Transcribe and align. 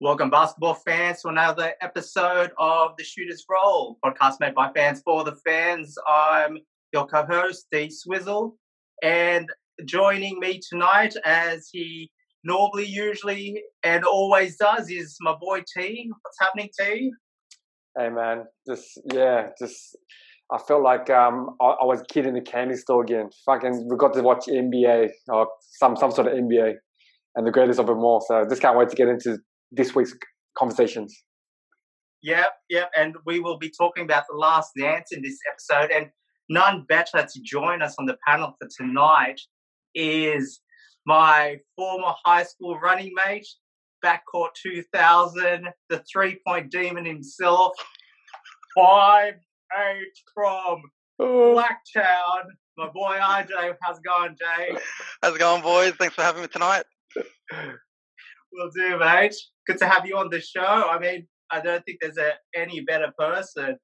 Welcome, 0.00 0.30
basketball 0.30 0.74
fans, 0.74 1.22
to 1.22 1.28
another 1.28 1.74
episode 1.80 2.52
of 2.56 2.92
the 2.96 3.02
Shooters 3.02 3.44
Roll 3.50 3.98
podcast 4.04 4.34
made 4.38 4.54
by 4.54 4.70
fans 4.72 5.02
for 5.04 5.24
the 5.24 5.34
fans. 5.44 5.96
I'm 6.06 6.58
your 6.92 7.04
co 7.04 7.26
host, 7.26 7.66
D 7.72 7.90
Swizzle, 7.90 8.56
and 9.02 9.48
joining 9.86 10.38
me 10.38 10.60
tonight, 10.70 11.16
as 11.24 11.68
he 11.72 12.12
normally, 12.44 12.86
usually, 12.86 13.60
and 13.82 14.04
always 14.04 14.56
does, 14.56 14.88
is 14.88 15.16
my 15.20 15.34
boy 15.34 15.64
T. 15.76 16.08
What's 16.22 16.36
happening, 16.40 16.68
T? 16.78 17.10
Hey, 17.98 18.08
man. 18.08 18.44
Just, 18.68 19.00
yeah, 19.12 19.48
just. 19.60 19.96
I 20.52 20.58
felt 20.58 20.84
like 20.84 21.10
um, 21.10 21.56
I, 21.60 21.70
I, 21.82 21.84
was 21.84 22.02
a 22.02 22.04
kid 22.04 22.24
in 22.24 22.34
the 22.34 22.40
candy 22.40 22.76
store 22.76 23.02
again. 23.02 23.30
Fucking, 23.44 23.88
we 23.90 23.96
got 23.96 24.14
to 24.14 24.22
watch 24.22 24.46
NBA 24.46 25.08
or 25.26 25.48
some 25.60 25.96
some 25.96 26.12
sort 26.12 26.28
of 26.28 26.34
NBA, 26.34 26.74
and 27.34 27.44
the 27.44 27.50
greatest 27.50 27.80
of 27.80 27.88
them 27.88 27.98
all. 27.98 28.24
So 28.24 28.46
just 28.48 28.62
can't 28.62 28.78
wait 28.78 28.90
to 28.90 28.96
get 28.96 29.08
into 29.08 29.38
this 29.70 29.94
week's 29.94 30.14
conversations. 30.56 31.22
Yep, 32.22 32.52
yep. 32.68 32.90
And 32.96 33.16
we 33.26 33.40
will 33.40 33.58
be 33.58 33.70
talking 33.70 34.04
about 34.04 34.24
the 34.28 34.36
last 34.36 34.72
dance 34.76 35.12
in 35.12 35.22
this 35.22 35.38
episode. 35.50 35.90
And 35.90 36.08
none 36.48 36.84
better 36.88 37.24
to 37.24 37.40
join 37.42 37.82
us 37.82 37.94
on 37.98 38.06
the 38.06 38.16
panel 38.26 38.54
for 38.60 38.68
tonight 38.76 39.40
is 39.94 40.60
my 41.06 41.58
former 41.76 42.12
high 42.24 42.42
school 42.42 42.78
running 42.78 43.12
mate, 43.26 43.46
backcourt 44.04 44.50
2000, 44.60 45.68
the 45.88 46.02
three 46.12 46.40
point 46.46 46.70
demon 46.70 47.04
himself, 47.04 47.72
five 48.76 49.34
eight 49.76 50.18
from. 50.34 50.82
Blacktown. 51.20 52.44
My 52.76 52.88
boy 52.90 53.18
RJ, 53.20 53.74
how's 53.82 53.98
it 53.98 54.04
going, 54.04 54.36
Jay? 54.38 54.78
How's 55.20 55.34
it 55.34 55.38
going, 55.40 55.62
boys? 55.62 55.94
Thanks 55.98 56.14
for 56.14 56.22
having 56.22 56.42
me 56.42 56.48
tonight. 56.48 56.84
Will 58.52 58.70
do, 58.74 58.98
mate. 58.98 59.34
Good 59.68 59.78
to 59.78 59.86
have 59.86 60.06
you 60.06 60.16
on 60.16 60.30
the 60.30 60.40
show. 60.40 60.62
I 60.62 60.98
mean, 60.98 61.28
I 61.50 61.60
don't 61.60 61.84
think 61.84 61.98
there's 62.00 62.16
a, 62.16 62.32
any 62.56 62.80
better 62.80 63.12
person 63.18 63.76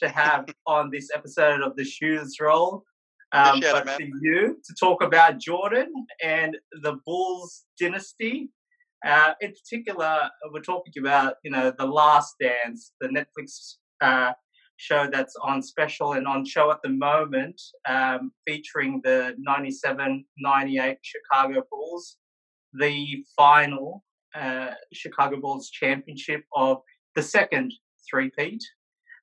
to 0.00 0.08
have 0.08 0.46
on 0.66 0.90
this 0.90 1.08
episode 1.14 1.62
of 1.62 1.76
the 1.76 1.84
Shoes 1.84 2.36
Roll. 2.38 2.84
Um, 3.32 3.60
but 3.60 3.88
it, 3.88 3.94
for 3.94 4.02
you 4.02 4.60
to 4.62 4.74
talk 4.78 5.02
about 5.02 5.38
Jordan 5.38 5.92
and 6.22 6.58
the 6.82 6.98
Bulls 7.06 7.64
dynasty. 7.80 8.50
Uh, 9.06 9.32
in 9.40 9.52
particular, 9.52 10.28
we're 10.52 10.60
talking 10.60 10.92
about 10.98 11.36
you 11.42 11.50
know 11.50 11.72
the 11.78 11.86
Last 11.86 12.34
Dance, 12.38 12.92
the 13.00 13.08
Netflix 13.08 13.76
uh, 14.02 14.32
show 14.76 15.08
that's 15.10 15.36
on 15.42 15.62
special 15.62 16.14
and 16.14 16.26
on 16.26 16.44
show 16.44 16.70
at 16.70 16.82
the 16.82 16.90
moment, 16.90 17.58
um, 17.88 18.32
featuring 18.46 19.00
the 19.04 19.34
97-98 19.48 20.96
Chicago 21.02 21.62
Bulls, 21.70 22.16
the 22.74 23.24
final 23.36 24.02
uh, 24.34 24.70
Chicago 24.92 25.40
Bulls 25.40 25.70
championship 25.70 26.44
of 26.54 26.78
the 27.14 27.22
second 27.22 27.72
three-peat. 28.08 28.62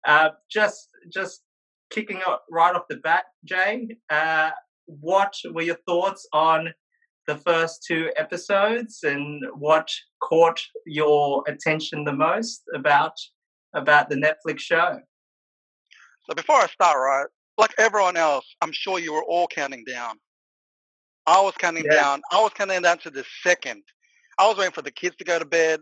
Uh, 0.06 0.30
just, 0.50 0.90
just 1.12 1.42
kicking 1.90 2.18
it 2.18 2.40
right 2.50 2.76
off 2.76 2.84
the 2.90 2.98
bat, 2.98 3.24
Jay, 3.46 3.98
uh, 4.10 4.52
what 4.86 5.34
were 5.54 5.62
your 5.62 5.78
thoughts 5.88 6.28
on 6.34 6.74
the 7.28 7.36
first 7.36 7.84
two 7.86 8.10
episodes 8.16 9.04
and 9.04 9.44
what 9.56 9.90
caught 10.24 10.62
your 10.86 11.44
attention 11.48 12.04
the 12.04 12.14
most 12.14 12.64
about 12.74 13.14
about 13.74 14.10
the 14.10 14.16
Netflix 14.16 14.60
show? 14.60 15.00
So 16.30 16.36
before 16.36 16.56
I 16.56 16.68
start, 16.68 16.98
right, 16.98 17.28
like 17.58 17.74
everyone 17.78 18.18
else, 18.18 18.46
I'm 18.62 18.72
sure 18.72 19.00
you 19.00 19.14
were 19.14 19.26
all 19.26 19.48
counting 19.48 19.84
down. 19.86 20.16
I 21.26 21.42
was 21.42 21.54
counting 21.60 21.86
yeah. 21.86 22.02
down. 22.02 22.22
I 22.32 22.42
was 22.42 22.54
counting 22.56 22.82
down 22.82 22.98
to 23.00 23.10
the 23.10 23.26
second 23.44 23.84
I 24.38 24.48
was 24.48 24.58
waiting 24.58 24.74
for 24.74 24.82
the 24.82 24.92
kids 24.92 25.16
to 25.18 25.24
go 25.24 25.40
to 25.40 25.46
bed, 25.46 25.80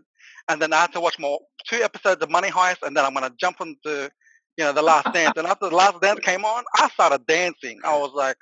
and 0.48 0.60
then 0.60 0.72
I 0.72 0.82
had 0.82 0.92
to 0.92 1.00
watch 1.00 1.18
more 1.18 1.38
two 1.68 1.82
episodes 1.82 2.22
of 2.22 2.30
Money 2.30 2.48
Heist, 2.48 2.82
and 2.82 2.96
then 2.96 3.04
I'm 3.04 3.14
gonna 3.14 3.32
jump 3.38 3.60
into 3.60 4.10
you 4.56 4.64
know 4.64 4.72
the 4.72 4.82
Last 4.82 5.12
Dance. 5.14 5.34
and 5.36 5.46
after 5.46 5.68
the 5.68 5.76
Last 5.76 6.00
Dance 6.00 6.20
came 6.20 6.44
on, 6.44 6.64
I 6.76 6.88
started 6.90 7.26
dancing. 7.26 7.78
I 7.84 7.96
was 7.98 8.12
like, 8.14 8.38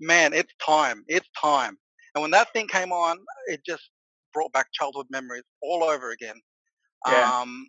man, 0.00 0.32
it's 0.32 0.52
time, 0.64 1.04
it's 1.08 1.28
time. 1.40 1.76
And 2.14 2.22
when 2.22 2.30
that 2.30 2.52
thing 2.52 2.66
came 2.66 2.92
on, 2.92 3.18
it 3.46 3.60
just 3.66 3.82
brought 4.32 4.52
back 4.52 4.66
childhood 4.72 5.06
memories 5.10 5.44
all 5.62 5.84
over 5.84 6.10
again. 6.10 6.36
Yeah. 7.06 7.40
Um, 7.40 7.66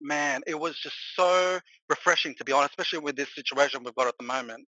man, 0.00 0.42
it 0.46 0.58
was 0.58 0.78
just 0.78 0.96
so 1.14 1.58
refreshing 1.88 2.34
to 2.36 2.44
be 2.44 2.52
honest, 2.52 2.70
especially 2.70 3.00
with 3.00 3.16
this 3.16 3.34
situation 3.34 3.82
we've 3.84 3.94
got 3.94 4.06
at 4.08 4.14
the 4.18 4.26
moment. 4.26 4.66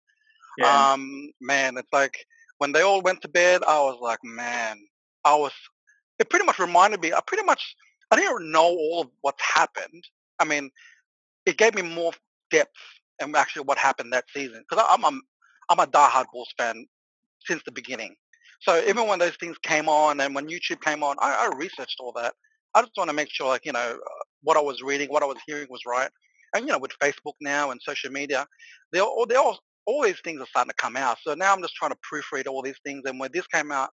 Yeah. 0.58 0.93
Um, 0.93 1.31
man, 1.41 1.76
it's 1.76 1.93
like 1.93 2.16
when 2.58 2.72
they 2.72 2.82
all 2.82 3.03
went 3.03 3.20
to 3.22 3.28
bed, 3.28 3.62
I 3.66 3.78
was 3.81 3.98
like, 4.00 4.20
man, 4.22 4.78
I 5.25 5.34
was 5.34 5.53
it 6.19 6.31
pretty 6.31 6.47
much 6.47 6.59
reminded 6.59 7.00
me. 7.00 7.12
I 7.12 7.21
pretty 7.27 7.44
much 7.44 7.77
I 8.10 8.16
didn't 8.16 8.50
know 8.50 8.65
all 8.65 9.03
of 9.03 9.09
what's 9.22 9.43
happened. 9.43 10.04
I 10.38 10.44
mean, 10.44 10.71
it 11.44 11.56
gave 11.59 11.75
me 11.75 11.82
more 11.82 12.12
depth 12.50 12.77
and 13.21 13.34
actually 13.34 13.65
what 13.65 13.78
happened 13.78 14.12
that 14.12 14.25
season 14.32 14.65
because 14.69 14.84
I'm 14.88 15.05
a, 15.05 15.21
I'm 15.69 15.78
a 15.81 15.87
diehard 15.87 16.26
Bulls 16.32 16.53
fan 16.59 16.87
since 17.44 17.62
the 17.65 17.72
beginning. 17.72 18.15
So 18.60 18.82
even 18.87 19.06
when 19.06 19.19
those 19.19 19.37
things 19.37 19.56
came 19.62 19.88
on 19.88 20.21
and 20.21 20.34
when 20.34 20.49
YouTube 20.49 20.81
came 20.81 21.03
on, 21.03 21.16
I, 21.21 21.49
I 21.50 21.56
researched 21.56 21.97
all 22.00 22.12
that. 22.12 22.34
I 22.75 22.82
just 22.82 22.93
want 22.97 23.10
to 23.10 23.16
make 23.16 23.31
sure, 23.31 23.49
like 23.49 23.65
you 23.65 23.72
know, 23.72 23.99
what 24.43 24.56
I 24.56 24.60
was 24.60 24.82
reading, 24.82 25.09
what 25.09 25.22
I 25.22 25.26
was 25.26 25.38
hearing 25.47 25.66
was 25.71 25.81
right. 25.87 26.10
And 26.55 26.66
you 26.66 26.72
know, 26.72 26.78
with 26.78 26.93
Facebook 27.03 27.34
now 27.41 27.71
and 27.71 27.81
social 27.82 28.10
media, 28.10 28.47
they 28.93 29.00
all 29.00 29.26
they 29.26 29.34
all 29.37 29.59
all 29.87 30.03
these 30.03 30.21
things 30.25 30.41
are 30.41 30.47
starting 30.47 30.71
to 30.71 30.76
come 30.76 30.97
out. 30.97 31.19
So 31.22 31.34
now 31.34 31.53
I'm 31.53 31.62
just 31.62 31.75
trying 31.75 31.93
to 31.93 31.99
proofread 31.99 32.47
all 32.47 32.62
these 32.62 32.78
things. 32.84 33.03
And 33.06 33.21
when 33.21 33.31
this 33.32 33.47
came 33.47 33.71
out, 33.72 33.91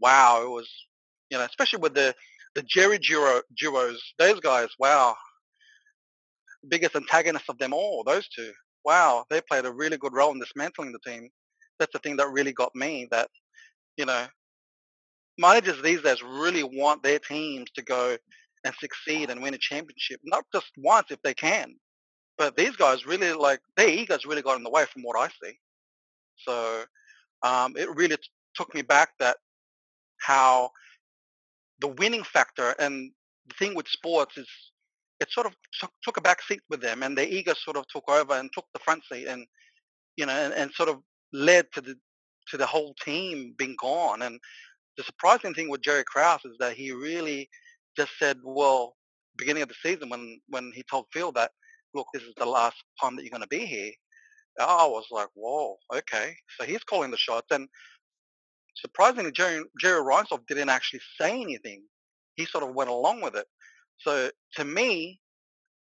wow, 0.00 0.42
it 0.42 0.48
was 0.50 0.68
you 1.30 1.38
know, 1.38 1.44
especially 1.44 1.80
with 1.80 1.94
the 1.94 2.14
the 2.54 2.62
Jerry 2.62 2.98
duo, 2.98 3.42
duos, 3.56 4.02
those 4.18 4.40
guys, 4.40 4.68
wow, 4.78 5.14
biggest 6.68 6.96
antagonists 6.96 7.48
of 7.48 7.58
them 7.58 7.72
all, 7.72 8.02
those 8.04 8.28
two. 8.28 8.52
Wow, 8.84 9.24
they 9.30 9.40
played 9.40 9.66
a 9.66 9.72
really 9.72 9.98
good 9.98 10.14
role 10.14 10.32
in 10.32 10.40
dismantling 10.40 10.92
the 10.92 11.10
team. 11.10 11.28
That's 11.78 11.92
the 11.92 11.98
thing 12.00 12.16
that 12.16 12.28
really 12.30 12.52
got 12.52 12.74
me. 12.74 13.06
That 13.10 13.28
you 13.96 14.06
know, 14.06 14.26
managers 15.38 15.80
these 15.82 16.02
days 16.02 16.22
really 16.22 16.64
want 16.64 17.02
their 17.02 17.18
teams 17.18 17.70
to 17.74 17.82
go 17.82 18.16
and 18.64 18.74
succeed 18.80 19.30
and 19.30 19.42
win 19.42 19.54
a 19.54 19.58
championship, 19.58 20.20
not 20.24 20.44
just 20.54 20.70
once 20.78 21.08
if 21.10 21.20
they 21.22 21.34
can. 21.34 21.74
But 22.36 22.56
these 22.56 22.76
guys 22.76 23.06
really 23.06 23.32
like 23.32 23.60
their 23.76 23.88
egos 23.88 24.24
really 24.26 24.42
got 24.42 24.56
in 24.56 24.64
the 24.64 24.70
way 24.70 24.84
from 24.92 25.02
what 25.02 25.18
I 25.18 25.28
see. 25.42 25.58
So 26.36 26.84
um, 27.42 27.74
it 27.76 27.88
really 27.96 28.16
t- 28.16 28.22
took 28.54 28.74
me 28.74 28.82
back 28.82 29.10
that 29.18 29.36
how 30.18 30.70
the 31.80 31.88
winning 31.88 32.24
factor 32.24 32.74
and 32.78 33.10
the 33.48 33.54
thing 33.58 33.74
with 33.74 33.88
sports 33.88 34.36
is 34.36 34.48
it 35.20 35.30
sort 35.30 35.46
of 35.46 35.54
took, 35.80 35.90
took 36.02 36.16
a 36.16 36.20
back 36.20 36.42
seat 36.42 36.60
with 36.70 36.80
them 36.80 37.02
and 37.02 37.16
their 37.16 37.26
ego 37.26 37.54
sort 37.54 37.76
of 37.76 37.86
took 37.88 38.08
over 38.08 38.34
and 38.34 38.50
took 38.52 38.66
the 38.72 38.80
front 38.80 39.02
seat 39.10 39.26
and 39.26 39.46
you 40.16 40.26
know 40.26 40.32
and, 40.32 40.54
and 40.54 40.72
sort 40.72 40.88
of 40.88 40.98
led 41.32 41.66
to 41.72 41.80
the 41.80 41.96
to 42.50 42.56
the 42.56 42.66
whole 42.66 42.94
team 43.04 43.54
being 43.58 43.76
gone. 43.80 44.22
And 44.22 44.38
the 44.96 45.02
surprising 45.04 45.54
thing 45.54 45.68
with 45.68 45.82
Jerry 45.82 46.04
Krause 46.04 46.40
is 46.44 46.56
that 46.60 46.74
he 46.74 46.92
really 46.92 47.48
just 47.96 48.12
said 48.18 48.38
well 48.42 48.94
beginning 49.36 49.62
of 49.62 49.68
the 49.68 49.74
season 49.82 50.08
when 50.08 50.40
when 50.48 50.72
he 50.74 50.82
told 50.90 51.06
Phil 51.12 51.32
that 51.32 51.52
look 51.94 52.06
this 52.12 52.22
is 52.22 52.34
the 52.36 52.46
last 52.46 52.76
time 53.00 53.14
that 53.16 53.22
you're 53.22 53.30
going 53.30 53.42
to 53.42 53.48
be 53.48 53.66
here 53.66 53.92
I 54.58 54.86
was 54.86 55.06
like 55.12 55.28
whoa 55.34 55.76
okay 55.94 56.34
so 56.58 56.66
he's 56.66 56.82
calling 56.84 57.12
the 57.12 57.16
shots 57.16 57.46
and 57.52 57.68
surprisingly, 58.80 59.32
Jerry, 59.32 59.62
Jerry 59.80 60.02
Reinsdorf 60.02 60.46
didn't 60.46 60.68
actually 60.68 61.00
say 61.20 61.40
anything. 61.40 61.82
He 62.36 62.44
sort 62.44 62.64
of 62.64 62.74
went 62.74 62.90
along 62.90 63.20
with 63.20 63.34
it. 63.34 63.46
So 63.98 64.30
to 64.54 64.64
me, 64.64 65.20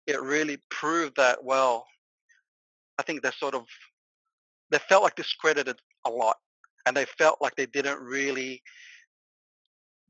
it 0.06 0.20
really 0.20 0.58
proved 0.70 1.16
that, 1.16 1.42
well, 1.44 1.86
I 2.98 3.02
think 3.02 3.22
they 3.22 3.30
sort 3.38 3.54
of, 3.54 3.64
they 4.70 4.78
felt 4.88 5.02
like 5.02 5.14
discredited 5.14 5.76
a 6.06 6.10
lot 6.10 6.36
and 6.86 6.96
they 6.96 7.04
felt 7.16 7.38
like 7.40 7.54
they 7.56 7.66
didn't 7.66 8.00
really 8.00 8.62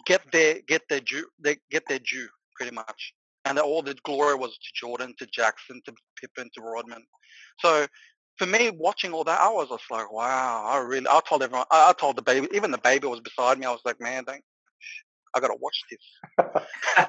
get 0.07 0.23
their, 0.33 0.61
get 0.67 0.83
their 0.89 1.01
due, 1.01 1.27
they 1.39 1.57
get 1.71 1.87
their 1.89 1.99
due 1.99 2.29
pretty 2.57 2.75
much. 2.75 3.15
And 3.45 3.59
all 3.59 3.83
the 3.83 3.95
glory 4.05 4.37
was 4.37 4.53
to 4.53 4.73
Jordan, 4.75 5.15
to 5.19 5.27
Jackson, 5.27 5.83
to 5.85 5.93
Pippen, 6.21 6.49
to 6.55 6.63
Rodman. 6.63 7.05
So 7.59 7.87
for 8.43 8.49
me, 8.49 8.71
watching 8.71 9.13
all 9.13 9.23
that, 9.23 9.41
I 9.41 9.49
was 9.49 9.69
just 9.69 9.85
like, 9.89 10.13
wow, 10.13 10.65
I 10.67 10.79
really, 10.79 11.07
I 11.09 11.21
told 11.29 11.45
everyone, 11.45 11.67
I, 11.71 11.91
I 11.91 11.93
told 11.93 12.17
the 12.17 12.23
baby, 12.23 12.49
even 12.53 12.73
the 12.73 12.79
baby 12.79 13.07
was 13.07 13.21
beside 13.21 13.57
me. 13.57 13.67
I 13.67 13.71
was 13.71 13.83
like, 13.85 14.01
man, 14.01 14.25
don't, 14.25 14.43
I 15.33 15.39
got 15.39 15.47
to 15.47 15.57
watch 15.61 15.81
this. 15.89 16.01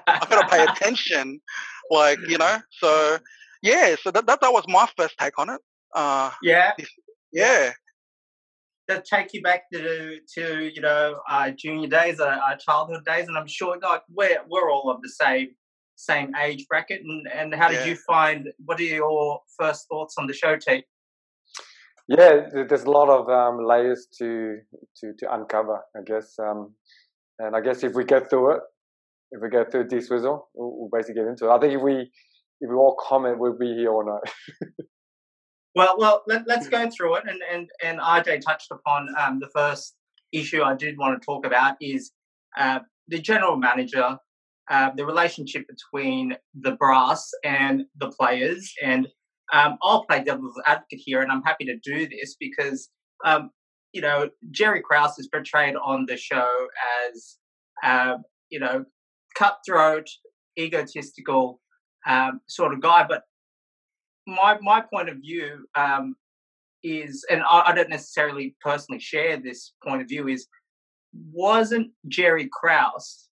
I 0.07 0.27
got 0.29 0.41
to 0.43 0.47
pay 0.47 0.63
attention. 0.63 1.41
Like, 1.89 2.19
you 2.27 2.37
know, 2.37 2.57
so 2.69 3.17
yeah, 3.63 3.95
so 3.99 4.11
that, 4.11 4.27
that, 4.27 4.41
that 4.41 4.53
was 4.53 4.63
my 4.67 4.87
first 4.95 5.15
take 5.17 5.39
on 5.39 5.49
it. 5.49 5.59
Uh, 5.95 6.29
yeah. 6.43 6.73
Yeah. 7.31 7.71
That 8.87 9.05
take 9.05 9.33
you 9.33 9.41
back 9.41 9.63
to, 9.73 10.19
to 10.35 10.71
you 10.71 10.81
know, 10.81 11.19
uh, 11.27 11.49
junior 11.49 11.87
days, 11.87 12.19
uh, 12.19 12.25
uh, 12.25 12.55
childhood 12.57 13.05
days. 13.05 13.27
And 13.27 13.35
I'm 13.35 13.47
sure, 13.47 13.79
like, 13.81 14.03
we're, 14.07 14.37
we're 14.47 14.71
all 14.71 14.91
of 14.91 15.01
the 15.01 15.09
same 15.09 15.49
same 15.95 16.35
age 16.35 16.67
bracket. 16.67 17.01
And, 17.01 17.27
and 17.33 17.55
how 17.55 17.69
did 17.69 17.79
yeah. 17.79 17.85
you 17.85 17.95
find, 17.95 18.49
what 18.65 18.79
are 18.79 18.83
your 18.83 19.41
first 19.59 19.87
thoughts 19.89 20.15
on 20.19 20.27
the 20.27 20.33
show, 20.33 20.57
T? 20.57 20.83
Yeah, 22.07 22.49
there's 22.51 22.83
a 22.83 22.91
lot 22.91 23.09
of 23.09 23.29
um, 23.29 23.65
layers 23.65 24.07
to, 24.17 24.57
to 24.97 25.13
to 25.19 25.33
uncover, 25.33 25.79
I 25.95 26.01
guess. 26.05 26.37
Um, 26.37 26.73
and 27.39 27.55
I 27.55 27.61
guess 27.61 27.83
if 27.83 27.93
we 27.93 28.03
get 28.03 28.29
through 28.29 28.55
it, 28.55 28.61
if 29.31 29.41
we 29.41 29.49
go 29.49 29.63
through 29.63 29.87
this 29.87 30.09
whistle, 30.09 30.49
we'll, 30.53 30.77
we'll 30.77 30.89
basically 30.91 31.21
get 31.21 31.29
into 31.29 31.47
it. 31.47 31.51
I 31.51 31.59
think 31.59 31.73
if 31.73 31.81
we 31.81 32.11
if 32.61 32.69
we 32.69 32.75
all 32.75 32.97
comment, 32.99 33.39
we'll 33.39 33.57
be 33.57 33.73
here 33.73 33.91
all 33.91 34.05
night. 34.05 34.33
well, 35.75 35.95
well, 35.97 36.23
let, 36.27 36.47
us 36.49 36.67
go 36.67 36.89
through 36.89 37.15
it. 37.15 37.23
And 37.27 37.41
and 37.51 37.69
and 37.83 37.99
RJ 37.99 38.41
touched 38.41 38.71
upon 38.71 39.07
um, 39.17 39.39
the 39.39 39.49
first 39.55 39.95
issue 40.31 40.61
I 40.61 40.75
did 40.75 40.97
want 40.97 41.21
to 41.21 41.25
talk 41.25 41.45
about 41.45 41.75
is 41.79 42.11
uh, 42.57 42.79
the 43.07 43.19
general 43.19 43.55
manager, 43.55 44.17
uh, 44.69 44.89
the 44.95 45.05
relationship 45.05 45.65
between 45.67 46.35
the 46.53 46.71
brass 46.71 47.29
and 47.43 47.83
the 47.97 48.09
players. 48.09 48.73
And 48.83 49.07
um, 49.53 49.77
I'll 49.81 50.03
play 50.05 50.23
devil's 50.23 50.59
advocate 50.65 50.99
here, 51.05 51.21
and 51.21 51.31
I'm 51.31 51.43
happy 51.43 51.65
to 51.65 51.77
do 51.77 52.07
this 52.09 52.35
because 52.39 52.89
um, 53.23 53.51
you 53.93 54.01
know 54.01 54.29
Jerry 54.51 54.81
Krause 54.81 55.19
is 55.19 55.27
portrayed 55.27 55.75
on 55.75 56.05
the 56.07 56.17
show 56.17 56.49
as 57.07 57.37
uh, 57.83 58.17
you 58.49 58.59
know 58.59 58.83
cutthroat, 59.35 60.07
egotistical 60.59 61.61
um, 62.07 62.41
sort 62.47 62.73
of 62.73 62.81
guy. 62.81 63.05
But 63.07 63.21
my 64.27 64.57
my 64.61 64.81
point 64.81 65.09
of 65.09 65.17
view 65.17 65.65
um, 65.75 66.15
is, 66.83 67.23
and 67.29 67.43
I, 67.43 67.63
I, 67.67 67.75
don't 67.75 67.89
necessarily 67.89 68.55
personally 68.59 68.99
share 68.99 69.37
this 69.37 69.73
point 69.85 70.01
of 70.01 70.07
view, 70.07 70.27
is 70.27 70.47
wasn't 71.31 71.91
Jerry 72.07 72.49
Krause 72.51 73.29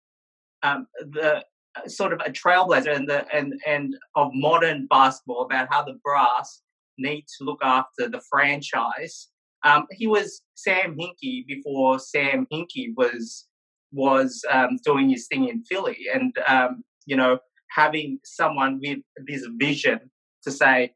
um, 0.63 0.87
the 0.99 1.45
sort 1.87 2.13
of 2.13 2.21
a 2.25 2.31
trailblazer 2.31 2.95
and 2.95 3.09
the 3.09 3.25
and 3.35 3.55
and 3.67 3.97
of 4.15 4.31
modern 4.35 4.87
basketball 4.87 5.43
about 5.43 5.69
how 5.71 5.83
the 5.83 5.99
brass 6.05 6.63
need 6.99 7.27
to 7.39 7.45
look 7.45 7.61
after 7.63 8.09
the 8.09 8.21
franchise. 8.31 9.29
Um, 9.65 9.87
he 9.91 10.07
was 10.07 10.43
Sam 10.55 10.97
Hinkie 10.97 11.47
before 11.47 11.99
Sam 11.99 12.47
Hinkie 12.53 12.95
was 12.97 13.47
was 13.93 14.45
um, 14.51 14.79
doing 14.85 15.09
his 15.09 15.27
thing 15.27 15.49
in 15.49 15.65
Philly, 15.65 16.07
and 16.13 16.37
um, 16.47 16.85
you 17.07 17.17
know 17.17 17.39
having 17.71 18.19
someone 18.25 18.81
with 18.83 18.99
this 19.27 19.47
vision 19.59 20.11
to 20.45 20.51
say 20.51 20.93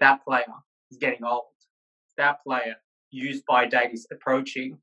that 0.00 0.24
player 0.24 0.44
is 0.90 0.98
getting 0.98 1.24
old, 1.24 1.44
that 2.16 2.42
player 2.46 2.76
used 3.10 3.44
by 3.46 3.66
date 3.66 3.90
is 3.92 4.06
approaching. 4.12 4.78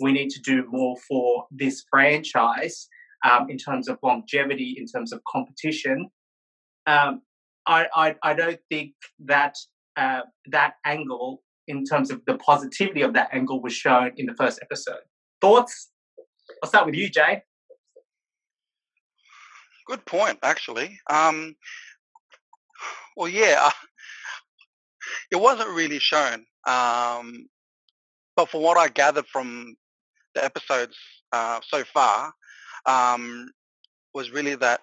We 0.00 0.12
need 0.12 0.30
to 0.30 0.40
do 0.40 0.66
more 0.70 0.96
for 1.08 1.46
this 1.50 1.84
franchise 1.88 2.88
um, 3.24 3.50
in 3.50 3.56
terms 3.56 3.88
of 3.88 3.98
longevity, 4.02 4.76
in 4.78 4.86
terms 4.86 5.12
of 5.12 5.20
competition. 5.26 6.08
Um, 6.86 7.22
I, 7.66 7.86
I, 7.94 8.14
I 8.22 8.34
don't 8.34 8.60
think 8.70 8.92
that 9.24 9.56
uh, 9.96 10.20
that 10.50 10.74
angle, 10.84 11.42
in 11.66 11.84
terms 11.84 12.10
of 12.10 12.20
the 12.26 12.36
positivity 12.36 13.02
of 13.02 13.14
that 13.14 13.30
angle, 13.32 13.62
was 13.62 13.72
shown 13.72 14.12
in 14.16 14.26
the 14.26 14.34
first 14.34 14.60
episode. 14.62 15.00
Thoughts? 15.40 15.90
I'll 16.62 16.68
start 16.68 16.86
with 16.86 16.94
you, 16.94 17.08
Jay. 17.08 17.42
Good 19.86 20.04
point, 20.04 20.38
actually. 20.42 20.98
Um, 21.08 21.56
well, 23.16 23.28
yeah, 23.28 23.70
it 25.30 25.36
wasn't 25.36 25.70
really 25.70 25.98
shown. 25.98 26.44
Um, 26.66 27.46
but 28.36 28.48
from 28.48 28.62
what 28.62 28.76
I 28.76 28.88
gathered 28.88 29.26
from 29.26 29.76
the 30.34 30.44
episodes 30.44 30.96
uh, 31.32 31.60
so 31.66 31.84
far, 31.84 32.32
um, 32.86 33.50
was 34.14 34.30
really 34.30 34.54
that 34.56 34.80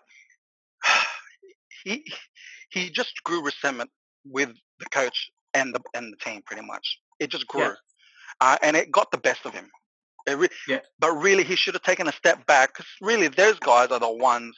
he 1.83 2.05
he 2.69 2.89
just 2.89 3.23
grew 3.23 3.43
resentment 3.43 3.89
with 4.25 4.49
the 4.79 4.85
coach 4.91 5.29
and 5.53 5.73
the 5.73 5.79
and 5.93 6.13
the 6.13 6.17
team 6.17 6.41
pretty 6.45 6.65
much. 6.65 6.99
It 7.19 7.29
just 7.29 7.47
grew, 7.47 7.61
yeah. 7.61 7.73
uh, 8.39 8.57
and 8.61 8.75
it 8.75 8.91
got 8.91 9.11
the 9.11 9.17
best 9.17 9.45
of 9.45 9.53
him. 9.53 9.69
Re- 10.27 10.49
yeah. 10.67 10.79
But 10.99 11.13
really, 11.13 11.43
he 11.43 11.55
should 11.55 11.73
have 11.73 11.83
taken 11.83 12.07
a 12.07 12.11
step 12.13 12.45
back 12.45 12.73
because 12.73 12.87
really, 13.01 13.27
those 13.27 13.59
guys 13.59 13.89
are 13.89 13.99
the 13.99 14.11
ones 14.11 14.55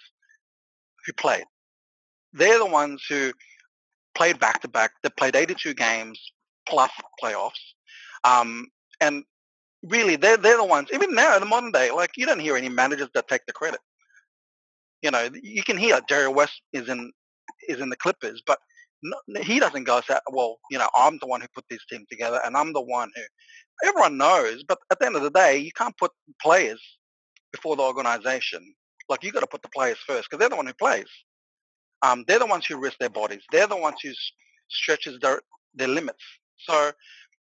who 1.06 1.14
played. 1.14 1.46
They're 2.34 2.60
the 2.60 2.66
ones 2.66 3.04
who 3.08 3.34
played 4.16 4.40
back 4.40 4.62
to 4.62 4.68
back. 4.68 4.92
They 5.04 5.10
played 5.10 5.36
82 5.36 5.74
games 5.74 6.20
plus 6.68 6.92
playoffs, 7.22 7.52
um, 8.24 8.68
and 9.02 9.24
really, 9.84 10.16
they're 10.16 10.38
they're 10.38 10.58
the 10.58 10.66
ones. 10.66 10.90
Even 10.94 11.14
now 11.14 11.36
in 11.36 11.42
the 11.42 11.46
modern 11.48 11.72
day, 11.72 11.92
like 11.92 12.12
you 12.18 12.26
don't 12.26 12.40
hear 12.40 12.58
any 12.58 12.70
managers 12.70 13.10
that 13.14 13.28
take 13.28 13.46
the 13.48 13.54
credit. 13.54 13.80
You 15.02 15.12
know, 15.12 15.30
you 15.44 15.64
can 15.64 15.78
hear 15.78 16.00
Jerry 16.10 16.30
West 16.30 16.62
is 16.74 16.90
in 16.90 17.12
is 17.68 17.80
in 17.80 17.90
the 17.90 17.98
Clippers, 17.98 18.42
but 18.46 18.60
he 19.44 19.60
doesn't 19.60 19.86
go 19.86 20.02
say, 20.02 20.18
"Well, 20.32 20.60
you 20.72 20.78
know, 20.78 20.90
I'm 20.98 21.18
the 21.20 21.28
one 21.28 21.42
who 21.42 21.48
put 21.56 21.66
this 21.70 21.86
team 21.90 22.06
together, 22.10 22.42
and 22.46 22.58
I'm 22.58 22.74
the 22.74 22.82
one 22.82 23.12
who." 23.16 23.24
Everyone 23.86 24.18
knows, 24.18 24.64
but 24.64 24.80
at 24.92 25.00
the 25.00 25.06
end 25.06 25.16
of 25.18 25.24
the 25.24 25.30
day, 25.32 25.58
you 25.58 25.72
can't 25.74 25.98
put 25.98 26.12
players 26.42 26.82
before 27.52 27.76
the 27.76 27.84
organization. 27.84 28.76
Like 29.10 29.24
you 29.24 29.32
got 29.32 29.42
to 29.42 29.48
put 29.48 29.62
the 29.62 29.70
players 29.70 29.98
first 30.08 30.30
because 30.30 30.40
they're 30.40 30.50
the 30.50 30.56
one 30.58 30.68
who 30.68 30.74
plays. 30.74 31.08
Um, 32.02 32.26
they're 32.28 32.40
the 32.40 32.46
ones 32.46 32.66
who 32.66 32.78
risk 32.80 32.98
their 33.00 33.10
bodies. 33.10 33.44
They're 33.52 33.68
the 33.68 33.78
ones 33.78 33.98
who 34.04 34.12
stretches 34.70 35.20
their 35.20 35.42
their 35.76 35.88
limits. 35.88 36.24
So 36.60 36.92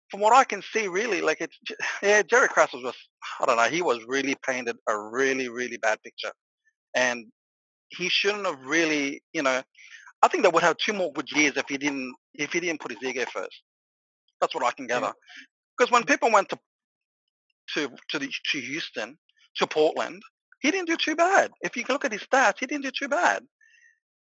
from 0.09 0.19
what 0.21 0.33
I 0.33 0.43
can 0.43 0.61
see, 0.61 0.87
really, 0.87 1.21
like 1.21 1.41
it's 1.41 1.57
yeah, 2.01 2.21
Jerry 2.21 2.47
Krause 2.47 2.73
was 2.73 2.83
just 2.83 2.97
I 3.39 3.45
don't 3.45 3.57
know, 3.57 3.63
he 3.63 3.81
was 3.81 3.99
really 4.07 4.35
painted 4.45 4.77
a 4.87 4.97
really 4.97 5.49
really 5.49 5.77
bad 5.77 6.01
picture, 6.03 6.31
and 6.95 7.25
he 7.89 8.09
shouldn't 8.09 8.45
have 8.45 8.59
really, 8.65 9.21
you 9.33 9.41
know, 9.41 9.61
I 10.21 10.27
think 10.27 10.43
they 10.43 10.49
would 10.49 10.63
have 10.63 10.77
two 10.77 10.93
more 10.93 11.11
good 11.13 11.31
years 11.31 11.53
if 11.57 11.67
he 11.69 11.77
didn't 11.77 12.13
if 12.33 12.53
he 12.53 12.59
didn't 12.59 12.81
put 12.81 12.91
his 12.91 13.03
ego 13.03 13.25
first. 13.31 13.61
That's 14.41 14.53
what 14.53 14.63
I 14.63 14.71
can 14.71 14.87
gather. 14.87 15.13
Because 15.77 15.91
when 15.91 16.03
people 16.03 16.31
went 16.31 16.49
to 16.49 16.59
to 17.73 17.89
to, 18.09 18.19
the, 18.19 18.31
to 18.51 18.59
Houston, 18.59 19.17
to 19.57 19.67
Portland, 19.67 20.21
he 20.61 20.71
didn't 20.71 20.87
do 20.87 20.97
too 20.97 21.15
bad. 21.15 21.51
If 21.61 21.75
you 21.75 21.83
look 21.89 22.05
at 22.05 22.11
his 22.11 22.23
stats, 22.23 22.59
he 22.59 22.65
didn't 22.65 22.83
do 22.83 22.91
too 22.91 23.07
bad. 23.07 23.43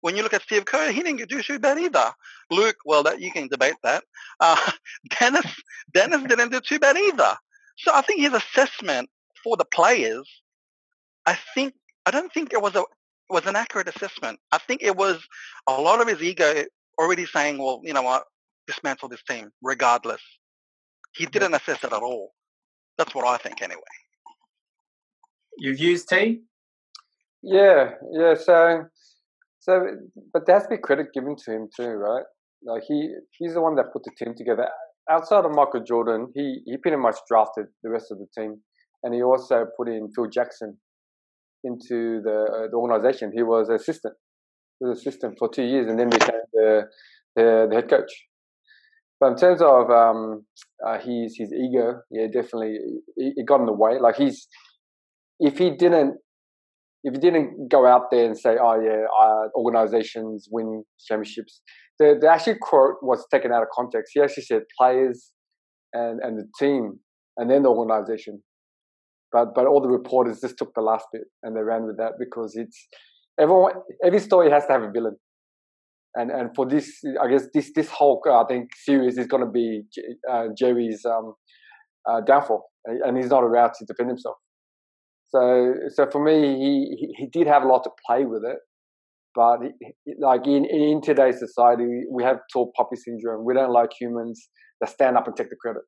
When 0.05 0.17
you 0.17 0.23
look 0.23 0.35
at 0.35 0.43
Steve 0.43 0.67
Kerr, 0.67 0.93
he 0.93 1.03
didn't 1.03 1.31
do 1.31 1.41
too 1.41 1.59
bad 1.59 1.79
either. 1.79 2.13
Luke, 2.51 2.77
well, 2.85 3.03
that 3.05 3.23
you 3.23 3.33
can 3.33 3.49
debate 3.49 3.77
that. 3.85 4.05
Uh, 4.39 4.71
Dennis, 5.19 5.47
Dennis 5.95 6.23
didn't 6.29 6.53
do 6.53 6.61
too 6.61 6.79
bad 6.79 6.99
either. 6.99 7.35
So 7.79 7.91
I 7.95 8.03
think 8.03 8.21
his 8.21 8.35
assessment 8.35 9.09
for 9.43 9.57
the 9.57 9.65
players, 9.65 10.29
I 11.25 11.39
think, 11.55 11.73
I 12.05 12.11
don't 12.11 12.31
think 12.35 12.53
it 12.53 12.61
was 12.61 12.75
a 12.75 12.85
was 13.31 13.47
an 13.47 13.57
accurate 13.57 13.89
assessment. 13.89 14.39
I 14.53 14.59
think 14.59 14.83
it 14.83 14.95
was 14.95 15.27
a 15.67 15.81
lot 15.81 16.03
of 16.03 16.09
his 16.09 16.21
ego 16.21 16.65
already 17.01 17.25
saying, 17.25 17.57
well, 17.57 17.81
you 17.83 17.95
know 17.95 18.03
what, 18.03 18.25
dismantle 18.67 19.09
this 19.09 19.23
team 19.23 19.53
regardless. 19.63 20.21
He 21.15 21.25
didn't 21.25 21.55
assess 21.55 21.83
it 21.83 21.95
at 21.95 22.03
all. 22.03 22.35
That's 22.99 23.15
what 23.15 23.27
I 23.27 23.39
think 23.39 23.63
anyway. 23.63 23.81
You've 25.57 25.79
used 25.79 26.11
T? 26.11 26.43
Yeah, 27.41 27.93
yeah. 28.13 28.35
So 28.35 28.85
so, 29.65 29.83
but 30.33 30.43
there 30.47 30.57
has 30.57 30.65
to 30.65 30.77
be 30.77 30.77
credit 30.77 31.07
given 31.15 31.37
to 31.45 31.53
him 31.53 31.69
too, 31.75 31.89
right? 31.89 32.25
Like 32.67 32.83
he, 32.87 33.09
he's 33.39 33.55
the 33.55 33.63
one 33.63 33.77
that 33.77 33.93
put 33.95 34.03
the 34.05 34.13
team 34.23 34.35
together. 34.37 34.69
Outside 35.11 35.47
of 35.47 35.53
Michael 35.53 35.83
Jordan, 35.87 36.33
he 36.35 36.61
he 36.67 36.77
pretty 36.77 36.99
much 36.99 37.17
drafted 37.29 37.67
the 37.83 37.91
rest 37.91 38.07
of 38.11 38.19
the 38.19 38.27
team, 38.37 38.61
and 39.03 39.15
he 39.15 39.23
also 39.23 39.65
put 39.77 39.89
in 39.89 40.11
Phil 40.15 40.29
Jackson 40.29 40.77
into 41.63 42.21
the 42.23 42.47
uh, 42.53 42.69
the 42.71 42.77
organization. 42.77 43.33
He 43.35 43.43
was 43.43 43.71
assistant, 43.71 44.15
he 44.81 44.87
was 44.87 44.99
assistant 44.99 45.37
for 45.39 45.49
two 45.49 45.65
years, 45.65 45.89
and 45.89 45.99
then 45.99 46.11
became 46.11 46.45
the 46.53 46.83
the, 47.37 47.67
the 47.71 47.75
head 47.75 47.89
coach. 47.89 48.13
But 49.19 49.33
in 49.33 49.37
terms 49.37 49.63
of 49.63 49.91
um, 49.91 50.45
uh, 50.87 50.99
his 50.99 51.37
his 51.39 51.53
ego, 51.53 52.01
yeah, 52.11 52.27
definitely 52.27 52.77
it 53.17 53.47
got 53.47 53.61
in 53.61 53.67
the 53.67 53.73
way. 53.73 53.99
Like 53.99 54.17
he's 54.17 54.47
if 55.41 55.57
he 55.57 55.71
didn't 55.71 56.19
if 57.05 57.13
you 57.15 57.21
didn't 57.21 57.69
go 57.69 57.87
out 57.87 58.11
there 58.11 58.25
and 58.25 58.37
say, 58.37 58.57
"Oh 58.61 58.81
yeah, 58.81 59.05
uh, 59.23 59.49
organizations 59.55 60.49
win 60.51 60.85
championships," 61.07 61.61
the 61.99 62.17
the 62.21 62.29
actual 62.29 62.57
quote 62.61 62.97
was 63.03 63.25
taken 63.31 63.53
out 63.53 63.63
of 63.63 63.69
context. 63.73 64.13
He 64.15 64.21
actually 64.23 64.45
said 64.45 64.63
players 64.79 65.31
and 65.93 66.21
and 66.21 66.39
the 66.39 66.47
team, 66.59 66.99
and 67.37 67.51
then 67.51 67.63
the 67.63 67.69
organization. 67.69 68.43
But 69.33 69.55
but 69.55 69.67
all 69.67 69.83
the 69.83 69.89
reporters 69.89 70.41
just 70.41 70.57
took 70.57 70.73
the 70.75 70.81
last 70.81 71.07
bit 71.13 71.25
and 71.43 71.55
they 71.57 71.61
ran 71.61 71.87
with 71.87 71.99
that 71.99 72.13
because 72.19 72.57
it's 72.57 72.89
everyone. 73.39 73.75
Every 74.03 74.21
story 74.21 74.51
has 74.51 74.65
to 74.67 74.73
have 74.73 74.83
a 74.83 74.91
villain, 74.91 75.17
and 76.15 76.31
and 76.31 76.51
for 76.57 76.67
this, 76.67 77.01
I 77.23 77.29
guess 77.29 77.47
this 77.53 77.71
this 77.75 77.91
whole 77.91 78.23
I 78.31 78.45
think 78.49 78.71
series 78.77 79.19
is 79.19 79.27
going 79.27 79.45
to 79.45 79.51
be 79.51 79.83
uh, 80.31 80.47
Jerry's 80.57 81.05
um, 81.05 81.35
uh, 82.09 82.23
downfall, 82.23 82.65
and 82.87 83.17
he's 83.19 83.29
not 83.29 83.43
allowed 83.43 83.73
to 83.75 83.85
defend 83.85 84.09
himself. 84.09 84.37
So, 85.35 85.75
so 85.89 86.07
for 86.13 86.23
me, 86.23 86.97
he, 86.97 87.15
he 87.17 87.27
did 87.27 87.49
have 87.49 87.65
a 87.65 87.67
lot 87.67 87.83
to 87.85 87.91
play 88.07 88.25
with 88.25 88.45
it, 88.45 88.59
but 89.35 89.59
like 90.21 90.47
in, 90.47 90.65
in 90.65 91.01
today's 91.03 91.41
society, 91.41 92.03
we 92.09 92.23
have 92.23 92.39
tall 92.53 92.71
poppy 92.77 92.97
syndrome. 92.97 93.45
We 93.45 93.55
don't 93.55 93.73
like 93.73 93.91
humans 93.99 94.49
that 94.81 94.91
stand 94.91 95.17
up 95.17 95.27
and 95.27 95.37
take 95.37 95.51
the 95.51 95.57
credit. 95.57 95.83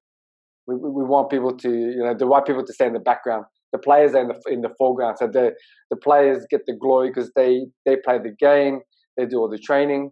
We, 0.66 0.74
we 0.74 1.04
want 1.04 1.30
people 1.30 1.56
to, 1.56 1.70
you 1.70 2.02
know, 2.02 2.14
the 2.18 2.26
right 2.26 2.44
people 2.44 2.64
to 2.64 2.72
stay 2.72 2.86
in 2.86 2.94
the 2.94 2.98
background. 2.98 3.44
The 3.72 3.78
players 3.78 4.14
are 4.14 4.22
in 4.22 4.28
the 4.28 4.40
in 4.48 4.60
the 4.62 4.70
foreground, 4.78 5.18
so 5.18 5.26
the 5.26 5.52
the 5.90 5.96
players 5.96 6.46
get 6.50 6.62
the 6.66 6.74
glory 6.80 7.10
because 7.10 7.30
they 7.36 7.66
they 7.84 7.96
play 8.04 8.18
the 8.18 8.34
game, 8.38 8.80
they 9.16 9.26
do 9.26 9.38
all 9.38 9.50
the 9.50 9.58
training, 9.58 10.10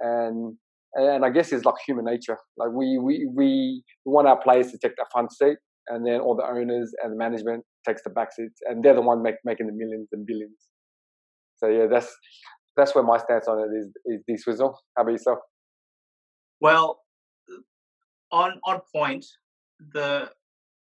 and 0.00 0.56
and 0.94 1.24
I 1.24 1.30
guess 1.30 1.52
it's 1.52 1.64
like 1.64 1.76
human 1.86 2.04
nature. 2.04 2.36
Like 2.56 2.70
we 2.72 2.98
we 2.98 3.28
we 3.34 3.82
want 4.04 4.28
our 4.28 4.38
players 4.40 4.70
to 4.72 4.78
take 4.78 4.96
the 4.96 5.06
front 5.12 5.32
seat, 5.32 5.56
and 5.88 6.06
then 6.06 6.20
all 6.20 6.36
the 6.36 6.44
owners 6.44 6.92
and 7.02 7.12
the 7.12 7.16
management 7.16 7.64
takes 7.88 8.02
the 8.02 8.10
back 8.10 8.32
seats, 8.32 8.60
and 8.68 8.82
they're 8.82 8.94
the 8.94 9.02
one 9.02 9.22
make, 9.22 9.36
making 9.44 9.66
the 9.66 9.72
millions 9.72 10.08
and 10.12 10.26
billions. 10.26 10.68
So 11.56 11.68
yeah, 11.68 11.86
that's 11.86 12.14
that's 12.76 12.94
where 12.94 13.04
my 13.04 13.18
stance 13.18 13.48
on 13.48 13.58
it 13.58 13.76
is 13.76 13.88
is 14.06 14.22
this 14.28 14.42
Swizzle. 14.42 14.78
How 14.96 15.02
about 15.02 15.12
yourself? 15.12 15.38
Well, 16.60 17.00
on 18.30 18.60
on 18.64 18.80
point, 18.94 19.24
the 19.92 20.30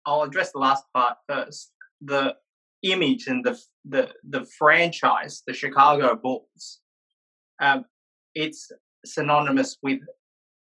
I'll 0.07 0.23
address 0.23 0.53
the 0.53 0.59
last 0.59 0.85
part 0.95 1.17
first. 1.29 1.73
The 2.01 2.37
image 2.83 3.27
and 3.27 3.45
the 3.45 3.59
the 3.85 4.11
the 4.29 4.47
franchise, 4.59 5.43
the 5.47 5.55
Chicago 5.55 6.15
Bulls, 6.15 6.81
um, 7.61 7.85
it's 8.35 8.71
synonymous 9.05 9.79
with 9.83 10.01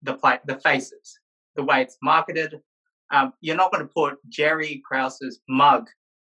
the 0.02 0.14
play, 0.14 0.38
the 0.46 0.58
faces, 0.60 1.18
the 1.56 1.62
way 1.62 1.82
it's 1.82 1.98
marketed. 2.02 2.60
Um, 3.12 3.34
you're 3.42 3.56
not 3.56 3.70
going 3.70 3.86
to 3.86 3.92
put 3.94 4.14
Jerry 4.30 4.82
Krause's 4.88 5.40
mug 5.48 5.86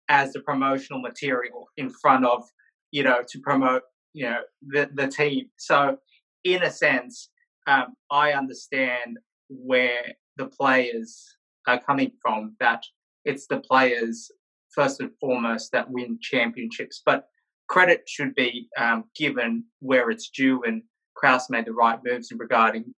as 0.09 0.33
the 0.33 0.41
promotional 0.41 1.01
material 1.01 1.67
in 1.77 1.89
front 1.89 2.25
of 2.25 2.43
you 2.91 3.03
know 3.03 3.21
to 3.27 3.39
promote 3.39 3.83
you 4.13 4.25
know 4.25 4.41
the 4.67 4.89
the 4.93 5.07
team. 5.07 5.50
So 5.57 5.97
in 6.43 6.63
a 6.63 6.71
sense, 6.71 7.29
um, 7.67 7.95
I 8.12 8.33
understand 8.33 9.17
where 9.50 10.13
the 10.38 10.47
players 10.47 11.35
are 11.67 11.81
coming 11.81 12.12
from. 12.21 12.55
That 12.59 12.83
it's 13.25 13.47
the 13.47 13.59
players 13.59 14.31
first 14.69 15.00
and 15.00 15.12
foremost 15.19 15.71
that 15.71 15.89
win 15.89 16.19
championships, 16.21 17.01
but 17.05 17.27
credit 17.67 18.03
should 18.07 18.35
be 18.35 18.69
um, 18.77 19.05
given 19.15 19.63
where 19.79 20.09
it's 20.12 20.29
due. 20.29 20.62
And 20.63 20.83
Krause 21.15 21.50
made 21.50 21.65
the 21.65 21.74
right 21.74 22.00
moves 22.03 22.31
in 22.31 22.38
regarding 22.38 22.93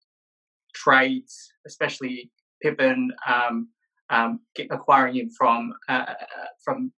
trades, 0.73 1.51
especially 1.65 2.31
Pippen 2.61 3.11
um, 3.27 3.69
um, 4.09 4.39
acquiring 4.71 5.15
him 5.15 5.29
from 5.29 5.73
uh, 5.89 6.13
from 6.63 6.77
uh, 6.87 6.96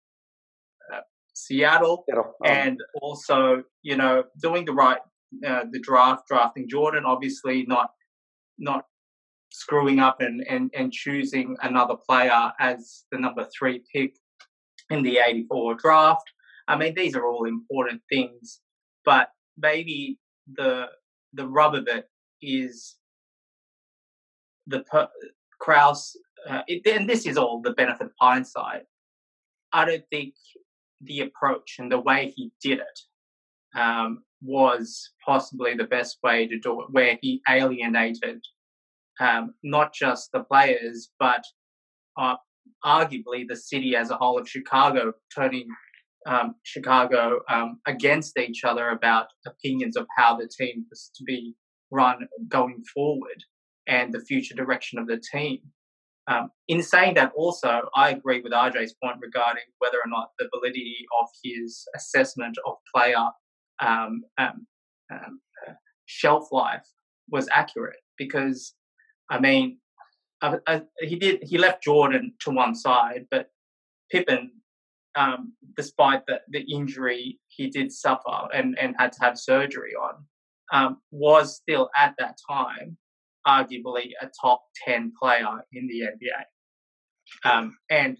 Seattle, 1.46 2.04
Seattle. 2.08 2.34
Oh. 2.42 2.46
and 2.46 2.78
also 3.00 3.62
you 3.82 3.96
know 3.96 4.24
doing 4.40 4.64
the 4.64 4.72
right 4.72 4.98
uh, 5.46 5.64
the 5.70 5.80
draft, 5.80 6.26
drafting 6.28 6.68
Jordan, 6.68 7.04
obviously 7.06 7.64
not 7.66 7.90
not 8.58 8.84
screwing 9.52 9.98
up 9.98 10.20
and, 10.20 10.44
and, 10.48 10.70
and 10.74 10.92
choosing 10.92 11.56
another 11.62 11.96
player 12.08 12.52
as 12.60 13.04
the 13.10 13.18
number 13.18 13.46
three 13.56 13.82
pick 13.92 14.14
in 14.90 15.02
the 15.02 15.18
84 15.18 15.74
draft. 15.74 16.22
I 16.68 16.76
mean, 16.76 16.94
these 16.94 17.16
are 17.16 17.26
all 17.26 17.46
important 17.46 18.00
things, 18.08 18.60
but 19.04 19.30
maybe 19.56 20.18
the 20.56 20.86
the 21.32 21.46
rub 21.46 21.74
of 21.74 21.86
it 21.86 22.06
is 22.42 22.96
the 24.66 24.80
per, 24.80 25.08
Krause, 25.60 26.16
uh, 26.48 26.62
it, 26.66 26.86
and 26.86 27.08
this 27.08 27.26
is 27.26 27.36
all 27.36 27.60
the 27.60 27.72
benefit 27.72 28.06
of 28.06 28.12
hindsight. 28.20 28.82
I 29.72 29.84
don't 29.84 30.04
think 30.10 30.34
the 31.02 31.20
approach 31.20 31.76
and 31.78 31.90
the 31.90 32.00
way 32.00 32.32
he 32.36 32.52
did 32.62 32.78
it 32.78 33.78
um, 33.78 34.22
was 34.42 35.10
possibly 35.24 35.74
the 35.74 35.84
best 35.84 36.18
way 36.22 36.46
to 36.46 36.58
do 36.58 36.82
it, 36.82 36.88
where 36.90 37.18
he 37.20 37.42
alienated 37.48 38.42
um, 39.20 39.54
not 39.62 39.92
just 39.92 40.32
the 40.32 40.44
players, 40.44 41.10
but 41.18 41.44
uh, 42.18 42.36
arguably 42.84 43.46
the 43.46 43.56
city 43.56 43.94
as 43.94 44.10
a 44.10 44.16
whole 44.16 44.38
of 44.38 44.48
Chicago, 44.48 45.12
turning 45.34 45.68
um, 46.26 46.54
Chicago 46.62 47.40
um, 47.48 47.80
against 47.86 48.38
each 48.38 48.64
other 48.64 48.90
about 48.90 49.26
opinions 49.46 49.96
of 49.96 50.06
how 50.16 50.36
the 50.36 50.48
team 50.48 50.84
was 50.90 51.10
to 51.16 51.24
be 51.24 51.54
run 51.90 52.26
going 52.48 52.82
forward 52.94 53.42
and 53.86 54.12
the 54.12 54.20
future 54.20 54.54
direction 54.54 54.98
of 54.98 55.06
the 55.06 55.22
team. 55.32 55.60
Um, 56.30 56.50
in 56.68 56.80
saying 56.80 57.14
that, 57.14 57.32
also, 57.34 57.88
I 57.96 58.10
agree 58.10 58.40
with 58.40 58.52
RJ's 58.52 58.94
point 59.02 59.16
regarding 59.20 59.64
whether 59.78 59.96
or 59.96 60.08
not 60.08 60.30
the 60.38 60.48
validity 60.54 61.04
of 61.20 61.28
his 61.42 61.84
assessment 61.96 62.56
of 62.64 62.76
player 62.94 63.26
um, 63.80 64.22
um, 64.38 64.66
um, 65.12 65.40
shelf 66.06 66.52
life 66.52 66.86
was 67.28 67.48
accurate 67.52 67.98
because, 68.16 68.74
I 69.28 69.40
mean, 69.40 69.78
I, 70.40 70.58
I, 70.68 70.82
he 71.00 71.16
did 71.16 71.42
he 71.42 71.58
left 71.58 71.82
Jordan 71.82 72.34
to 72.40 72.50
one 72.50 72.76
side, 72.76 73.26
but 73.30 73.50
Pippen, 74.12 74.52
um, 75.16 75.52
despite 75.76 76.26
the, 76.26 76.40
the 76.48 76.60
injury 76.60 77.40
he 77.48 77.68
did 77.70 77.90
suffer 77.90 78.48
and, 78.54 78.78
and 78.78 78.94
had 78.98 79.12
to 79.12 79.20
have 79.24 79.36
surgery 79.36 79.94
on, 79.94 80.24
um, 80.72 80.98
was 81.10 81.56
still 81.56 81.90
at 81.98 82.14
that 82.18 82.38
time 82.48 82.96
arguably 83.46 84.10
a 84.20 84.28
top 84.40 84.62
ten 84.86 85.12
player 85.20 85.64
in 85.72 85.86
the 85.88 86.02
NBA, 86.02 87.50
um, 87.50 87.76
and 87.90 88.18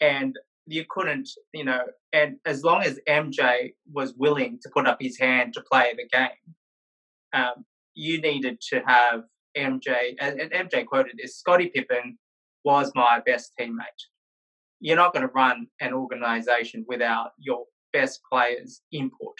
and 0.00 0.36
you 0.66 0.84
couldn't, 0.88 1.28
you 1.52 1.64
know, 1.64 1.82
and 2.12 2.36
as 2.44 2.62
long 2.62 2.82
as 2.82 3.00
MJ 3.08 3.72
was 3.92 4.14
willing 4.16 4.58
to 4.62 4.70
put 4.72 4.86
up 4.86 4.98
his 5.00 5.18
hand 5.18 5.54
to 5.54 5.62
play 5.70 5.94
the 5.96 6.06
game, 6.08 6.54
um, 7.32 7.64
you 7.94 8.20
needed 8.20 8.60
to 8.70 8.82
have 8.86 9.22
MJ, 9.56 10.14
and, 10.20 10.38
MJ 10.40 10.86
quoted 10.86 11.14
this 11.18 11.38
Scottie 11.38 11.70
Pippen 11.74 12.18
was 12.64 12.92
my 12.94 13.20
best 13.24 13.52
teammate. 13.58 14.02
You're 14.80 14.96
not 14.96 15.12
going 15.12 15.26
to 15.26 15.32
run 15.34 15.66
an 15.80 15.92
organization 15.92 16.84
without 16.86 17.30
your 17.38 17.64
best 17.92 18.20
players' 18.30 18.82
input. 18.92 19.34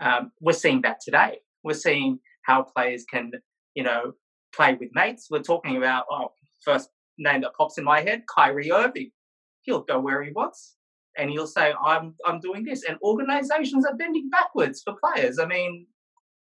Um, 0.00 0.32
we're 0.40 0.52
seeing 0.52 0.82
that 0.82 1.00
today. 1.04 1.38
We're 1.62 1.74
seeing 1.74 2.18
how 2.44 2.62
players 2.62 3.04
can, 3.04 3.32
you 3.74 3.82
know, 3.82 4.12
play 4.54 4.74
with 4.74 4.90
mates. 4.94 5.28
We're 5.30 5.42
talking 5.42 5.76
about, 5.76 6.04
oh, 6.10 6.32
first 6.64 6.90
name 7.18 7.42
that 7.42 7.54
pops 7.56 7.78
in 7.78 7.84
my 7.84 8.00
head, 8.00 8.24
Kyrie 8.32 8.72
Irving. 8.72 9.10
He'll 9.62 9.82
go 9.82 10.00
where 10.00 10.22
he 10.22 10.32
wants 10.32 10.76
and 11.16 11.30
he'll 11.30 11.46
say, 11.46 11.72
I'm, 11.84 12.14
I'm 12.26 12.40
doing 12.40 12.64
this. 12.64 12.84
And 12.88 12.98
organizations 13.02 13.86
are 13.86 13.96
bending 13.96 14.28
backwards 14.30 14.82
for 14.82 14.94
players. 15.02 15.38
I 15.38 15.46
mean, 15.46 15.86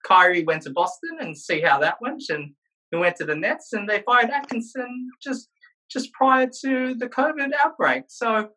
Kyrie 0.07 0.45
went 0.45 0.62
to 0.62 0.71
Boston 0.71 1.19
and 1.21 1.37
see 1.37 1.61
how 1.61 1.79
that 1.81 1.99
went. 2.00 2.23
And 2.31 2.52
he 2.90 2.97
went 2.97 3.17
to 3.17 3.25
the 3.25 3.35
Nets 3.35 3.73
and 3.73 3.88
they 3.88 4.02
fired 4.02 4.31
Atkinson 4.31 5.11
just 5.23 5.49
just 5.90 6.12
prior 6.12 6.49
to 6.62 6.95
the 6.95 7.09
COVID 7.09 7.50
outbreak. 7.64 8.05
So 8.09 8.50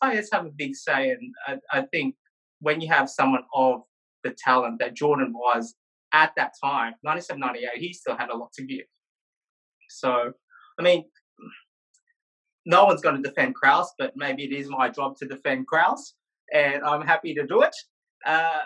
players 0.00 0.28
have 0.32 0.46
a 0.46 0.50
big 0.56 0.76
say, 0.76 1.10
and 1.10 1.34
I, 1.46 1.78
I 1.78 1.82
think 1.92 2.14
when 2.60 2.80
you 2.80 2.88
have 2.88 3.10
someone 3.10 3.42
of 3.54 3.82
the 4.22 4.34
talent 4.38 4.78
that 4.78 4.94
Jordan 4.94 5.32
was 5.34 5.74
at 6.12 6.32
that 6.36 6.52
time, 6.62 6.94
97, 7.02 7.38
98, 7.38 7.70
he 7.76 7.92
still 7.92 8.16
had 8.16 8.30
a 8.30 8.36
lot 8.36 8.52
to 8.54 8.64
give. 8.64 8.86
So, 9.88 10.32
I 10.78 10.82
mean, 10.82 11.04
no 12.66 12.84
one's 12.84 13.00
going 13.00 13.20
to 13.20 13.28
defend 13.28 13.54
Krause, 13.54 13.92
but 13.98 14.12
maybe 14.16 14.44
it 14.44 14.52
is 14.52 14.68
my 14.68 14.88
job 14.88 15.16
to 15.18 15.26
defend 15.26 15.66
Krause, 15.66 16.14
and 16.52 16.82
I'm 16.84 17.06
happy 17.06 17.34
to 17.34 17.46
do 17.46 17.62
it. 17.62 17.74
Uh, 18.26 18.58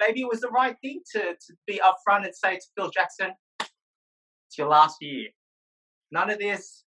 maybe 0.00 0.20
it 0.20 0.28
was 0.28 0.40
the 0.40 0.48
right 0.48 0.76
thing 0.82 1.00
to, 1.12 1.20
to 1.20 1.54
be 1.66 1.80
upfront 1.80 2.24
and 2.24 2.34
say 2.34 2.56
to 2.56 2.62
Phil 2.76 2.90
Jackson, 2.90 3.32
it's 3.60 4.56
your 4.56 4.68
last 4.68 4.96
year. 5.00 5.28
None 6.10 6.30
of 6.30 6.38
this, 6.38 6.84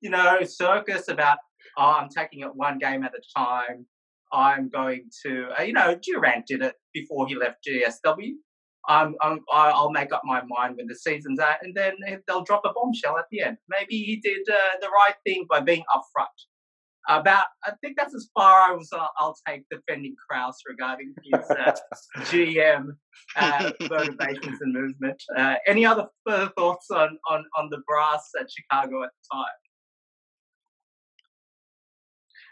you 0.00 0.10
know, 0.10 0.42
circus 0.42 1.08
about, 1.08 1.38
oh, 1.78 1.96
I'm 2.00 2.08
taking 2.08 2.40
it 2.40 2.54
one 2.54 2.78
game 2.78 3.04
at 3.04 3.12
a 3.14 3.38
time. 3.38 3.86
I'm 4.32 4.68
going 4.68 5.08
to, 5.24 5.48
uh, 5.58 5.62
you 5.62 5.72
know, 5.72 5.96
Durant 6.02 6.46
did 6.46 6.60
it 6.60 6.74
before 6.92 7.28
he 7.28 7.36
left 7.36 7.66
GSW. 7.66 8.32
I'm, 8.88 9.14
I'm, 9.22 9.40
I'll 9.52 9.90
make 9.90 10.12
up 10.12 10.22
my 10.24 10.42
mind 10.46 10.76
when 10.76 10.86
the 10.86 10.94
season's 10.94 11.40
out, 11.40 11.56
and 11.62 11.74
then 11.74 11.94
they'll 12.26 12.44
drop 12.44 12.62
a 12.64 12.72
bombshell 12.72 13.18
at 13.18 13.26
the 13.30 13.42
end. 13.42 13.56
Maybe 13.68 13.96
he 13.98 14.16
did 14.16 14.46
uh, 14.48 14.78
the 14.80 14.88
right 14.88 15.14
thing 15.24 15.46
by 15.48 15.60
being 15.60 15.84
upfront 15.94 16.28
about 17.08 17.46
I 17.64 17.72
think 17.82 17.96
that's 17.96 18.14
as 18.14 18.28
far 18.34 18.70
I 18.70 18.72
was. 18.72 18.88
Uh, 18.92 19.06
I'll 19.18 19.36
take 19.46 19.64
defending 19.70 20.14
Krause 20.28 20.58
regarding 20.66 21.14
his 21.22 21.50
uh, 21.50 21.72
GM 22.18 22.96
uh, 23.36 23.72
motivations 23.90 24.60
and 24.60 24.72
movement. 24.72 25.22
Uh, 25.36 25.56
any 25.66 25.84
other 25.84 26.06
further 26.26 26.50
thoughts 26.56 26.90
on, 26.90 27.18
on 27.30 27.44
on 27.58 27.68
the 27.70 27.78
brass 27.86 28.30
at 28.40 28.46
Chicago 28.50 29.02
at 29.02 29.10
the 29.10 29.36
time? 29.36 29.44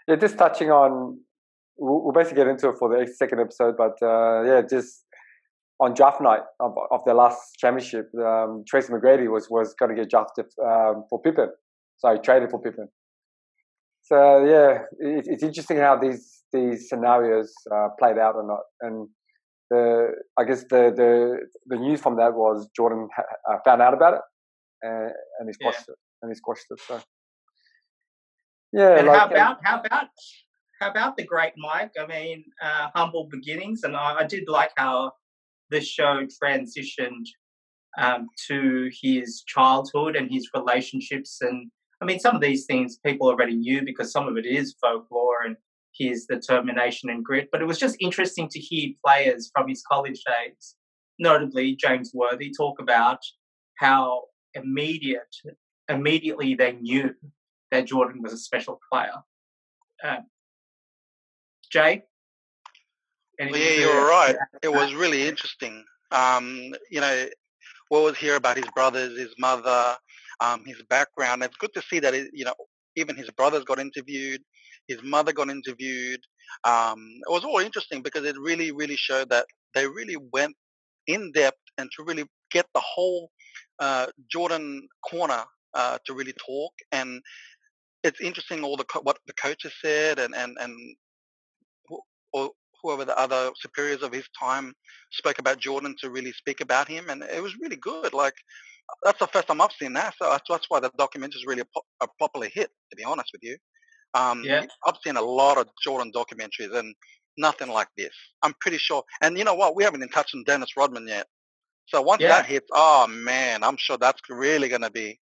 Yeah, 0.09 0.17
just 0.17 0.37
touching 0.37 0.71
on. 0.71 1.21
We'll, 1.79 2.03
we'll 2.03 2.13
basically 2.13 2.37
get 2.37 2.49
into 2.49 2.69
it 2.69 2.77
for 2.79 2.89
the 2.89 3.11
second 3.13 3.41
episode, 3.41 3.77
but 3.77 4.03
uh, 4.03 4.43
yeah, 4.43 4.63
just 4.69 5.05
on 5.83 5.95
draft 5.95 6.21
night 6.21 6.43
of, 6.61 6.75
of 6.91 7.01
the 7.05 7.15
last 7.15 7.41
championship, 7.59 8.09
um, 8.15 8.63
Tracy 8.69 8.93
McGrady 8.93 9.31
was 9.31 9.49
was 9.51 9.75
going 9.79 9.95
to 9.95 10.01
get 10.01 10.09
drafted 10.09 10.47
um, 10.65 11.05
for 11.11 11.21
Pippen. 11.21 11.51
Sorry, 11.99 12.19
traded 12.21 12.51
for 12.51 12.61
Pippen. 12.61 12.89
So 14.03 14.45
yeah, 14.45 14.83
it, 14.99 15.25
it's 15.27 15.43
interesting 15.43 15.79
how 15.79 15.97
these 15.97 16.43
these 16.53 16.89
scenarios 16.89 17.53
uh, 17.75 17.89
played 17.99 18.19
out 18.19 18.37
or 18.37 18.47
not. 18.47 18.63
And 18.81 19.09
the 19.71 20.13
I 20.39 20.45
guess 20.45 20.63
the 20.71 20.93
the 21.01 21.39
the 21.67 21.77
news 21.77 22.01
from 22.01 22.17
that 22.17 22.35
was 22.35 22.69
Jordan 22.77 23.09
ha- 23.17 23.53
uh, 23.53 23.59
found 23.65 23.83
out 23.83 23.95
about 23.95 24.15
it 24.15 24.21
and, 24.83 25.13
and 25.39 25.49
he 25.49 25.53
squashed 25.53 25.85
yeah. 25.89 25.93
it 25.93 25.99
and 26.23 26.31
he 26.31 26.35
squashed 26.35 26.67
it. 26.71 26.81
So 26.87 27.01
yeah. 28.73 28.99
And 28.99 29.07
like, 29.07 29.19
how 29.19 29.27
about 29.27 29.59
how 29.65 29.81
about 29.81 30.07
how 30.81 30.91
about 30.91 31.17
the 31.17 31.25
great 31.25 31.53
Mike? 31.57 31.93
I 31.99 32.07
mean, 32.07 32.45
uh, 32.63 32.89
humble 32.95 33.29
beginnings, 33.31 33.83
and 33.85 33.97
I, 33.97 34.21
I, 34.21 34.25
did 34.25 34.49
like 34.49 34.73
how 34.77 35.13
this 35.73 35.89
show 35.89 36.27
transitioned 36.43 37.27
um, 37.99 38.29
to 38.49 38.91
his 39.03 39.43
childhood 39.47 40.15
and 40.17 40.31
his 40.31 40.49
relationships 40.55 41.39
and 41.41 41.71
I 42.03 42.05
mean, 42.05 42.19
some 42.19 42.35
of 42.35 42.41
these 42.43 42.67
things 42.67 42.99
people 43.07 43.29
already 43.29 43.55
knew 43.55 43.83
because 43.85 44.11
some 44.11 44.27
of 44.27 44.37
it 44.37 44.45
is 44.45 44.75
folklore 44.81 45.45
and 45.47 45.57
his 45.97 46.27
determination 46.27 47.11
and 47.11 47.25
grit. 47.25 47.49
But 47.53 47.63
it 47.63 47.67
was 47.67 47.79
just 47.79 47.97
interesting 48.01 48.49
to 48.49 48.59
hear 48.59 48.93
players 49.07 49.53
from 49.55 49.69
his 49.69 49.85
college 49.89 50.21
days, 50.27 50.75
notably 51.21 51.77
James 51.77 52.11
Worthy, 52.13 52.51
talk 52.51 52.81
about 52.81 53.21
how 53.79 54.25
immediate, 54.55 55.33
immediately 55.89 56.57
they 56.57 56.73
knew 56.73 57.15
that 57.71 57.87
Jordan 57.87 58.21
was 58.21 58.33
a 58.33 58.39
special 58.39 58.81
player. 58.91 59.23
Um, 60.03 60.27
Jay? 61.71 62.03
Well, 63.41 63.57
yeah, 63.57 63.71
you're 63.81 64.07
right. 64.07 64.37
It 64.63 64.69
was 64.73 64.95
really 64.95 65.27
interesting. 65.27 65.85
Um, 66.11 66.73
you 66.91 67.01
know, 67.01 67.27
what 67.89 68.03
was 68.03 68.17
here 68.17 68.37
about 68.37 68.57
his 68.57 68.67
brothers, 68.75 69.19
his 69.19 69.35
mother, 69.39 69.97
um, 70.41 70.65
his 70.67 70.83
background. 70.89 71.43
It's 71.43 71.57
good 71.57 71.73
to 71.75 71.83
see 71.83 72.01
that, 72.01 72.15
it, 72.15 72.31
you 72.33 72.45
know, 72.45 72.55
even 72.97 73.17
his 73.17 73.31
brothers 73.31 73.65
got 73.65 73.79
interviewed, 73.79 74.43
his 74.89 75.03
mother 75.03 75.33
got 75.33 75.51
interviewed. 75.51 76.21
Um, 76.65 76.99
it 77.27 77.31
was 77.31 77.45
all 77.45 77.59
interesting 77.59 78.03
because 78.03 78.25
it 78.25 78.37
really, 78.39 78.73
really 78.73 78.97
showed 78.97 79.31
that 79.31 79.47
they 79.75 79.87
really 79.87 80.17
went 80.33 80.55
in 81.07 81.33
depth 81.33 81.59
and 81.79 81.91
to 81.97 82.05
really 82.05 82.25
get 82.51 82.67
the 82.75 82.81
whole 82.81 83.31
uh, 83.79 84.07
Jordan 84.31 84.87
corner 85.09 85.45
uh, 85.75 85.99
to 86.07 86.15
really 86.15 86.35
talk. 86.35 86.73
And 86.93 87.21
it's 88.03 88.21
interesting 88.21 88.63
all 88.65 88.77
the 88.77 88.85
co- 88.85 89.01
what 89.03 89.19
the 89.27 89.35
coaches 89.35 89.73
said 89.83 90.19
and 90.19 90.35
and 90.35 90.57
and 90.61 90.97
or 92.33 92.51
whoever 92.83 93.05
the 93.05 93.19
other 93.19 93.51
superiors 93.57 94.03
of 94.03 94.13
his 94.13 94.25
time 94.39 94.75
spoke 95.13 95.39
about 95.39 95.59
Jordan 95.59 95.95
to 96.01 96.11
really 96.11 96.33
speak 96.33 96.61
about 96.61 96.89
him, 96.89 97.11
and 97.11 97.23
it 97.23 97.43
was 97.43 97.57
really 97.61 97.77
good. 97.77 98.13
Like 98.13 98.35
that's 99.03 99.19
the 99.19 99.27
first 99.29 99.49
time 99.49 99.61
I've 99.61 99.71
seen 99.81 99.93
that, 99.95 100.15
so 100.21 100.37
that's, 100.49 100.67
why 100.69 100.81
the 100.81 100.91
documentary 100.99 101.41
is 101.41 101.47
really 101.47 101.63
a, 101.63 101.67
po- 101.75 101.87
a 102.03 102.09
popular 102.19 102.49
hit. 102.53 102.71
To 102.91 102.97
be 102.97 103.05
honest 103.05 103.31
with 103.33 103.43
you, 103.43 103.57
um, 104.15 104.43
yeah. 104.45 104.65
I've 104.87 104.97
seen 105.05 105.17
a 105.17 105.23
lot 105.23 105.59
of 105.59 105.69
Jordan 105.83 106.13
documentaries, 106.15 106.75
and 106.77 106.95
nothing 107.39 107.69
like 107.69 107.89
this. 107.97 108.13
I'm 108.43 108.55
pretty 108.61 108.79
sure. 108.79 109.03
And 109.21 109.39
you 109.39 109.45
know 109.45 109.55
what? 109.55 109.77
We 109.77 109.85
haven't 109.85 110.01
even 110.01 110.11
touched 110.11 110.35
on 110.35 110.45
Dennis 110.45 110.77
Rodman 110.77 111.07
yet. 111.09 111.27
So 111.87 112.01
once 112.03 112.23
Yeah. 112.23 112.29
that 112.29 112.47
hits, 112.47 112.69
oh 112.73 113.07
man, 113.07 113.63
I'm 113.63 113.77
sure 113.77 113.97
that's 113.97 114.21
really 114.29 114.69
going 114.69 114.83
to 114.83 114.91
be, 114.91 115.19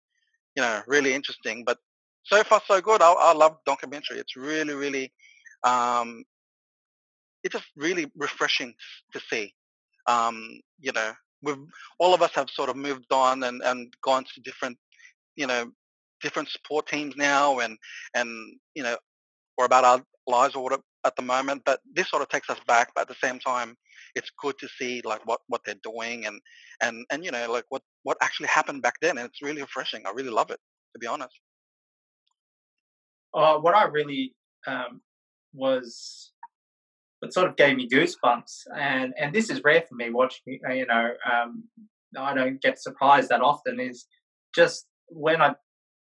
you 0.56 0.62
know, 0.62 0.82
really 0.86 1.14
interesting. 1.14 1.64
But 1.64 1.78
so 2.24 2.42
far 2.44 2.60
so 2.66 2.80
good. 2.80 3.02
I, 3.02 3.12
I 3.12 3.32
love 3.32 3.58
documentary. 3.66 4.18
It's 4.18 4.36
really, 4.36 4.74
really, 4.74 5.12
um, 5.64 6.24
it's 7.44 7.54
just 7.54 7.66
really 7.76 8.10
refreshing 8.16 8.74
to 9.12 9.20
see. 9.30 9.54
Um, 10.06 10.60
you 10.80 10.92
know, 10.92 11.12
we've 11.42 11.58
all 11.98 12.14
of 12.14 12.22
us 12.22 12.32
have 12.34 12.50
sort 12.50 12.70
of 12.70 12.76
moved 12.76 13.12
on 13.12 13.42
and 13.44 13.62
and 13.62 13.92
gone 14.02 14.24
to 14.24 14.40
different, 14.40 14.78
you 15.36 15.46
know, 15.46 15.70
different 16.22 16.48
support 16.48 16.86
teams 16.86 17.14
now, 17.16 17.58
and 17.60 17.76
and 18.14 18.28
you 18.74 18.82
know, 18.82 18.96
or 19.56 19.64
about 19.64 19.84
our 19.84 20.02
lives 20.26 20.54
or 20.54 20.78
at 21.04 21.16
the 21.16 21.22
moment. 21.22 21.62
But 21.64 21.80
this 21.94 22.10
sort 22.10 22.22
of 22.22 22.28
takes 22.28 22.50
us 22.50 22.58
back. 22.66 22.90
But 22.94 23.02
at 23.02 23.08
the 23.08 23.26
same 23.26 23.38
time, 23.38 23.76
it's 24.14 24.30
good 24.40 24.56
to 24.58 24.68
see 24.78 25.02
like 25.04 25.24
what 25.26 25.40
what 25.48 25.60
they're 25.64 25.82
doing 25.82 26.26
and 26.26 26.40
and 26.82 27.04
and 27.10 27.24
you 27.24 27.30
know 27.30 27.50
like 27.50 27.64
what 27.68 27.82
what 28.02 28.16
actually 28.22 28.48
happened 28.48 28.82
back 28.82 28.94
then. 29.00 29.18
And 29.18 29.26
it's 29.26 29.42
really 29.42 29.62
refreshing. 29.62 30.02
I 30.06 30.10
really 30.10 30.30
love 30.30 30.50
it, 30.50 30.60
to 30.94 30.98
be 30.98 31.06
honest. 31.06 31.38
Uh, 33.34 33.58
what 33.58 33.74
I 33.74 33.84
really 33.84 34.34
um, 34.66 35.00
was, 35.52 36.32
what 37.28 37.34
sort 37.34 37.48
of 37.48 37.56
gave 37.56 37.76
me 37.76 37.88
goosebumps, 37.88 38.62
and 38.74 39.12
and 39.18 39.34
this 39.34 39.50
is 39.50 39.62
rare 39.62 39.84
for 39.86 39.94
me 39.94 40.10
watching. 40.10 40.58
You 40.74 40.86
know, 40.86 41.10
um, 41.30 41.64
I 42.18 42.34
don't 42.34 42.60
get 42.60 42.80
surprised 42.80 43.28
that 43.28 43.42
often. 43.42 43.80
Is 43.80 44.06
just 44.54 44.86
when 45.08 45.42
I, 45.42 45.54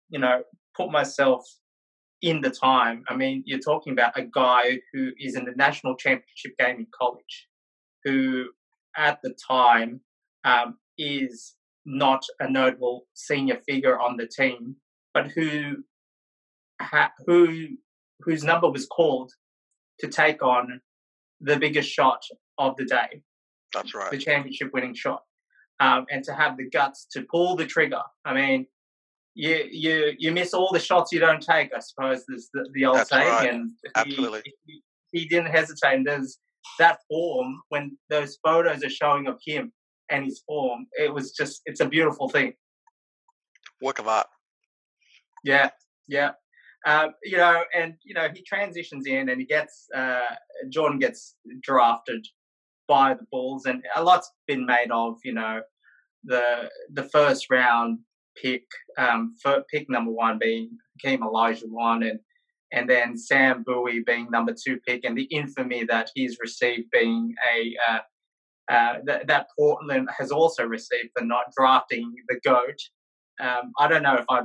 you 0.09 0.19
know, 0.19 0.43
put 0.77 0.91
myself 0.91 1.43
in 2.21 2.41
the 2.41 2.51
time. 2.51 3.03
I 3.09 3.15
mean, 3.15 3.43
you're 3.45 3.59
talking 3.59 3.93
about 3.93 4.17
a 4.17 4.23
guy 4.23 4.79
who 4.93 5.11
is 5.19 5.35
in 5.35 5.45
the 5.45 5.53
national 5.55 5.95
championship 5.95 6.53
game 6.59 6.77
in 6.77 6.87
college, 6.97 7.47
who 8.03 8.45
at 8.95 9.19
the 9.23 9.35
time 9.49 10.01
um, 10.43 10.77
is 10.97 11.55
not 11.85 12.23
a 12.39 12.49
notable 12.49 13.07
senior 13.15 13.59
figure 13.67 13.99
on 13.99 14.17
the 14.17 14.27
team, 14.27 14.75
but 15.13 15.27
who 15.35 15.77
ha- 16.79 17.13
who 17.25 17.67
whose 18.21 18.43
number 18.43 18.69
was 18.69 18.85
called 18.85 19.31
to 19.99 20.07
take 20.07 20.43
on 20.43 20.81
the 21.41 21.57
biggest 21.57 21.89
shot 21.89 22.21
of 22.57 22.75
the 22.77 22.85
day, 22.85 23.21
That's 23.73 23.93
right. 23.93 24.11
the 24.11 24.17
championship 24.17 24.71
winning 24.73 24.93
shot, 24.93 25.21
um, 25.79 26.05
and 26.11 26.23
to 26.23 26.33
have 26.33 26.57
the 26.57 26.69
guts 26.69 27.07
to 27.11 27.23
pull 27.31 27.55
the 27.55 27.65
trigger. 27.65 28.01
I 28.23 28.33
mean, 28.33 28.67
you 29.35 29.65
you 29.69 30.13
you 30.17 30.31
miss 30.31 30.53
all 30.53 30.71
the 30.71 30.79
shots 30.79 31.11
you 31.11 31.19
don't 31.19 31.41
take. 31.41 31.71
I 31.75 31.79
suppose 31.79 32.23
there's 32.27 32.49
the, 32.53 32.69
the 32.73 32.85
old 32.85 32.97
That's 32.97 33.09
saying, 33.09 33.27
right. 33.27 33.53
and 33.53 33.71
Absolutely. 33.95 34.41
he, 34.65 34.81
he 35.11 35.27
didn't 35.27 35.51
hesitate. 35.51 35.95
And 35.95 36.07
there's 36.07 36.39
that 36.79 36.99
form 37.09 37.61
when 37.69 37.97
those 38.09 38.37
photos 38.43 38.83
are 38.83 38.89
showing 38.89 39.27
of 39.27 39.39
him 39.45 39.71
and 40.09 40.25
his 40.25 40.41
form. 40.47 40.87
It 40.93 41.13
was 41.13 41.31
just 41.31 41.61
it's 41.65 41.81
a 41.81 41.85
beautiful 41.87 42.29
thing. 42.29 42.53
Work 43.81 43.99
of 43.99 44.07
art. 44.07 44.27
Yeah, 45.43 45.69
yeah. 46.07 46.31
Um, 46.85 47.11
you 47.23 47.37
know, 47.37 47.63
and 47.73 47.95
you 48.03 48.13
know, 48.13 48.27
he 48.33 48.43
transitions 48.43 49.07
in 49.07 49.29
and 49.29 49.39
he 49.39 49.45
gets 49.45 49.87
uh, 49.95 50.35
Jordan 50.69 50.99
gets 50.99 51.35
drafted 51.61 52.25
by 52.87 53.15
the 53.15 53.25
Bulls, 53.31 53.65
and 53.65 53.83
a 53.95 54.03
lot's 54.03 54.31
been 54.47 54.65
made 54.65 54.91
of 54.91 55.17
you 55.23 55.33
know 55.33 55.61
the 56.23 56.69
the 56.93 57.03
first 57.03 57.47
round 57.49 57.99
pick, 58.41 58.65
um, 58.97 59.35
pick 59.71 59.89
number 59.89 60.11
one 60.11 60.37
being 60.39 60.69
Hakeem 61.03 61.21
Olajuwon, 61.21 62.09
and 62.09 62.19
and 62.71 62.89
then 62.89 63.17
Sam 63.17 63.63
Bowie 63.63 64.03
being 64.05 64.29
number 64.29 64.53
two 64.53 64.77
pick, 64.87 65.05
and 65.05 65.17
the 65.17 65.23
infamy 65.23 65.85
that 65.85 66.11
he's 66.13 66.37
received 66.39 66.89
being 66.91 67.33
a 67.51 67.75
uh, 67.89 67.99
uh, 68.71 68.95
that, 69.05 69.27
that 69.27 69.47
Portland 69.57 70.09
has 70.17 70.31
also 70.31 70.63
received 70.63 71.09
for 71.15 71.23
not 71.23 71.45
drafting 71.55 72.13
the 72.27 72.39
goat. 72.43 72.79
Um, 73.39 73.71
I 73.79 73.87
don't 73.87 74.03
know 74.03 74.15
if 74.15 74.25
I 74.29 74.41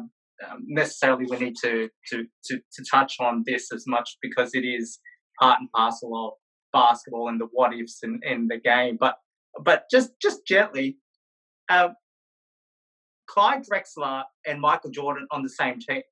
um, 0.49 0.65
necessarily 0.67 1.27
we 1.29 1.39
need 1.39 1.57
to, 1.63 1.89
to 2.11 2.25
to 2.45 2.57
to 2.59 2.85
touch 2.91 3.17
on 3.21 3.45
this 3.47 3.73
as 3.73 3.85
much 3.87 4.17
because 4.23 4.51
it 4.55 4.65
is 4.65 4.99
part 5.41 5.61
and 5.61 5.69
parcel 5.75 6.11
of 6.27 6.33
basketball 6.73 7.29
and 7.29 7.41
the 7.41 7.49
what 7.53 7.73
ifs 7.75 7.99
in, 8.03 8.21
in 8.23 8.49
the 8.49 8.59
game. 8.59 8.97
But 8.99 9.17
but 9.65 9.85
just 9.91 10.13
just 10.21 10.47
gently, 10.47 10.99
um, 11.71 11.95
Clyde 13.29 13.63
Drexler 13.71 14.25
and 14.47 14.61
Michael 14.61 14.91
Jordan 14.91 15.27
on 15.31 15.43
the 15.43 15.49
same 15.49 15.79
team. 15.79 16.03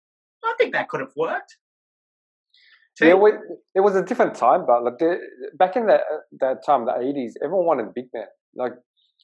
I 0.44 0.54
think 0.58 0.72
that 0.72 0.88
could 0.88 1.00
have 1.00 1.12
worked. 1.16 1.56
Yeah, 3.00 3.14
we, 3.14 3.30
it 3.76 3.80
was 3.80 3.94
a 3.94 4.02
different 4.02 4.34
time, 4.34 4.64
but 4.66 4.82
like 4.82 4.98
the, 4.98 5.18
back 5.56 5.76
in 5.76 5.86
that 5.86 6.00
that 6.40 6.64
time, 6.66 6.84
the 6.84 6.96
eighties, 6.98 7.36
everyone 7.42 7.66
wanted 7.66 7.94
big 7.94 8.06
men. 8.12 8.24
Like, 8.56 8.72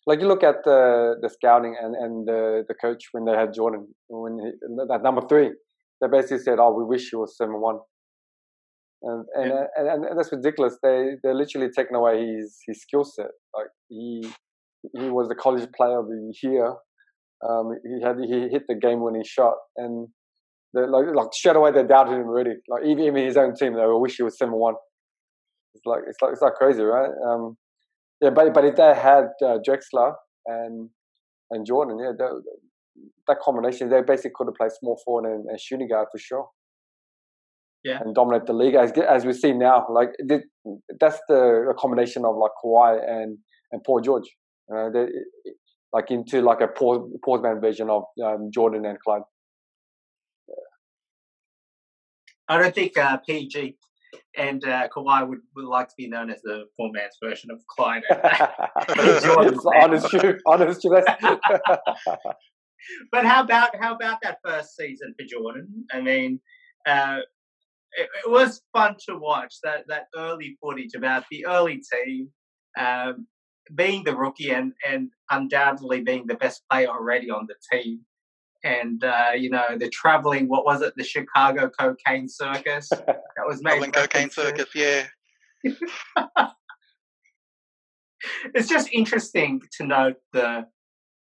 like 0.06 0.20
you 0.20 0.28
look 0.28 0.42
at 0.42 0.64
the 0.64 1.14
the 1.20 1.28
scouting 1.28 1.76
and 1.80 1.94
and 1.94 2.26
the 2.26 2.64
the 2.68 2.74
coach 2.74 3.04
when 3.12 3.24
they 3.24 3.32
had 3.32 3.54
Jordan 3.54 3.88
when 4.08 4.38
he, 4.38 4.50
that 4.88 5.02
number 5.02 5.22
three, 5.28 5.50
they 6.00 6.08
basically 6.08 6.38
said, 6.38 6.58
"Oh, 6.58 6.72
we 6.72 6.84
wish 6.84 7.10
he 7.10 7.16
was 7.16 7.36
seven 7.36 7.60
one." 7.60 7.78
And 9.02 9.24
and, 9.34 9.52
and 9.76 10.04
and 10.04 10.18
that's 10.18 10.32
ridiculous. 10.32 10.78
They 10.82 11.12
they're 11.22 11.34
literally 11.34 11.68
taking 11.74 11.96
away 11.96 12.26
his 12.26 12.58
his 12.66 12.82
skill 12.82 13.04
set. 13.04 13.30
Like 13.56 13.68
he 13.88 14.30
he 14.92 15.08
was 15.08 15.28
the 15.28 15.34
college 15.34 15.68
player 15.76 15.98
of 15.98 16.06
the 16.06 16.34
year. 16.42 16.74
Um, 17.46 17.72
he 17.84 18.02
had 18.02 18.16
he 18.18 18.48
hit 18.48 18.62
the 18.68 18.74
game 18.74 19.02
winning 19.02 19.24
shot 19.24 19.54
and 19.76 20.08
they 20.74 20.86
like, 20.86 21.06
like 21.14 21.32
straight 21.32 21.56
away 21.56 21.70
they 21.72 21.84
doubted 21.84 22.14
him 22.14 22.26
already. 22.26 22.54
Like 22.68 22.84
even, 22.84 23.04
even 23.04 23.24
his 23.24 23.36
own 23.36 23.54
team, 23.54 23.74
they 23.74 23.80
were 23.80 24.00
wish 24.00 24.16
he 24.16 24.22
was 24.22 24.36
seven 24.36 24.54
one. 24.54 24.74
It's 25.74 25.86
like 25.86 26.02
it's 26.08 26.18
like 26.20 26.32
it's 26.32 26.42
like 26.42 26.54
crazy, 26.54 26.82
right? 26.82 27.10
Um, 27.26 27.56
yeah, 28.24 28.30
but 28.30 28.54
but 28.54 28.64
if 28.64 28.76
they 28.76 28.94
had 28.94 29.26
uh, 29.44 29.58
Drexler 29.66 30.14
and 30.46 30.88
and 31.50 31.66
Jordan, 31.66 31.98
yeah, 31.98 32.12
that, 32.16 32.42
that 33.28 33.38
combination, 33.40 33.90
they 33.90 34.00
basically 34.00 34.30
could 34.34 34.46
have 34.46 34.54
played 34.54 34.72
small 34.72 34.98
forward 35.04 35.30
and, 35.30 35.44
and 35.46 35.60
shooting 35.60 35.88
guard 35.88 36.08
for 36.10 36.18
sure. 36.18 36.48
Yeah. 37.84 38.00
and 38.00 38.14
dominate 38.14 38.46
the 38.46 38.54
league 38.54 38.76
as 38.76 38.92
as 38.92 39.26
we 39.26 39.34
see 39.34 39.52
now. 39.52 39.86
Like 39.90 40.08
that's 40.98 41.20
the, 41.28 41.74
combination 41.78 42.24
of 42.24 42.34
like 42.36 42.52
Kawhi 42.64 42.98
and 43.06 43.36
and 43.72 43.84
Paul 43.84 44.00
George. 44.00 44.24
You 44.70 44.74
know, 44.74 44.90
they, 44.90 45.06
like 45.92 46.10
into 46.10 46.40
like 46.40 46.62
a 46.62 46.68
Paul 46.68 47.10
Paul 47.22 47.42
man 47.42 47.60
version 47.60 47.90
of 47.90 48.04
um, 48.24 48.48
Jordan 48.54 48.86
and 48.86 48.98
Clyde. 49.00 49.20
I 52.48 52.58
don't 52.58 52.74
think 52.74 52.96
uh, 52.96 53.18
PG 53.18 53.76
and 54.36 54.64
uh, 54.64 54.88
Kawhi 54.94 55.28
would, 55.28 55.40
would 55.54 55.66
like 55.66 55.88
to 55.88 55.94
be 55.96 56.08
known 56.08 56.30
as 56.30 56.40
the 56.42 56.64
poor 56.78 56.90
man's 56.92 57.16
version 57.22 57.50
of 57.50 57.60
Clyde. 57.66 58.02
Honest 59.82 60.10
truth, 60.10 60.40
honest 60.46 60.82
truth. 60.82 61.04
But 63.10 63.24
how 63.24 63.42
about 63.42 63.70
how 63.80 63.94
about 63.94 64.18
that 64.22 64.38
first 64.44 64.76
season 64.76 65.14
for 65.18 65.24
Jordan? 65.26 65.86
I 65.92 66.00
mean, 66.00 66.40
uh, 66.86 67.20
it, 67.92 68.08
it 68.24 68.30
was 68.30 68.60
fun 68.72 68.96
to 69.08 69.16
watch 69.16 69.54
that 69.62 69.84
that 69.88 70.06
early 70.16 70.58
footage 70.60 70.94
about 70.94 71.24
the 71.30 71.46
early 71.46 71.82
team 71.92 72.28
um, 72.78 73.26
being 73.74 74.04
the 74.04 74.16
rookie 74.16 74.50
and 74.50 74.72
and 74.86 75.10
undoubtedly 75.30 76.02
being 76.02 76.26
the 76.26 76.34
best 76.34 76.62
player 76.70 76.88
already 76.88 77.30
on 77.30 77.46
the 77.48 77.54
team, 77.72 78.00
and 78.64 79.04
uh, 79.04 79.30
you 79.36 79.50
know 79.50 79.76
the 79.78 79.88
traveling. 79.88 80.48
What 80.48 80.64
was 80.64 80.82
it? 80.82 80.94
The 80.96 81.04
Chicago 81.04 81.70
Cocaine 81.78 82.28
Circus. 82.28 82.90
That 83.36 83.48
was 83.48 83.62
made. 83.64 83.92
Cocaine 83.92 84.30
Circus. 84.30 84.68
Yeah. 84.76 85.06
it's 88.54 88.68
just 88.68 88.88
interesting 88.92 89.60
to 89.76 89.86
note 89.86 90.16
the 90.32 90.66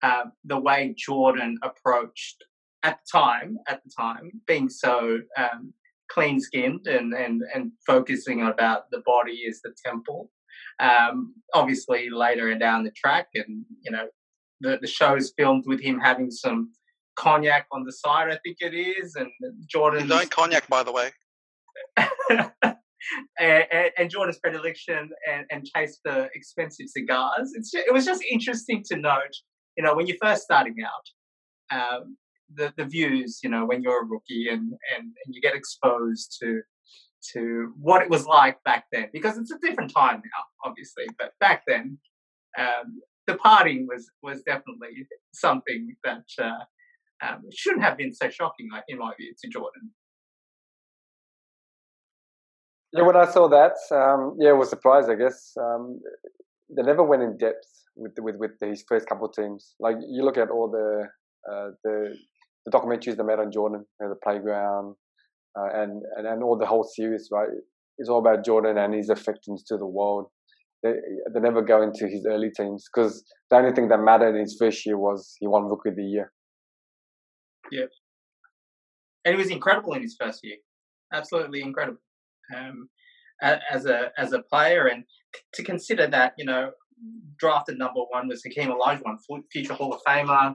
uh, 0.02 0.24
the 0.44 0.58
way 0.58 0.94
Jordan 0.96 1.58
approached 1.62 2.42
at 2.82 2.98
the 3.00 3.18
time, 3.18 3.58
at 3.68 3.82
the 3.84 3.90
time, 3.96 4.30
being 4.46 4.68
so 4.68 5.18
um, 5.36 5.74
clean 6.10 6.40
skinned 6.40 6.86
and, 6.86 7.12
and, 7.12 7.42
and 7.54 7.72
focusing 7.86 8.42
about 8.42 8.90
the 8.90 9.02
body 9.04 9.32
is 9.32 9.60
the 9.62 9.74
temple. 9.84 10.30
Um, 10.80 11.34
obviously, 11.54 12.08
later 12.10 12.54
down 12.56 12.84
the 12.84 12.90
track, 12.92 13.28
and 13.34 13.64
you 13.82 13.90
know, 13.90 14.08
the, 14.60 14.78
the 14.80 14.86
show 14.86 15.14
is 15.16 15.32
filmed 15.36 15.64
with 15.66 15.80
him 15.80 15.98
having 15.98 16.30
some 16.30 16.72
cognac 17.16 17.66
on 17.72 17.84
the 17.84 17.92
side, 17.92 18.28
I 18.30 18.38
think 18.44 18.58
it 18.60 18.74
is, 18.74 19.16
and 19.16 19.30
Jordan. 19.66 20.02
His 20.02 20.10
own 20.10 20.28
cognac, 20.28 20.68
by 20.68 20.82
the 20.82 20.92
way. 20.92 21.10
and, 21.96 23.64
and, 23.72 23.90
and, 23.98 24.10
Jordan's 24.10 24.38
predilection 24.38 25.10
and, 25.30 25.46
and 25.50 25.68
taste 25.74 26.00
the 26.04 26.28
expensive 26.34 26.88
cigars. 26.88 27.52
It's 27.54 27.70
just, 27.70 27.86
it 27.86 27.92
was 27.92 28.04
just 28.04 28.22
interesting 28.30 28.82
to 28.90 28.96
note, 28.96 29.34
you 29.76 29.82
know, 29.82 29.94
when 29.94 30.06
you're 30.06 30.16
first 30.22 30.42
starting 30.42 30.76
out, 30.84 31.76
um, 31.76 32.16
the, 32.54 32.72
the 32.76 32.84
views, 32.84 33.40
you 33.42 33.48
know, 33.48 33.64
when 33.64 33.82
you're 33.82 34.02
a 34.02 34.06
rookie 34.06 34.48
and, 34.48 34.72
and, 34.94 35.04
and 35.24 35.34
you 35.34 35.40
get 35.40 35.54
exposed 35.54 36.36
to 36.42 36.60
to 37.34 37.74
what 37.78 38.02
it 38.02 38.08
was 38.08 38.24
like 38.24 38.62
back 38.64 38.84
then, 38.92 39.08
because 39.12 39.36
it's 39.36 39.50
a 39.50 39.58
different 39.58 39.92
time 39.94 40.16
now, 40.16 40.44
obviously. 40.64 41.04
But 41.18 41.32
back 41.38 41.64
then, 41.66 41.98
um, 42.58 43.00
the 43.26 43.34
partying 43.34 43.86
was 43.86 44.10
was 44.22 44.42
definitely 44.42 45.06
something 45.32 45.94
that 46.04 46.24
uh, 46.40 46.64
um, 47.26 47.42
shouldn't 47.54 47.82
have 47.82 47.96
been 47.96 48.12
so 48.12 48.28
shocking, 48.28 48.68
in 48.88 48.98
my 48.98 49.12
view, 49.18 49.32
to 49.42 49.50
Jordan. 49.50 49.90
Yeah, 52.92 53.02
when 53.02 53.16
I 53.16 53.30
saw 53.30 53.48
that, 53.48 53.76
um, 53.94 54.36
yeah, 54.40 54.50
I 54.50 54.52
was 54.52 54.68
surprised. 54.68 55.08
I 55.10 55.14
guess 55.14 55.52
um, 55.60 56.00
they 56.74 56.82
never 56.82 57.04
went 57.04 57.22
in 57.22 57.36
depth 57.36 57.68
with 57.94 58.12
with 58.18 58.36
with 58.36 58.52
his 58.60 58.84
first 58.88 59.08
couple 59.08 59.26
of 59.26 59.34
teams. 59.34 59.74
Like 59.78 59.96
you 60.08 60.24
look 60.24 60.36
at 60.38 60.50
all 60.50 60.68
the 60.68 61.06
uh, 61.50 61.70
the 61.84 62.16
the 62.66 62.70
documentaries 62.72 63.16
they 63.16 63.22
made 63.22 63.38
on 63.38 63.52
Jordan, 63.52 63.84
you 64.00 64.06
know, 64.06 64.12
the 64.12 64.18
playground, 64.22 64.96
uh, 65.58 65.68
and, 65.72 66.02
and 66.16 66.26
and 66.26 66.42
all 66.42 66.58
the 66.58 66.66
whole 66.66 66.84
series, 66.84 67.28
right? 67.30 67.48
It's 67.98 68.08
all 68.08 68.18
about 68.18 68.44
Jordan 68.44 68.78
and 68.78 68.94
his 68.94 69.10
effectiveness 69.10 69.62
to 69.68 69.76
the 69.76 69.86
world. 69.86 70.26
They 70.82 70.94
they 71.32 71.40
never 71.40 71.62
go 71.62 71.82
into 71.82 72.08
his 72.08 72.26
early 72.28 72.50
teams 72.56 72.86
because 72.92 73.22
the 73.50 73.56
only 73.56 73.72
thing 73.72 73.88
that 73.88 74.00
mattered 74.00 74.34
in 74.34 74.40
his 74.40 74.56
first 74.58 74.84
year 74.84 74.98
was 74.98 75.36
he 75.38 75.46
won 75.46 75.64
Rookie 75.64 75.90
of 75.90 75.96
the 75.96 76.02
Year. 76.02 76.32
Yeah, 77.70 77.86
and 79.24 79.34
he 79.34 79.38
was 79.38 79.50
incredible 79.50 79.94
in 79.94 80.02
his 80.02 80.16
first 80.20 80.40
year. 80.42 80.56
Absolutely 81.12 81.62
incredible 81.62 82.00
um, 82.54 82.88
as 83.42 83.86
a 83.86 84.10
as 84.18 84.32
a 84.32 84.42
player, 84.42 84.86
and 84.86 85.04
to 85.54 85.62
consider 85.62 86.06
that 86.08 86.34
you 86.38 86.44
know 86.44 86.70
drafted 87.38 87.78
number 87.78 88.00
one 88.10 88.28
was 88.28 88.42
Hakeem 88.44 88.70
Olajuwon, 88.70 89.16
future 89.50 89.74
Hall 89.74 89.94
of 89.94 90.02
Famer, 90.06 90.54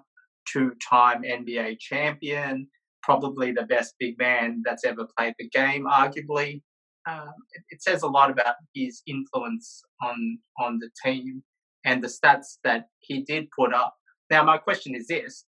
two-time 0.51 1.23
NBA 1.23 1.80
champion, 1.80 2.67
probably 3.01 3.51
the 3.51 3.63
best 3.63 3.95
big 3.99 4.17
man 4.19 4.62
that's 4.63 4.86
ever 4.86 5.08
played 5.17 5.34
the 5.39 5.49
game, 5.49 5.86
arguably. 5.86 6.62
Um, 7.08 7.34
it, 7.51 7.63
it, 7.69 7.84
says 7.84 8.01
a 8.01 8.08
lot 8.08 8.32
about 8.32 8.56
his 8.73 9.04
influence 9.06 9.84
on 10.01 10.39
on 10.60 10.80
the 10.80 10.89
team 11.04 11.43
and 11.86 12.04
the 12.04 12.08
stats 12.08 12.58
that 12.63 12.88
he 12.99 13.21
did 13.21 13.47
put 13.58 13.75
up. 13.75 13.95
Now, 14.32 14.43
my 14.43 14.58
question 14.58 14.95
is 14.95 15.08
this: 15.08 15.45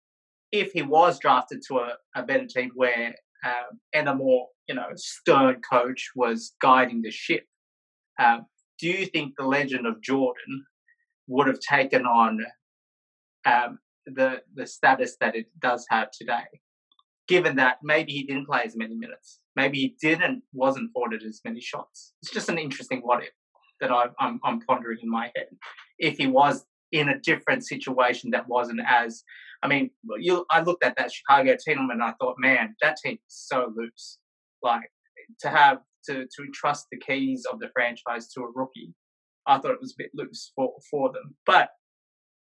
If 0.53 0.73
he 0.73 0.83
was 0.83 1.19
drafted 1.19 1.63
to 1.69 1.79
a, 1.79 1.95
a 2.15 2.23
better 2.23 2.47
team 2.47 2.71
where 2.75 3.15
um, 3.45 3.81
and 3.93 4.09
a 4.09 4.15
more 4.15 4.49
you 4.69 4.75
know 4.75 4.89
stern 4.97 5.61
coach 5.69 6.11
was 6.15 6.53
guiding 6.61 7.03
the 7.03 7.11
ship, 7.11 7.47
um, 8.19 8.47
do 8.79 8.89
you 8.89 9.07
think 9.07 9.35
the 9.37 9.47
legend 9.47 9.87
of 9.87 10.01
Jordan 10.03 10.65
would 11.27 11.47
have 11.47 11.61
taken 11.61 12.07
on 12.07 12.45
um, 13.45 13.79
the 14.07 14.43
the 14.55 14.67
status 14.67 15.17
that 15.21 15.35
it 15.35 15.47
does 15.59 15.87
have 15.91 16.11
today, 16.11 16.45
given 17.29 17.57
that 17.57 17.79
maybe 17.83 18.13
he 18.13 18.25
didn't 18.25 18.47
play 18.47 18.63
as 18.65 18.77
many 18.77 18.95
minutes, 18.95 19.41
maybe 19.57 19.79
he 19.79 19.97
didn't 20.01 20.43
wasn't 20.53 20.91
afforded 20.91 21.23
as 21.23 21.41
many 21.45 21.61
shots. 21.61 22.13
It's 22.23 22.33
just 22.33 22.49
an 22.49 22.59
interesting 22.59 23.01
what 23.01 23.23
if 23.23 23.31
that 23.81 23.91
I'm 23.91 24.41
I'm 24.43 24.61
pondering 24.61 24.99
in 25.03 25.11
my 25.11 25.31
head. 25.35 25.49
If 25.99 26.19
he 26.19 26.27
was 26.27 26.65
in 26.93 27.09
a 27.09 27.19
different 27.19 27.67
situation 27.67 28.31
that 28.31 28.49
wasn't 28.49 28.81
as, 28.87 29.25
I 29.63 29.69
mean, 29.69 29.91
you 30.19 30.45
I 30.51 30.61
looked 30.61 30.85
at 30.85 30.97
that 30.97 31.13
Chicago 31.13 31.57
team 31.57 31.89
and 31.91 32.03
I 32.03 32.13
thought, 32.21 32.37
man, 32.39 32.75
that 32.83 32.97
team 33.03 33.15
is 33.15 33.21
so 33.29 33.73
loose. 33.75 34.19
Like 34.63 34.83
to 35.41 35.49
have 35.49 35.79
to 36.07 36.25
to 36.25 36.47
trust 36.53 36.87
the 36.93 36.99
keys 36.99 37.45
of 37.51 37.59
the 37.59 37.69
franchise 37.73 38.29
to 38.33 38.43
a 38.43 38.53
rookie, 38.55 38.95
I 39.47 39.59
thought 39.59 39.73
it 39.73 39.81
was 39.81 39.93
a 39.93 40.03
bit 40.03 40.11
loose 40.15 40.53
for 40.55 40.73
for 40.91 41.13
them. 41.13 41.35
But 41.47 41.71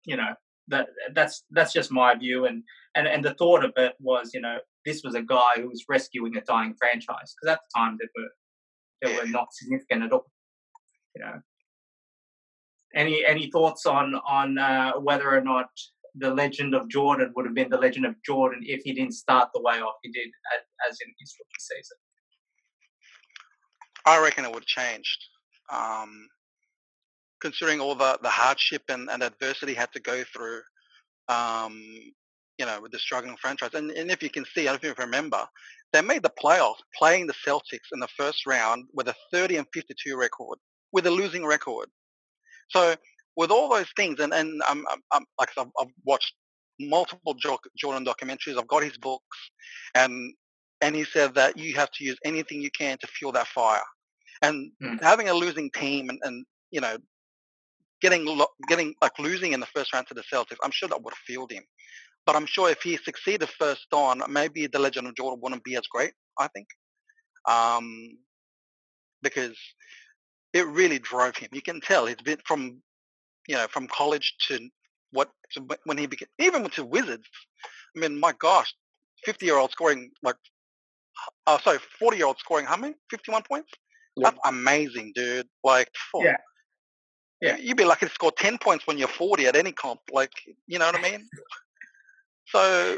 you 0.06 0.18
know, 0.18 0.34
that 0.70 0.88
that's 1.14 1.44
that's 1.52 1.74
just 1.74 1.92
my 1.92 2.16
view 2.16 2.46
and 2.46 2.64
and 2.96 3.08
and 3.08 3.24
the 3.24 3.34
thought 3.34 3.66
of 3.66 3.74
it 3.76 3.94
was 4.00 4.32
you 4.34 4.42
know 4.42 4.58
this 4.86 5.02
was 5.04 5.16
a 5.16 5.22
guy 5.22 5.54
who 5.58 5.68
was 5.68 5.86
rescuing 5.90 6.36
a 6.38 6.42
dying 6.42 6.74
franchise 6.80 7.36
because 7.36 7.54
at 7.54 7.60
the 7.60 7.80
time 7.80 7.98
they 8.00 8.08
were 8.16 8.30
they 9.02 9.18
were 9.18 9.30
not 9.30 9.54
significant 9.54 10.04
at 10.04 10.12
all 10.12 10.26
you 11.16 11.24
know 11.24 11.40
any 12.96 13.26
any 13.26 13.50
thoughts 13.52 13.86
on 13.86 14.16
on 14.28 14.58
uh, 14.58 14.94
whether 14.94 15.30
or 15.36 15.42
not 15.42 15.70
the 16.16 16.34
legend 16.34 16.74
of 16.74 16.88
Jordan 16.90 17.32
would 17.36 17.46
have 17.46 17.56
been 17.56 17.70
the 17.70 17.78
legend 17.78 18.06
of 18.06 18.16
Jordan 18.26 18.62
if 18.64 18.82
he 18.84 18.94
didn't 18.94 19.14
start 19.14 19.50
the 19.54 19.62
way 19.62 19.76
off 19.76 19.96
he 20.02 20.12
did 20.12 20.30
as 20.90 20.98
in 21.06 21.14
his 21.20 21.36
rookie 21.40 21.60
season 21.60 21.98
I 24.06 24.22
reckon 24.22 24.46
it 24.46 24.52
would 24.52 24.64
have 24.64 24.86
changed 24.86 25.24
um, 25.72 26.28
considering 27.42 27.80
all 27.80 27.96
the, 27.96 28.20
the 28.22 28.30
hardship 28.30 28.84
and, 28.90 29.10
and 29.10 29.24
adversity 29.24 29.74
had 29.74 29.92
to 29.94 30.00
go 30.00 30.24
through, 30.34 30.62
um, 31.28 31.82
you 32.58 32.66
know, 32.66 32.80
with 32.82 32.92
the 32.92 33.00
struggling 33.00 33.38
franchise. 33.38 33.74
And, 33.74 33.92
and 33.92 34.12
if 34.12 34.22
you 34.22 34.30
can 34.30 34.46
see, 34.54 34.68
I 34.68 34.72
don't 34.72 34.84
know 34.84 34.90
if 34.90 34.98
you 34.98 35.06
remember, 35.06 35.46
they 35.94 36.02
made 36.02 36.24
the 36.24 36.32
playoffs 36.44 36.82
playing 36.98 37.28
the 37.28 37.34
Celtics 37.46 37.92
in 37.92 38.00
the 38.00 38.08
first 38.18 38.46
round 38.46 38.86
with 38.94 39.08
a 39.08 39.16
30 39.32 39.58
and 39.58 39.68
52 39.74 40.18
record, 40.18 40.58
with 40.92 41.08
a 41.08 41.12
losing 41.12 41.46
record. 41.46 41.88
So 42.70 42.96
with 43.36 43.52
all 43.52 43.70
those 43.70 43.92
things, 43.96 44.20
and, 44.20 44.34
and 44.34 44.62
I'm, 44.68 44.86
I'm, 44.90 45.02
I'm 45.12 45.26
like 45.40 45.50
I've, 45.58 45.68
I've 45.80 45.88
watched 46.06 46.34
multiple 46.80 47.36
Jordan 47.36 48.06
documentaries. 48.06 48.58
I've 48.58 48.68
got 48.68 48.84
his 48.84 48.98
books, 48.98 49.38
and 49.96 50.34
and 50.82 50.96
he 50.96 51.04
said 51.04 51.36
that 51.36 51.58
you 51.58 51.76
have 51.76 51.92
to 51.92 52.04
use 52.04 52.18
anything 52.26 52.62
you 52.62 52.72
can 52.78 52.98
to 53.00 53.08
fuel 53.08 53.32
that 53.34 53.48
fire. 53.48 53.82
And 54.42 54.72
mm. 54.82 55.02
having 55.02 55.28
a 55.28 55.34
losing 55.34 55.70
team 55.72 56.10
and, 56.10 56.20
and 56.24 56.46
you 56.72 56.82
know 56.82 56.98
getting 58.02 58.26
getting 58.68 58.94
like 59.02 59.18
losing 59.20 59.54
in 59.54 59.60
the 59.60 59.66
first 59.68 59.94
round 59.94 60.08
to 60.08 60.14
the 60.14 60.24
Celtics, 60.34 60.58
I'm 60.64 60.72
sure 60.72 60.90
that 60.90 61.02
would 61.04 61.14
have 61.14 61.20
fueled 61.28 61.52
him. 61.52 61.64
But 62.26 62.36
I'm 62.36 62.46
sure 62.46 62.70
if 62.70 62.82
he 62.82 62.98
succeeded 62.98 63.50
first 63.50 63.88
on, 63.92 64.22
maybe 64.30 64.68
the 64.68 64.80
legend 64.80 65.08
of 65.08 65.16
Jordan 65.16 65.40
wouldn't 65.42 65.64
be 65.64 65.76
as 65.76 65.88
great. 65.90 66.14
I 66.38 66.48
think, 66.50 66.68
um, 67.48 68.18
because 69.22 69.58
it 70.54 70.66
really 70.68 71.00
drove 71.00 71.38
him. 71.38 71.50
You 71.52 71.62
can 71.62 71.82
tell 71.82 72.06
he's 72.06 72.16
been 72.18 72.40
from, 72.46 72.82
you 73.48 73.56
know, 73.56 73.68
from 73.68 73.88
college 73.88 74.36
to 74.48 74.70
what 75.12 75.30
to 75.54 75.66
when 75.86 75.98
he 75.98 76.08
became 76.08 76.28
even 76.40 76.64
with 76.64 76.76
the 76.76 76.86
Wizards. 76.86 77.28
I 77.96 78.00
mean, 78.00 78.20
my 78.20 78.34
gosh, 78.40 78.74
50 79.26 79.46
year 79.46 79.58
old 79.58 79.72
scoring 79.72 80.12
like, 80.24 80.36
uh, 81.48 81.58
sorry, 81.60 81.80
40 82.00 82.18
year 82.18 82.28
old 82.28 82.40
scoring 82.40 82.66
how 82.66 82.78
many? 82.78 82.96
51 83.10 83.44
points. 83.44 83.72
That's 84.18 84.38
amazing, 84.46 85.14
dude. 85.16 85.48
Like, 85.64 85.90
yeah. 86.16 86.38
Yeah, 87.42 87.56
you'd 87.56 87.78
be 87.78 87.86
lucky 87.86 88.06
to 88.06 88.12
score 88.12 88.34
ten 88.34 88.58
points 88.58 88.86
when 88.86 88.98
you're 88.98 89.08
forty 89.08 89.46
at 89.46 89.56
any 89.56 89.72
comp. 89.72 90.02
Like, 90.12 90.34
you 90.68 90.78
know 90.78 90.86
what 90.86 90.96
I 90.96 91.02
mean? 91.02 91.28
So, 92.52 92.98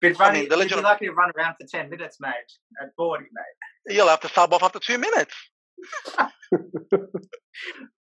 but 0.00 0.16
running, 0.20 0.36
I 0.36 0.40
mean, 0.42 0.48
the 0.50 0.56
legend, 0.56 0.70
you'd 0.70 0.76
be 0.76 0.82
lucky 0.82 1.06
to 1.06 1.12
run 1.12 1.32
around 1.36 1.56
for 1.60 1.66
ten 1.66 1.90
minutes, 1.90 2.18
mate. 2.20 2.32
At 2.80 2.90
forty, 2.96 3.24
mate. 3.24 3.92
You'll 3.92 4.06
have 4.06 4.20
to 4.20 4.28
sub 4.28 4.52
off 4.52 4.62
after 4.62 4.78
two 4.78 4.98
minutes. 4.98 5.34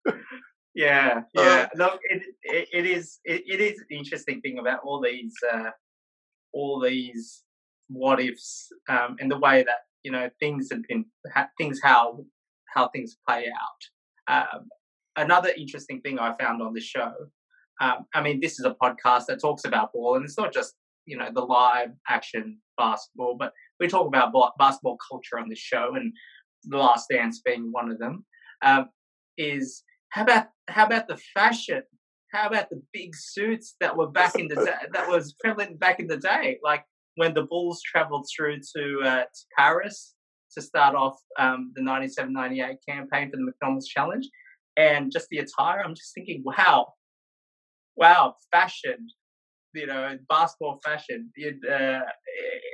yeah, 0.76 1.22
yeah. 1.34 1.42
Uh, 1.42 1.68
Look, 1.76 2.00
it, 2.04 2.24
it, 2.44 2.68
it 2.74 2.86
is 2.86 3.20
it, 3.24 3.44
it 3.48 3.60
is 3.60 3.80
an 3.80 3.98
interesting 3.98 4.42
thing 4.42 4.60
about 4.60 4.80
all 4.84 5.02
these 5.02 5.34
uh, 5.52 5.72
all 6.54 6.80
these 6.80 7.44
what 7.88 8.20
ifs 8.22 8.70
um, 8.90 9.18
and 9.20 9.30
the 9.30 9.38
way 9.38 9.64
that 9.64 9.80
you 10.04 10.12
know 10.12 10.30
things 10.40 10.70
have 10.72 10.84
been 10.88 11.06
things 11.58 11.80
how 11.84 12.26
how 12.74 12.88
things 12.90 13.18
play 13.28 13.46
out. 13.48 14.48
Um, 14.48 14.70
another 15.16 15.52
interesting 15.58 16.02
thing 16.02 16.20
I 16.20 16.36
found 16.40 16.62
on 16.62 16.74
the 16.74 16.82
show. 16.82 17.12
Um, 17.82 18.06
I 18.14 18.22
mean, 18.22 18.40
this 18.40 18.60
is 18.60 18.66
a 18.66 18.76
podcast 18.82 19.26
that 19.28 19.42
talks 19.42 19.66
about 19.66 19.92
ball, 19.94 20.16
and 20.16 20.24
it's 20.24 20.38
not 20.38 20.54
just 20.54 20.76
you 21.06 21.18
know 21.18 21.30
the 21.34 21.42
live 21.42 21.90
action 22.08 22.60
basketball, 22.78 23.36
but 23.38 23.54
we 23.80 23.88
talk 23.88 24.08
about 24.08 24.34
basketball 24.58 24.98
culture 25.10 25.40
on 25.40 25.50
the 25.50 25.56
show, 25.56 25.96
and 25.96 26.14
the 26.64 26.78
Last 26.78 27.08
Dance 27.10 27.42
being 27.44 27.72
one 27.72 27.92
of 27.92 28.00
them. 28.00 28.26
Um, 28.62 28.90
is 29.38 29.84
how 30.10 30.24
about 30.24 30.48
how 30.68 30.86
about 30.86 31.08
the 31.08 31.18
fashion 31.34 31.82
how 32.32 32.48
about 32.48 32.70
the 32.70 32.82
big 32.94 33.16
suits 33.16 33.76
that 33.80 33.96
were 33.96 34.08
back 34.08 34.36
in 34.36 34.48
the 34.48 34.56
day, 34.66 34.88
that 34.94 35.10
was 35.10 35.34
prevalent 35.34 35.80
back 35.80 36.00
in 36.00 36.08
the 36.08 36.18
day, 36.18 36.60
like 36.64 36.86
when 37.16 37.34
the 37.34 37.44
Bulls 37.44 37.82
travelled 37.82 38.28
through 38.34 38.60
to, 38.76 39.02
uh, 39.04 39.24
to 39.24 39.42
Paris 39.58 40.14
to 40.54 40.62
start 40.62 40.96
off 40.96 41.18
um, 41.40 41.72
the 41.76 41.82
97-98 41.82 42.78
campaign 42.88 43.30
for 43.30 43.38
the 43.38 43.44
McDonald's 43.44 43.88
Challenge, 43.88 44.28
and 44.78 45.12
just 45.12 45.28
the 45.30 45.40
attire. 45.40 45.82
I'm 45.84 45.96
just 45.96 46.14
thinking, 46.14 46.42
wow, 46.46 46.94
wow, 47.96 48.36
fashion, 48.52 49.08
you 49.74 49.88
know, 49.88 50.18
basketball 50.30 50.80
fashion. 50.84 51.32
It, 51.36 51.56
uh, 51.70 52.02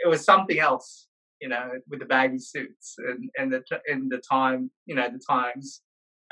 it 0.04 0.08
was 0.08 0.24
something 0.24 0.60
else, 0.60 1.08
you 1.42 1.50
know, 1.50 1.72
with 1.90 2.00
the 2.00 2.06
baggy 2.06 2.40
suits 2.40 2.96
and, 2.98 3.30
and 3.38 3.52
the 3.52 3.64
in 3.88 4.10
the 4.10 4.22
time, 4.30 4.72
you 4.86 4.96
know, 4.96 5.08
the 5.10 5.22
times. 5.30 5.82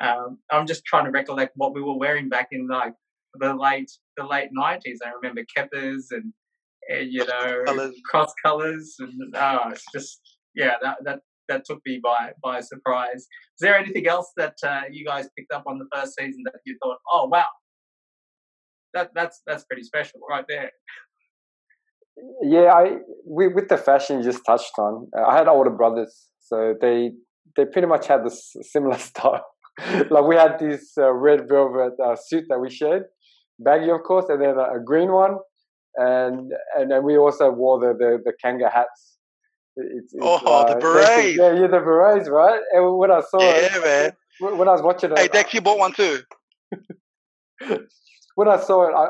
Um, 0.01 0.39
I'm 0.51 0.67
just 0.67 0.83
trying 0.85 1.05
to 1.05 1.11
recollect 1.11 1.53
what 1.55 1.73
we 1.73 1.81
were 1.81 1.97
wearing 1.97 2.27
back 2.27 2.49
in 2.51 2.67
like 2.67 2.93
the 3.39 3.53
late 3.53 3.91
the 4.17 4.25
late 4.25 4.49
nineties. 4.51 4.99
I 5.05 5.09
remember 5.09 5.43
keppers 5.55 6.07
and, 6.11 6.33
and 6.89 7.11
you 7.11 7.25
know 7.25 7.63
colors. 7.65 7.95
cross 8.09 8.33
colors 8.43 8.95
and 8.99 9.35
oh, 9.35 9.69
it's 9.69 9.85
just 9.93 10.19
yeah 10.53 10.75
that 10.81 10.97
that 11.03 11.19
that 11.47 11.65
took 11.65 11.79
me 11.85 11.99
by 12.03 12.31
by 12.43 12.59
surprise. 12.59 13.21
Is 13.21 13.61
there 13.61 13.77
anything 13.77 14.07
else 14.07 14.31
that 14.37 14.55
uh, 14.63 14.81
you 14.91 15.05
guys 15.05 15.29
picked 15.37 15.53
up 15.53 15.63
on 15.67 15.79
the 15.79 15.87
first 15.93 16.15
season 16.17 16.41
that 16.45 16.55
you 16.65 16.77
thought, 16.83 16.97
oh 17.11 17.27
wow, 17.27 17.45
that 18.93 19.11
that's 19.13 19.41
that's 19.47 19.63
pretty 19.65 19.83
special 19.83 20.19
right 20.29 20.45
there? 20.47 20.71
Yeah, 22.43 22.71
I 22.73 22.97
we, 23.27 23.47
with 23.47 23.67
the 23.67 23.77
fashion 23.77 24.19
you 24.19 24.23
just 24.23 24.45
touched 24.45 24.77
on. 24.77 25.07
Uh, 25.17 25.23
I 25.23 25.37
had 25.37 25.47
older 25.47 25.69
brothers, 25.69 26.27
so 26.39 26.73
they 26.79 27.11
they 27.57 27.65
pretty 27.65 27.87
much 27.87 28.07
had 28.07 28.25
this 28.25 28.55
similar 28.61 28.97
style. 29.09 29.45
like 30.09 30.25
we 30.25 30.35
had 30.35 30.57
this 30.59 30.93
uh, 30.97 31.11
red 31.11 31.49
velvet 31.49 31.93
uh, 32.03 32.15
suit 32.15 32.45
that 32.47 32.59
we 32.59 32.69
shared, 32.69 33.03
baggy 33.59 33.89
of 33.89 34.01
course, 34.03 34.25
and 34.29 34.41
then 34.41 34.55
a, 34.57 34.77
a 34.77 34.79
green 34.83 35.11
one, 35.11 35.35
and 35.95 36.51
and 36.77 36.91
then 36.91 37.03
we 37.03 37.17
also 37.17 37.51
wore 37.51 37.79
the 37.79 37.93
the, 37.97 38.17
the 38.23 38.33
kanga 38.43 38.69
hats. 38.69 39.17
It's, 39.77 40.13
it's, 40.13 40.23
oh, 40.23 40.37
uh, 40.37 40.73
the 40.73 40.79
berets! 40.79 41.37
Yeah, 41.37 41.53
yeah, 41.53 41.67
the 41.67 41.81
berets, 41.83 42.29
right? 42.29 42.61
And 42.71 42.97
when 42.97 43.11
I 43.11 43.19
saw 43.19 43.41
yeah, 43.41 43.75
it, 43.75 43.83
man. 44.39 44.57
when 44.57 44.69
I 44.69 44.71
was 44.71 44.81
watching 44.81 45.11
it, 45.11 45.19
hey, 45.19 45.43
you 45.51 45.59
bought 45.59 45.77
one 45.77 45.91
too. 45.91 46.19
when 48.35 48.47
I 48.47 48.57
saw 48.57 48.87
it, 48.87 48.93
I 48.95 49.07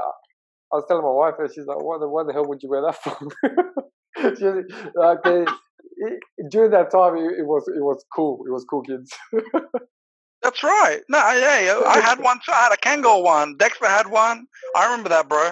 I 0.75 0.79
was 0.79 0.85
telling 0.89 1.03
my 1.03 1.09
wife, 1.09 1.35
and 1.39 1.49
she's 1.53 1.65
like, 1.65 1.81
"What 1.81 2.01
the 2.01 2.09
why 2.09 2.23
the 2.23 2.33
hell 2.33 2.45
would 2.47 2.61
you 2.61 2.69
wear 2.69 2.81
that 2.81 3.01
for?" 3.01 3.17
she, 4.35 4.45
like 4.95 5.23
they, 5.23 5.45
it, 5.97 6.19
during 6.51 6.71
that 6.71 6.91
time, 6.91 7.15
it, 7.15 7.39
it, 7.39 7.45
was 7.45 7.65
it 7.69 7.81
was 7.81 8.03
cool. 8.13 8.43
It 8.45 8.51
was 8.51 8.65
cool, 8.69 8.81
kids. 8.81 9.13
That's 10.43 10.63
right. 10.63 10.99
No, 11.07 11.17
yeah, 11.17 11.81
I 11.87 11.99
had 12.03 12.19
one 12.19 12.37
too. 12.45 12.51
I 12.51 12.63
had 12.63 12.73
a 12.73 12.77
Kangol 12.77 13.23
one. 13.23 13.55
Dexter 13.55 13.87
had 13.87 14.07
one. 14.07 14.47
I 14.75 14.83
remember 14.85 15.09
that, 15.09 15.29
bro. 15.29 15.51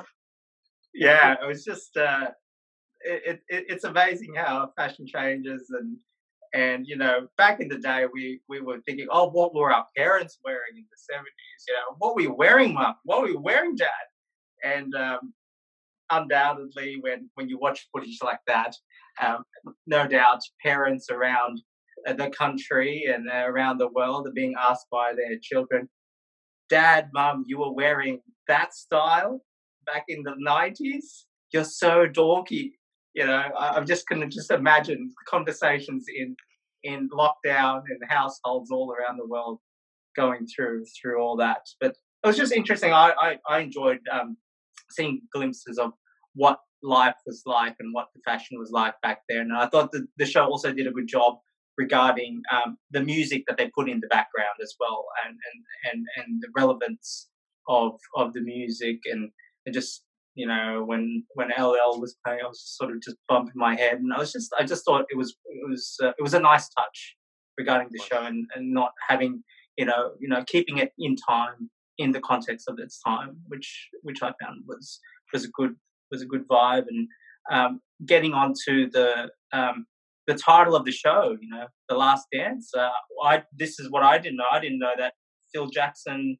Yeah, 0.93 1.35
it 1.41 1.47
was 1.47 1.63
just. 1.63 1.95
Uh, 1.95 2.31
it, 3.05 3.41
it, 3.49 3.65
it's 3.69 3.83
amazing 3.85 4.33
how 4.35 4.71
fashion 4.75 5.05
changes 5.07 5.71
and 5.77 5.97
and 6.53 6.87
you 6.87 6.95
know 6.95 7.27
back 7.37 7.59
in 7.59 7.67
the 7.67 7.77
day 7.77 8.05
we 8.13 8.39
we 8.47 8.61
were 8.61 8.79
thinking 8.85 9.07
oh 9.11 9.29
what 9.29 9.53
were 9.53 9.73
our 9.73 9.85
parents 9.97 10.39
wearing 10.45 10.77
in 10.77 10.85
the 10.89 11.13
70s 11.13 11.23
you 11.67 11.73
know 11.73 11.95
what 11.97 12.15
were 12.15 12.21
you 12.21 12.33
wearing 12.33 12.73
mom 12.73 12.95
what 13.03 13.21
were 13.21 13.27
you 13.27 13.39
wearing 13.39 13.75
dad 13.75 13.89
and 14.63 14.93
um, 14.95 15.33
undoubtedly 16.11 16.97
when 17.01 17.29
when 17.35 17.47
you 17.49 17.57
watch 17.57 17.87
footage 17.91 18.19
like 18.23 18.39
that 18.47 18.75
um, 19.21 19.43
no 19.87 20.07
doubt 20.07 20.39
parents 20.61 21.07
around 21.09 21.61
the 22.05 22.29
country 22.37 23.05
and 23.13 23.27
around 23.27 23.77
the 23.77 23.87
world 23.89 24.27
are 24.27 24.33
being 24.33 24.53
asked 24.59 24.87
by 24.91 25.13
their 25.15 25.37
children 25.41 25.87
dad 26.69 27.09
mom 27.13 27.43
you 27.47 27.59
were 27.59 27.73
wearing 27.73 28.19
that 28.47 28.73
style 28.73 29.41
back 29.85 30.03
in 30.07 30.23
the 30.23 30.35
90s 30.45 31.25
you're 31.51 31.63
so 31.63 32.05
dorky 32.07 32.71
you 33.13 33.25
know, 33.25 33.43
I, 33.57 33.77
am 33.77 33.85
just 33.85 34.07
going 34.07 34.21
to 34.21 34.27
just 34.27 34.51
imagine 34.51 35.11
conversations 35.27 36.05
in 36.13 36.35
in 36.83 37.09
lockdown 37.09 37.83
in 37.89 37.97
households 38.09 38.71
all 38.71 38.91
around 38.91 39.17
the 39.17 39.25
world 39.25 39.59
going 40.15 40.45
through 40.47 40.85
through 40.99 41.21
all 41.21 41.37
that. 41.37 41.61
But 41.79 41.91
it 42.23 42.27
was 42.27 42.37
just 42.37 42.51
interesting. 42.51 42.91
I 42.91 43.13
I, 43.19 43.37
I 43.47 43.59
enjoyed 43.59 43.99
um, 44.11 44.37
seeing 44.93 45.21
glimpses 45.33 45.77
of 45.77 45.93
what 46.35 46.59
life 46.81 47.15
was 47.25 47.43
like 47.45 47.75
and 47.79 47.93
what 47.93 48.07
the 48.13 48.21
fashion 48.25 48.59
was 48.59 48.71
like 48.71 48.93
back 49.01 49.21
there. 49.29 49.41
And 49.41 49.53
I 49.53 49.67
thought 49.67 49.91
the, 49.91 50.05
the 50.17 50.25
show 50.25 50.45
also 50.45 50.73
did 50.73 50.87
a 50.87 50.91
good 50.91 51.07
job 51.07 51.37
regarding 51.77 52.41
um, 52.51 52.77
the 52.91 53.01
music 53.01 53.43
that 53.47 53.57
they 53.57 53.69
put 53.69 53.89
in 53.89 53.99
the 53.99 54.07
background 54.07 54.57
as 54.61 54.75
well, 54.79 55.05
and 55.25 55.35
and 55.53 55.63
and, 55.91 56.05
and 56.17 56.41
the 56.41 56.49
relevance 56.55 57.29
of 57.67 57.99
of 58.15 58.33
the 58.33 58.41
music 58.41 58.99
and, 59.05 59.31
and 59.65 59.73
just 59.73 60.03
you 60.35 60.47
know, 60.47 60.83
when 60.83 61.23
when 61.35 61.49
LL 61.49 61.99
was 61.99 62.15
playing, 62.25 62.41
I 62.43 62.47
was 62.47 62.61
sort 62.61 62.91
of 62.91 63.01
just 63.01 63.17
bumping 63.27 63.53
my 63.55 63.75
head, 63.75 63.99
and 63.99 64.11
I 64.13 64.19
was 64.19 64.31
just, 64.31 64.53
I 64.59 64.63
just 64.63 64.83
thought 64.83 65.05
it 65.09 65.17
was, 65.17 65.35
it 65.45 65.69
was, 65.69 65.95
uh, 66.01 66.11
it 66.17 66.21
was 66.21 66.33
a 66.33 66.39
nice 66.39 66.69
touch 66.69 67.15
regarding 67.57 67.89
the 67.91 68.01
show, 68.01 68.23
and, 68.23 68.47
and 68.55 68.73
not 68.73 68.93
having, 69.07 69.43
you 69.77 69.85
know, 69.85 70.13
you 70.19 70.27
know, 70.27 70.43
keeping 70.45 70.79
it 70.79 70.91
in 70.97 71.15
time 71.15 71.69
in 72.03 72.11
the 72.11 72.19
context 72.19 72.67
of 72.69 72.79
its 72.79 72.99
time, 73.01 73.37
which 73.47 73.89
which 74.01 74.21
I 74.21 74.31
found 74.41 74.63
was 74.67 74.99
was 75.31 75.45
a 75.45 75.49
good 75.49 75.75
was 76.11 76.21
a 76.21 76.25
good 76.25 76.47
vibe, 76.47 76.85
and 76.89 77.07
um, 77.51 77.81
getting 78.05 78.33
onto 78.33 78.89
the 78.89 79.29
um, 79.51 79.85
the 80.27 80.35
title 80.35 80.75
of 80.75 80.85
the 80.85 80.91
show, 80.91 81.35
you 81.41 81.49
know, 81.49 81.67
The 81.89 81.95
Last 81.95 82.27
Dance. 82.31 82.71
Uh, 82.73 82.89
I 83.23 83.43
this 83.57 83.79
is 83.79 83.89
what 83.89 84.03
I 84.03 84.17
didn't 84.17 84.37
know. 84.37 84.51
I 84.51 84.59
didn't 84.59 84.79
know 84.79 84.93
that 84.97 85.13
Phil 85.53 85.67
Jackson 85.67 86.37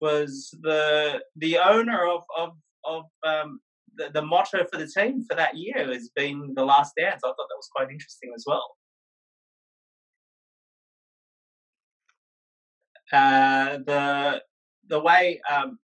was 0.00 0.50
the 0.62 1.22
the 1.36 1.58
owner 1.58 2.06
of 2.06 2.22
of 2.36 2.50
of 2.84 3.04
um, 3.26 3.60
the, 3.96 4.10
the, 4.14 4.22
motto 4.22 4.64
for 4.70 4.78
the 4.78 4.86
team 4.86 5.24
for 5.28 5.34
that 5.34 5.56
year 5.56 5.92
has 5.92 6.08
been 6.14 6.54
the 6.54 6.64
last 6.64 6.94
dance. 6.96 7.20
I 7.24 7.28
thought 7.28 7.36
that 7.36 7.56
was 7.56 7.68
quite 7.74 7.90
interesting 7.90 8.30
as 8.34 8.44
well. 8.46 8.76
Uh, 13.12 13.78
the 13.86 14.42
the 14.88 15.00
way 15.00 15.40
um, 15.50 15.78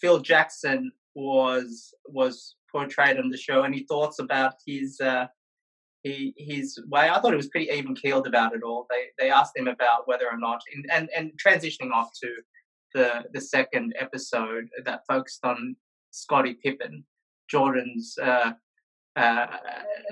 Phil 0.00 0.20
Jackson 0.20 0.92
was 1.14 1.94
was 2.06 2.56
portrayed 2.70 3.18
on 3.18 3.30
the 3.30 3.36
show. 3.36 3.62
Any 3.62 3.84
thoughts 3.88 4.18
about 4.18 4.54
his 4.66 5.00
uh, 5.00 5.26
he, 6.02 6.34
his 6.36 6.78
way? 6.88 7.08
I 7.08 7.20
thought 7.20 7.32
it 7.32 7.38
was 7.38 7.48
pretty 7.48 7.70
even 7.70 7.94
keeled 7.94 8.26
about 8.26 8.54
it 8.54 8.62
all. 8.62 8.86
They 8.90 9.06
they 9.18 9.30
asked 9.30 9.56
him 9.56 9.68
about 9.68 10.06
whether 10.06 10.26
or 10.30 10.38
not, 10.38 10.60
and 10.92 11.08
and 11.16 11.32
transitioning 11.44 11.92
off 11.92 12.10
to 12.22 12.30
the 12.94 13.24
the 13.32 13.40
second 13.40 13.94
episode 13.98 14.68
that 14.84 15.02
focused 15.08 15.44
on 15.44 15.76
Scottie 16.10 16.58
Pippen, 16.62 17.04
Jordan's 17.50 18.16
uh, 18.20 18.52
uh, 19.16 19.46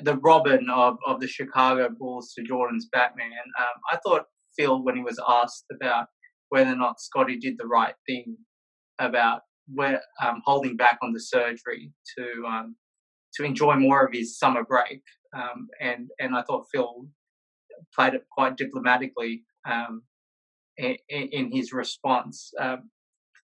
the 0.02 0.16
Robin 0.16 0.68
of, 0.68 0.98
of 1.06 1.20
the 1.20 1.28
Chicago 1.28 1.88
Bulls 1.88 2.32
to 2.34 2.42
Jordan's 2.42 2.86
Batman. 2.86 3.30
Um, 3.58 3.80
I 3.92 3.98
thought 4.04 4.26
Phil, 4.56 4.82
when 4.82 4.96
he 4.96 5.02
was 5.02 5.20
asked 5.28 5.66
about 5.72 6.08
whether 6.48 6.72
or 6.72 6.76
not 6.76 7.00
Scottie 7.00 7.38
did 7.38 7.56
the 7.58 7.66
right 7.66 7.94
thing 8.06 8.36
about 8.98 9.42
where, 9.72 10.00
um, 10.24 10.42
holding 10.44 10.76
back 10.76 10.98
on 11.02 11.12
the 11.12 11.20
surgery 11.20 11.92
to 12.16 12.46
um, 12.46 12.76
to 13.34 13.44
enjoy 13.44 13.74
more 13.74 14.04
of 14.04 14.12
his 14.12 14.38
summer 14.38 14.64
break, 14.64 15.02
um, 15.34 15.68
and 15.80 16.08
and 16.20 16.36
I 16.36 16.42
thought 16.42 16.66
Phil 16.72 17.06
played 17.94 18.14
it 18.14 18.24
quite 18.30 18.56
diplomatically 18.56 19.42
um, 19.68 20.02
in, 20.78 20.96
in, 21.08 21.52
his 21.52 21.72
response. 21.72 22.52
Um, 22.58 22.90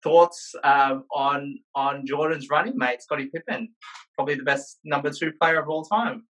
thoughts 0.04 0.56
um, 0.64 1.04
on 1.14 1.60
on 1.76 2.06
Jordan's 2.06 2.50
running 2.50 2.78
mate, 2.78 3.02
Scottie 3.02 3.30
Pippen, 3.34 3.70
probably 4.16 4.36
the 4.36 4.44
best 4.44 4.80
number 4.84 5.12
two 5.12 5.32
player 5.40 5.60
of 5.60 5.70
all 5.70 5.84
time. 5.84 6.24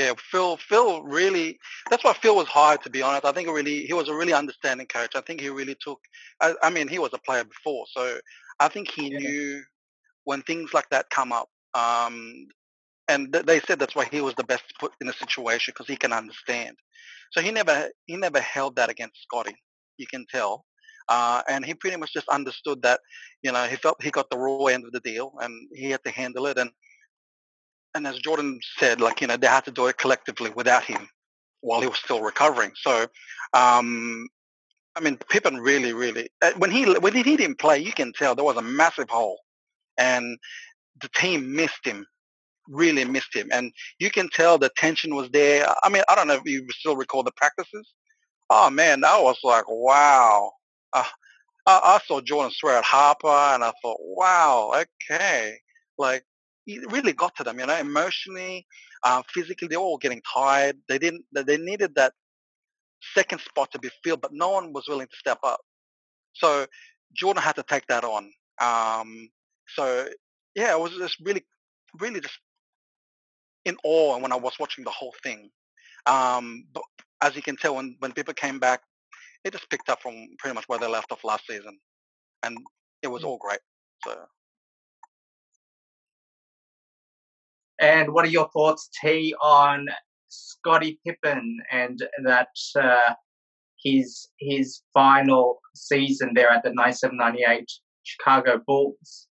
Yeah, 0.00 0.14
Phil. 0.30 0.56
Phil 0.56 1.02
really. 1.02 1.58
That's 1.90 2.04
why 2.04 2.14
Phil 2.14 2.36
was 2.36 2.48
hired. 2.48 2.82
To 2.84 2.90
be 2.90 3.02
honest, 3.02 3.26
I 3.26 3.32
think 3.32 3.48
really 3.48 3.84
he 3.86 3.92
was 3.92 4.08
a 4.08 4.14
really 4.14 4.32
understanding 4.32 4.86
coach. 4.86 5.14
I 5.14 5.20
think 5.20 5.40
he 5.40 5.50
really 5.50 5.76
took. 5.80 6.00
I, 6.40 6.54
I 6.62 6.70
mean, 6.70 6.88
he 6.88 6.98
was 6.98 7.10
a 7.12 7.18
player 7.18 7.44
before, 7.44 7.84
so 7.92 8.18
I 8.60 8.68
think 8.68 8.90
he 8.90 9.10
yeah. 9.10 9.18
knew 9.18 9.62
when 10.24 10.42
things 10.42 10.72
like 10.72 10.88
that 10.90 11.10
come 11.10 11.32
up. 11.32 11.48
Um, 11.74 12.46
and 13.08 13.32
th- 13.32 13.44
they 13.44 13.60
said 13.60 13.78
that's 13.78 13.96
why 13.96 14.06
he 14.10 14.22
was 14.22 14.34
the 14.36 14.44
best 14.44 14.64
put 14.78 14.92
in 15.02 15.08
a 15.08 15.12
situation 15.12 15.72
because 15.74 15.88
he 15.88 15.96
can 15.96 16.12
understand. 16.12 16.76
So 17.32 17.42
he 17.42 17.50
never 17.50 17.90
he 18.06 18.16
never 18.16 18.40
held 18.40 18.76
that 18.76 18.90
against 18.90 19.22
Scottie. 19.22 19.56
you 19.98 20.06
can 20.06 20.26
tell. 20.32 20.64
Uh, 21.08 21.42
and 21.48 21.64
he 21.64 21.74
pretty 21.74 21.96
much 21.96 22.12
just 22.14 22.28
understood 22.28 22.80
that, 22.82 23.00
you 23.42 23.52
know, 23.52 23.64
he 23.66 23.76
felt 23.76 24.02
he 24.02 24.10
got 24.10 24.30
the 24.30 24.38
raw 24.38 24.66
end 24.66 24.84
of 24.84 24.92
the 24.92 25.00
deal 25.00 25.32
and 25.40 25.68
he 25.74 25.90
had 25.90 26.02
to 26.04 26.10
handle 26.10 26.46
it. 26.46 26.56
And 26.56 26.70
and 27.94 28.06
as 28.06 28.18
Jordan 28.18 28.60
said, 28.78 29.00
like 29.00 29.20
you 29.20 29.26
know, 29.26 29.36
they 29.36 29.46
had 29.46 29.64
to 29.64 29.70
do 29.70 29.86
it 29.86 29.98
collectively 29.98 30.50
without 30.50 30.84
him 30.84 31.08
while 31.60 31.80
he 31.80 31.86
was 31.86 31.98
still 31.98 32.22
recovering. 32.22 32.72
So, 32.74 33.06
um, 33.52 34.28
I 34.96 35.00
mean, 35.00 35.18
Pippen 35.28 35.56
really, 35.56 35.92
really 35.92 36.28
uh, 36.42 36.52
when 36.58 36.70
he 36.70 36.84
when 36.84 37.14
he 37.14 37.22
didn't 37.22 37.58
play, 37.58 37.78
you 37.78 37.92
can 37.92 38.12
tell 38.12 38.34
there 38.34 38.44
was 38.44 38.56
a 38.56 38.62
massive 38.62 39.08
hole, 39.08 39.38
and 39.98 40.38
the 41.00 41.08
team 41.14 41.54
missed 41.54 41.84
him, 41.84 42.06
really 42.68 43.04
missed 43.04 43.34
him, 43.34 43.48
and 43.52 43.72
you 43.98 44.10
can 44.10 44.28
tell 44.30 44.58
the 44.58 44.70
tension 44.76 45.14
was 45.14 45.30
there. 45.30 45.66
I 45.82 45.88
mean, 45.88 46.02
I 46.08 46.14
don't 46.14 46.28
know 46.28 46.34
if 46.34 46.42
you 46.44 46.66
still 46.70 46.96
recall 46.96 47.22
the 47.22 47.32
practices, 47.32 47.86
oh 48.50 48.68
man, 48.68 49.04
I 49.04 49.20
was 49.20 49.38
like, 49.42 49.64
wow. 49.68 50.52
Uh, 50.92 51.04
I, 51.66 51.80
I 51.84 52.00
saw 52.06 52.20
Jordan 52.20 52.52
swear 52.52 52.78
at 52.78 52.84
Harper, 52.84 53.28
and 53.28 53.62
I 53.64 53.72
thought, 53.80 53.98
wow, 54.00 54.72
okay, 55.08 55.56
like 55.96 56.24
it 56.76 56.92
really 56.92 57.12
got 57.12 57.34
to 57.36 57.44
them, 57.44 57.58
you 57.58 57.66
know, 57.66 57.76
emotionally, 57.76 58.66
uh, 59.02 59.22
physically. 59.32 59.68
They 59.68 59.76
were 59.76 59.82
all 59.82 59.98
getting 59.98 60.22
tired. 60.32 60.76
They 60.88 60.98
didn't. 60.98 61.24
They 61.32 61.56
needed 61.56 61.94
that 61.96 62.12
second 63.14 63.40
spot 63.40 63.70
to 63.72 63.78
be 63.78 63.90
filled, 64.04 64.20
but 64.20 64.32
no 64.32 64.50
one 64.50 64.72
was 64.72 64.86
willing 64.88 65.06
to 65.06 65.16
step 65.16 65.38
up. 65.42 65.60
So 66.34 66.66
Jordan 67.14 67.42
had 67.42 67.56
to 67.56 67.62
take 67.62 67.86
that 67.86 68.04
on. 68.04 68.30
Um, 68.60 69.30
so 69.74 70.08
yeah, 70.54 70.72
it 70.72 70.80
was 70.80 70.92
just 70.92 71.16
really, 71.24 71.44
really 71.98 72.20
just 72.20 72.38
in 73.64 73.76
awe 73.84 74.18
when 74.18 74.32
I 74.32 74.36
was 74.36 74.58
watching 74.58 74.84
the 74.84 74.90
whole 74.90 75.14
thing. 75.22 75.50
Um, 76.06 76.64
but 76.72 76.82
as 77.22 77.36
you 77.36 77.42
can 77.42 77.56
tell, 77.56 77.76
when 77.76 77.96
when 78.00 78.12
people 78.12 78.34
came 78.34 78.58
back, 78.58 78.80
they 79.44 79.50
just 79.50 79.70
picked 79.70 79.88
up 79.88 80.02
from 80.02 80.28
pretty 80.38 80.54
much 80.54 80.64
where 80.66 80.78
they 80.78 80.88
left 80.88 81.12
off 81.12 81.24
last 81.24 81.46
season, 81.46 81.78
and 82.42 82.58
it 83.02 83.08
was 83.08 83.22
mm. 83.22 83.26
all 83.26 83.38
great. 83.38 83.60
So. 84.04 84.18
And 87.80 88.12
what 88.12 88.24
are 88.24 88.28
your 88.28 88.48
thoughts, 88.50 88.90
T, 89.02 89.34
on 89.42 89.86
Scottie 90.28 91.00
Pippen 91.06 91.58
and 91.72 91.98
that 92.24 92.48
uh, 92.78 93.14
his 93.82 94.28
his 94.38 94.82
final 94.92 95.60
season 95.74 96.32
there 96.34 96.50
at 96.50 96.62
the 96.62 96.70
97-98 96.70 97.64
Chicago 98.04 98.60
Bulls? 98.66 99.28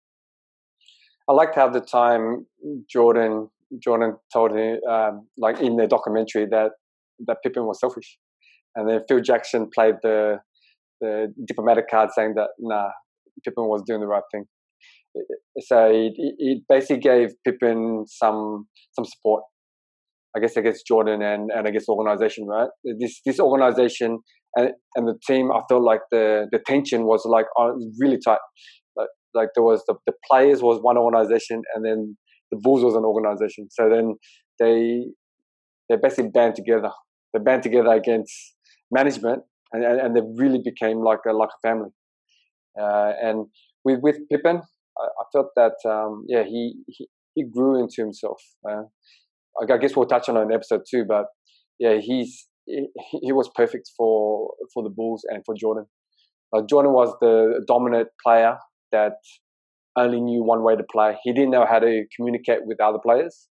I 1.28 1.34
liked 1.34 1.56
how 1.56 1.70
the 1.70 1.82
time 1.82 2.46
Jordan 2.90 3.50
Jordan 3.84 4.16
told 4.32 4.56
him, 4.56 4.80
um, 4.90 5.28
like 5.38 5.60
in 5.60 5.76
the 5.76 5.88
documentary, 5.88 6.46
that 6.50 6.72
that 7.26 7.38
Pippen 7.44 7.66
was 7.66 7.80
selfish, 7.80 8.18
and 8.76 8.90
then 8.90 9.02
Phil 9.08 9.20
Jackson 9.20 9.70
played 9.74 9.96
the 10.04 10.40
the 11.02 11.34
diplomatic 11.46 11.90
card 11.90 12.10
saying 12.16 12.36
that 12.36 12.50
nah, 12.60 12.90
Pippen 13.44 13.66
was 13.66 13.84
doing 13.86 14.00
the 14.00 14.08
right 14.08 14.24
thing. 14.32 14.46
So 15.62 15.86
it, 15.86 16.13
it 16.17 16.63
basically 16.70 17.02
gave 17.02 17.30
Pippen 17.46 18.06
some 18.08 18.67
some 18.93 19.06
support. 19.06 19.43
I 20.36 20.39
guess 20.39 20.56
against 20.56 20.86
Jordan 20.86 21.24
and, 21.24 21.50
and 21.52 21.65
against 21.65 21.89
organization, 21.89 22.46
right? 22.46 22.70
This 23.00 23.22
this 23.26 23.39
organization 23.39 24.20
and 24.56 24.72
and 24.96 25.08
the 25.08 25.17
team, 25.26 25.52
I 25.52 25.62
felt 25.70 25.84
like 25.84 26.02
the 26.12 26.48
the 26.52 26.60
tension 26.65 27.06
was 27.06 27.26
like 27.26 27.46
uh, 27.60 27.72
really 28.00 28.17
tight. 28.24 28.39
Like, 28.96 29.10
like 29.34 29.50
there 29.56 29.63
was 29.63 29.84
the, 29.88 29.96
the 30.06 30.13
players 30.30 30.62
was 30.62 30.80
one 30.82 30.98
organization, 30.98 31.62
and 31.74 31.86
then 31.86 32.17
the 32.52 32.60
Bulls 32.62 32.84
was 32.84 32.96
an 32.96 33.06
organization. 33.06 33.67
So 33.72 33.89
then 33.89 34.15
they 34.60 35.06
they 35.89 35.96
basically 36.02 36.30
band 36.30 36.56
together. 36.56 36.91
They 37.34 37.39
band 37.39 37.63
together 37.63 37.91
against 37.91 38.34
management, 38.91 39.43
and, 39.74 39.84
and, 39.84 40.00
and 40.00 40.15
they 40.15 40.22
really 40.36 40.62
became 40.63 41.02
like 41.02 41.20
a 41.28 41.34
like 41.34 41.50
a 41.50 41.67
family. 41.67 41.91
Uh, 42.80 43.13
and 43.22 43.48
with 43.84 44.00
with 44.02 44.17
Pippen, 44.32 44.62
I, 45.00 45.06
I 45.06 45.24
felt 45.32 45.48
that 45.56 45.90
um, 45.90 46.26
yeah 46.28 46.44
he, 46.44 46.76
he 46.88 47.08
he 47.36 47.44
grew 47.44 47.80
into 47.80 48.02
himself. 48.02 48.42
Uh, 48.68 48.84
I 49.62 49.78
guess 49.78 49.96
we'll 49.96 50.08
touch 50.08 50.30
on 50.30 50.38
it 50.38 50.42
in 50.42 50.52
episode 50.52 50.82
two, 50.90 51.06
but 51.08 51.26
yeah, 51.80 51.98
he's 52.02 52.48
he, 52.66 52.88
he 53.22 53.32
was 53.32 53.50
perfect 53.56 53.92
for 53.98 54.52
for 54.74 54.84
the 54.84 54.90
Bulls 54.90 55.24
and 55.30 55.44
for 55.46 55.56
Jordan. 55.56 55.86
Uh, 56.56 56.62
Jordan 56.70 56.94
was 56.94 57.14
the 57.20 57.64
dominant 57.68 58.08
player 58.26 58.58
that 58.92 59.14
only 59.98 60.22
knew 60.22 60.44
one 60.44 60.64
way 60.64 60.76
to 60.76 60.84
play. 60.90 61.18
He 61.24 61.34
didn't 61.34 61.50
know 61.50 61.66
how 61.70 61.80
to 61.80 62.06
communicate 62.16 62.60
with 62.66 62.80
other 62.80 63.00
players. 63.04 63.48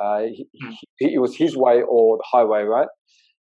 Uh, 0.00 0.20
he, 0.20 0.46
he, 0.98 1.14
it 1.14 1.20
was 1.20 1.36
his 1.36 1.56
way 1.56 1.82
or 1.86 2.16
the 2.16 2.24
highway, 2.32 2.62
right? 2.62 2.88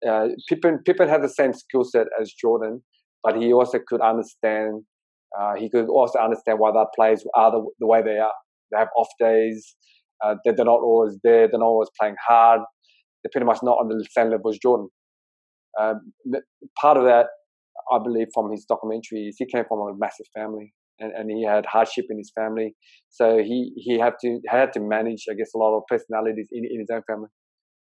Uh, 0.09 0.29
Pippen, 0.49 0.81
Pippen 0.85 1.09
had 1.09 1.23
the 1.23 1.29
same 1.29 1.53
skill 1.53 1.83
set 1.83 2.07
as 2.21 2.33
Jordan, 2.33 2.83
but 3.25 3.37
he 3.37 3.53
also 3.53 3.79
could 3.85 4.01
understand. 4.01 4.83
Uh, 5.39 5.55
he 5.57 5.69
could 5.69 5.89
also 5.89 6.19
understand 6.19 6.59
why 6.59 6.71
that 6.73 6.89
players 6.95 7.25
are 7.35 7.51
the, 7.51 7.65
the, 7.81 7.87
way 7.87 8.03
they 8.03 8.19
are. 8.19 8.33
They 8.73 8.79
have 8.79 8.89
off 8.97 9.09
days. 9.19 9.77
Uh, 10.25 10.37
they're, 10.45 10.55
they're, 10.55 10.65
not 10.65 10.81
always 10.81 11.19
there. 11.23 11.49
They're 11.49 11.61
not 11.61 11.67
always 11.67 11.91
playing 11.99 12.17
hard. 12.27 12.61
They're 13.23 13.31
pretty 13.33 13.47
much 13.47 13.59
not 13.63 13.79
on 13.79 13.89
the 13.89 14.07
same 14.11 14.31
level 14.31 14.51
as 14.51 14.59
Jordan. 14.59 14.89
Um, 15.79 16.13
part 16.81 16.97
of 16.97 17.05
that, 17.05 17.27
I 17.93 17.99
believe, 18.03 18.29
from 18.33 18.51
his 18.51 18.65
documentary 18.65 19.27
is 19.29 19.37
he 19.39 19.47
came 19.47 19.65
from 19.69 19.81
a 19.81 19.95
massive 19.97 20.27
family 20.35 20.73
and, 20.99 21.13
and 21.13 21.31
he 21.31 21.45
had 21.45 21.67
hardship 21.67 22.07
in 22.09 22.17
his 22.17 22.33
family. 22.35 22.75
So 23.11 23.39
he, 23.39 23.73
he 23.77 23.99
had 23.99 24.15
to 24.23 24.41
had 24.49 24.73
to 24.73 24.81
manage, 24.81 25.25
I 25.31 25.35
guess, 25.35 25.51
a 25.55 25.59
lot 25.59 25.77
of 25.77 25.83
personalities 25.89 26.49
in, 26.51 26.65
in 26.65 26.81
his 26.81 26.89
own 26.91 27.03
family. 27.07 27.29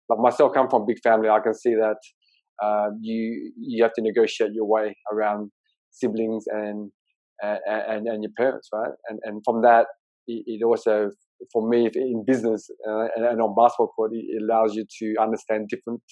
Like 0.09 0.21
myself, 0.21 0.53
come 0.55 0.69
from 0.69 0.83
a 0.83 0.87
big 0.87 0.99
family. 1.03 1.29
I 1.29 1.41
can 1.41 1.55
see 1.55 1.75
that 1.75 1.97
uh, 2.63 2.89
you 3.01 3.53
you 3.59 3.83
have 3.83 3.93
to 3.95 4.03
negotiate 4.03 4.53
your 4.53 4.67
way 4.67 4.97
around 5.13 5.51
siblings 5.91 6.45
and 6.49 6.91
and 7.43 8.07
and 8.07 8.23
your 8.23 8.33
parents, 8.37 8.69
right? 8.73 8.93
And 9.09 9.19
and 9.25 9.43
from 9.45 9.63
that, 9.63 9.87
it, 10.27 10.63
also 10.63 11.11
for 11.53 11.69
me 11.69 11.89
in 11.95 12.25
business 12.27 12.69
uh, 12.87 13.07
and, 13.15 13.25
and, 13.25 13.41
on 13.41 13.55
basketball 13.55 13.93
court, 13.95 14.11
it 14.13 14.43
allows 14.43 14.75
you 14.75 14.85
to 14.99 15.15
understand 15.23 15.69
different 15.69 16.03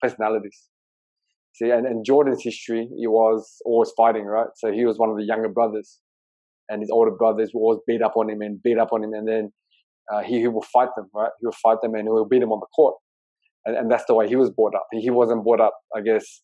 personalities. 0.00 0.68
See, 1.54 1.70
and, 1.70 1.86
and 1.86 2.04
Jordan's 2.04 2.42
history, 2.44 2.88
he 2.96 3.08
was 3.08 3.56
always 3.64 3.90
fighting, 3.96 4.26
right? 4.26 4.46
So 4.54 4.70
he 4.70 4.84
was 4.84 4.96
one 4.96 5.10
of 5.10 5.16
the 5.16 5.24
younger 5.24 5.48
brothers 5.48 5.98
and 6.68 6.82
his 6.82 6.90
older 6.90 7.10
brothers 7.10 7.50
will 7.52 7.62
always 7.62 7.80
beat 7.86 8.02
up 8.02 8.16
on 8.16 8.30
him 8.30 8.40
and 8.40 8.62
beat 8.62 8.78
up 8.78 8.88
on 8.92 9.04
him, 9.04 9.12
and 9.12 9.28
then 9.28 9.52
uh, 10.12 10.22
he, 10.22 10.40
he 10.40 10.48
will 10.48 10.64
fight 10.72 10.88
them, 10.96 11.08
right? 11.14 11.30
He 11.40 11.46
will 11.46 11.56
fight 11.62 11.78
them 11.82 11.94
and 11.94 12.04
he 12.04 12.08
will 12.08 12.26
beat 12.26 12.40
them 12.40 12.52
on 12.52 12.60
the 12.60 12.66
court, 12.74 12.94
and, 13.64 13.76
and 13.76 13.90
that's 13.90 14.04
the 14.06 14.14
way 14.14 14.28
he 14.28 14.36
was 14.36 14.50
brought 14.50 14.74
up. 14.74 14.86
He 14.92 15.10
wasn't 15.10 15.44
brought 15.44 15.60
up, 15.60 15.74
I 15.96 16.00
guess. 16.00 16.42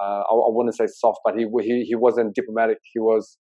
Uh, 0.00 0.22
I, 0.30 0.32
I 0.32 0.48
wouldn't 0.48 0.74
say 0.74 0.86
soft, 0.86 1.20
but 1.24 1.34
he 1.36 1.46
he 1.60 1.84
he 1.84 1.94
wasn't 1.94 2.34
diplomatic. 2.34 2.78
He 2.92 2.98
was 2.98 3.38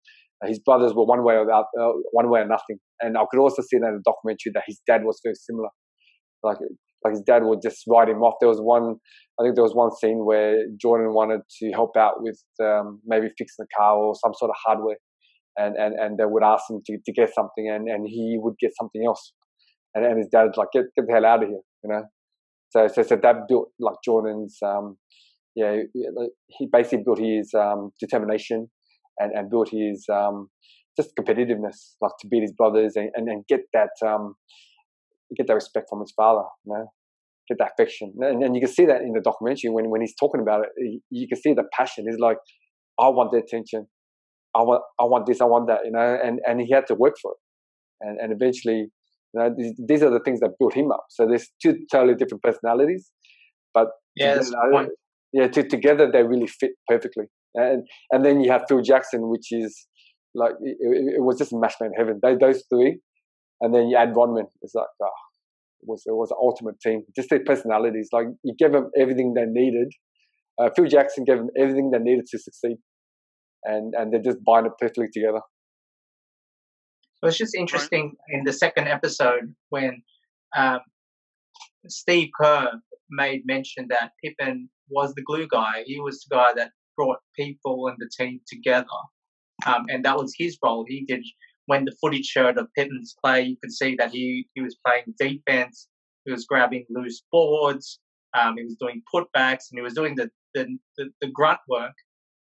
his 0.47 0.59
brothers 0.59 0.93
were 0.93 1.05
one 1.05 1.23
way 1.23 1.35
or 1.35 1.45
the 1.45 1.53
other, 1.53 1.67
uh, 1.79 1.93
one 2.11 2.29
way 2.29 2.41
or 2.41 2.47
nothing. 2.47 2.77
And 2.99 3.17
I 3.17 3.23
could 3.29 3.39
also 3.39 3.61
see 3.61 3.77
that 3.77 3.87
in 3.87 4.01
the 4.01 4.11
documentary 4.11 4.51
that 4.53 4.63
his 4.65 4.81
dad 4.87 5.01
was 5.03 5.19
very 5.23 5.35
similar. 5.35 5.69
Like 6.43 6.57
like 7.03 7.13
his 7.13 7.23
dad 7.25 7.43
would 7.43 7.61
just 7.63 7.83
write 7.87 8.09
him 8.09 8.21
off. 8.21 8.35
There 8.39 8.49
was 8.49 8.59
one, 8.59 8.95
I 9.39 9.43
think 9.43 9.55
there 9.55 9.63
was 9.63 9.73
one 9.73 9.91
scene 9.91 10.23
where 10.23 10.65
Jordan 10.79 11.13
wanted 11.13 11.41
to 11.59 11.71
help 11.71 11.97
out 11.97 12.21
with 12.21 12.39
um, 12.61 13.01
maybe 13.05 13.27
fixing 13.37 13.65
the 13.65 13.67
car 13.75 13.97
or 13.97 14.13
some 14.15 14.33
sort 14.35 14.49
of 14.49 14.55
hardware, 14.65 14.97
and, 15.57 15.75
and, 15.75 15.95
and 15.99 16.17
they 16.17 16.25
would 16.25 16.43
ask 16.43 16.63
him 16.69 16.81
to, 16.85 16.97
to 17.03 17.11
get 17.11 17.33
something 17.33 17.69
and, 17.69 17.87
and 17.89 18.07
he 18.07 18.37
would 18.39 18.53
get 18.59 18.71
something 18.79 19.03
else. 19.05 19.33
And, 19.95 20.05
and 20.05 20.17
his 20.19 20.27
dad's 20.31 20.57
like, 20.57 20.69
get, 20.73 20.85
get 20.95 21.07
the 21.07 21.13
hell 21.13 21.25
out 21.25 21.43
of 21.43 21.49
here, 21.49 21.61
you 21.83 21.89
know? 21.89 22.03
So, 22.69 22.87
so, 22.87 23.01
so 23.01 23.15
that 23.21 23.35
built 23.49 23.69
like 23.79 23.95
Jordan's, 24.05 24.57
um, 24.63 24.97
yeah, 25.55 25.77
he 26.47 26.69
basically 26.71 27.03
built 27.03 27.19
his 27.19 27.51
um, 27.53 27.91
determination 27.99 28.69
and, 29.19 29.31
and 29.33 29.49
built 29.49 29.69
his 29.71 30.05
um, 30.11 30.49
just 30.97 31.11
competitiveness, 31.19 31.95
like 32.01 32.11
to 32.19 32.27
beat 32.27 32.41
his 32.41 32.51
brothers 32.51 32.95
and, 32.95 33.09
and, 33.15 33.27
and 33.29 33.45
get 33.47 33.61
that 33.73 33.91
um, 34.05 34.35
get 35.37 35.47
that 35.47 35.53
respect 35.53 35.87
from 35.89 35.99
his 36.01 36.11
father, 36.15 36.43
you 36.65 36.73
know, 36.73 36.85
get 37.47 37.57
that 37.59 37.71
affection. 37.73 38.13
And, 38.19 38.43
and 38.43 38.55
you 38.55 38.61
can 38.61 38.71
see 38.71 38.85
that 38.85 39.01
in 39.01 39.13
the 39.13 39.21
documentary 39.21 39.69
when, 39.69 39.89
when 39.89 40.01
he's 40.01 40.15
talking 40.19 40.41
about 40.41 40.65
it, 40.65 41.01
you 41.09 41.27
can 41.27 41.41
see 41.41 41.53
the 41.53 41.63
passion. 41.73 42.05
He's 42.09 42.19
like, 42.19 42.37
I 42.99 43.07
want 43.09 43.31
the 43.31 43.37
attention. 43.37 43.87
I 44.53 44.63
want, 44.63 44.83
I 44.99 45.05
want 45.05 45.27
this, 45.27 45.39
I 45.39 45.45
want 45.45 45.67
that, 45.67 45.79
you 45.85 45.91
know, 45.91 46.17
and, 46.21 46.39
and 46.45 46.59
he 46.59 46.69
had 46.73 46.85
to 46.87 46.95
work 46.95 47.15
for 47.21 47.31
it. 47.31 47.37
And, 48.01 48.19
and 48.19 48.33
eventually, 48.33 48.89
you 49.33 49.39
know, 49.39 49.49
these, 49.57 49.73
these 49.87 50.03
are 50.03 50.09
the 50.09 50.19
things 50.19 50.41
that 50.41 50.49
built 50.59 50.73
him 50.73 50.91
up. 50.91 51.05
So 51.09 51.25
there's 51.25 51.47
two 51.61 51.77
totally 51.89 52.15
different 52.15 52.43
personalities, 52.43 53.09
but 53.73 53.87
yeah, 54.17 54.39
together, 54.39 54.89
yeah, 55.31 55.47
to, 55.47 55.63
together 55.63 56.11
they 56.11 56.23
really 56.23 56.47
fit 56.47 56.71
perfectly. 56.85 57.25
And 57.53 57.87
and 58.11 58.23
then 58.25 58.41
you 58.41 58.51
have 58.51 58.63
Phil 58.67 58.81
Jackson, 58.81 59.29
which 59.29 59.51
is 59.51 59.87
like 60.33 60.53
it, 60.61 60.77
it 61.17 61.23
was 61.23 61.37
just 61.37 61.53
match 61.53 61.75
made 61.81 61.87
in 61.87 61.93
heaven. 61.97 62.19
They, 62.21 62.35
those 62.35 62.63
three, 62.69 62.99
and 63.59 63.73
then 63.73 63.87
you 63.89 63.97
add 63.97 64.15
Rodman. 64.15 64.47
It's 64.61 64.73
like 64.73 64.87
oh, 65.01 65.05
it 65.81 65.87
was 65.87 66.03
it 66.05 66.13
was 66.13 66.31
an 66.31 66.37
ultimate 66.41 66.79
team. 66.79 67.03
Just 67.15 67.29
their 67.29 67.43
personalities, 67.43 68.09
like 68.13 68.27
you 68.43 68.55
gave 68.57 68.71
them 68.71 68.89
everything 68.97 69.33
they 69.33 69.45
needed. 69.45 69.91
Uh, 70.59 70.69
Phil 70.75 70.85
Jackson 70.85 71.23
gave 71.25 71.37
them 71.37 71.49
everything 71.57 71.91
they 71.91 71.99
needed 71.99 72.25
to 72.31 72.39
succeed 72.39 72.77
and 73.63 73.93
and 73.97 74.13
they 74.13 74.19
just 74.19 74.43
bind 74.43 74.65
it 74.65 74.73
perfectly 74.79 75.07
together. 75.13 75.41
It 77.21 77.25
was 77.25 77.37
just 77.37 77.55
interesting 77.55 78.13
in 78.29 78.43
the 78.45 78.53
second 78.53 78.87
episode 78.87 79.53
when 79.69 80.01
um, 80.57 80.79
Steve 81.87 82.29
Kerr 82.39 82.71
made 83.11 83.43
mention 83.45 83.87
that 83.89 84.11
Pippen 84.23 84.69
was 84.89 85.13
the 85.13 85.21
glue 85.21 85.47
guy. 85.47 85.83
He 85.85 85.99
was 85.99 86.25
the 86.27 86.35
guy 86.35 86.49
that 86.55 86.71
brought 86.95 87.19
people 87.35 87.87
and 87.87 87.97
the 87.99 88.09
team 88.17 88.41
together, 88.47 88.85
um, 89.65 89.85
and 89.89 90.05
that 90.05 90.17
was 90.17 90.33
his 90.37 90.57
role. 90.63 90.85
He 90.87 91.05
did 91.05 91.23
when 91.65 91.85
the 91.85 91.95
footage 92.01 92.25
showed 92.25 92.57
of 92.57 92.67
Pippen's 92.75 93.15
play, 93.23 93.43
you 93.43 93.57
could 93.61 93.71
see 93.71 93.95
that 93.95 94.11
he 94.11 94.47
he 94.55 94.61
was 94.61 94.77
playing 94.85 95.13
defense. 95.17 95.87
He 96.25 96.31
was 96.31 96.45
grabbing 96.45 96.85
loose 96.89 97.23
boards. 97.31 97.99
Um, 98.33 98.57
he 98.57 98.63
was 98.63 98.75
doing 98.75 99.01
putbacks, 99.13 99.69
and 99.69 99.77
he 99.77 99.81
was 99.81 99.93
doing 99.93 100.15
the 100.15 100.29
the, 100.53 100.77
the, 100.97 101.09
the 101.21 101.27
grunt 101.27 101.59
work 101.69 101.93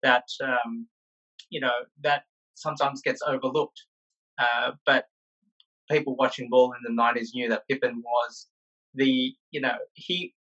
that 0.01 0.25
um, 0.43 0.87
you 1.49 1.59
know 1.59 1.71
that 2.01 2.23
sometimes 2.55 3.01
gets 3.01 3.21
overlooked. 3.25 3.81
Uh, 4.37 4.71
but 4.85 5.05
people 5.89 6.15
watching 6.17 6.49
ball 6.49 6.73
in 6.73 6.95
the 6.95 7.01
90s 7.01 7.29
knew 7.33 7.49
that 7.49 7.67
Pippen 7.69 8.01
was 8.03 8.47
the 8.95 9.33
you 9.51 9.61
know 9.61 9.77
he 9.93 10.33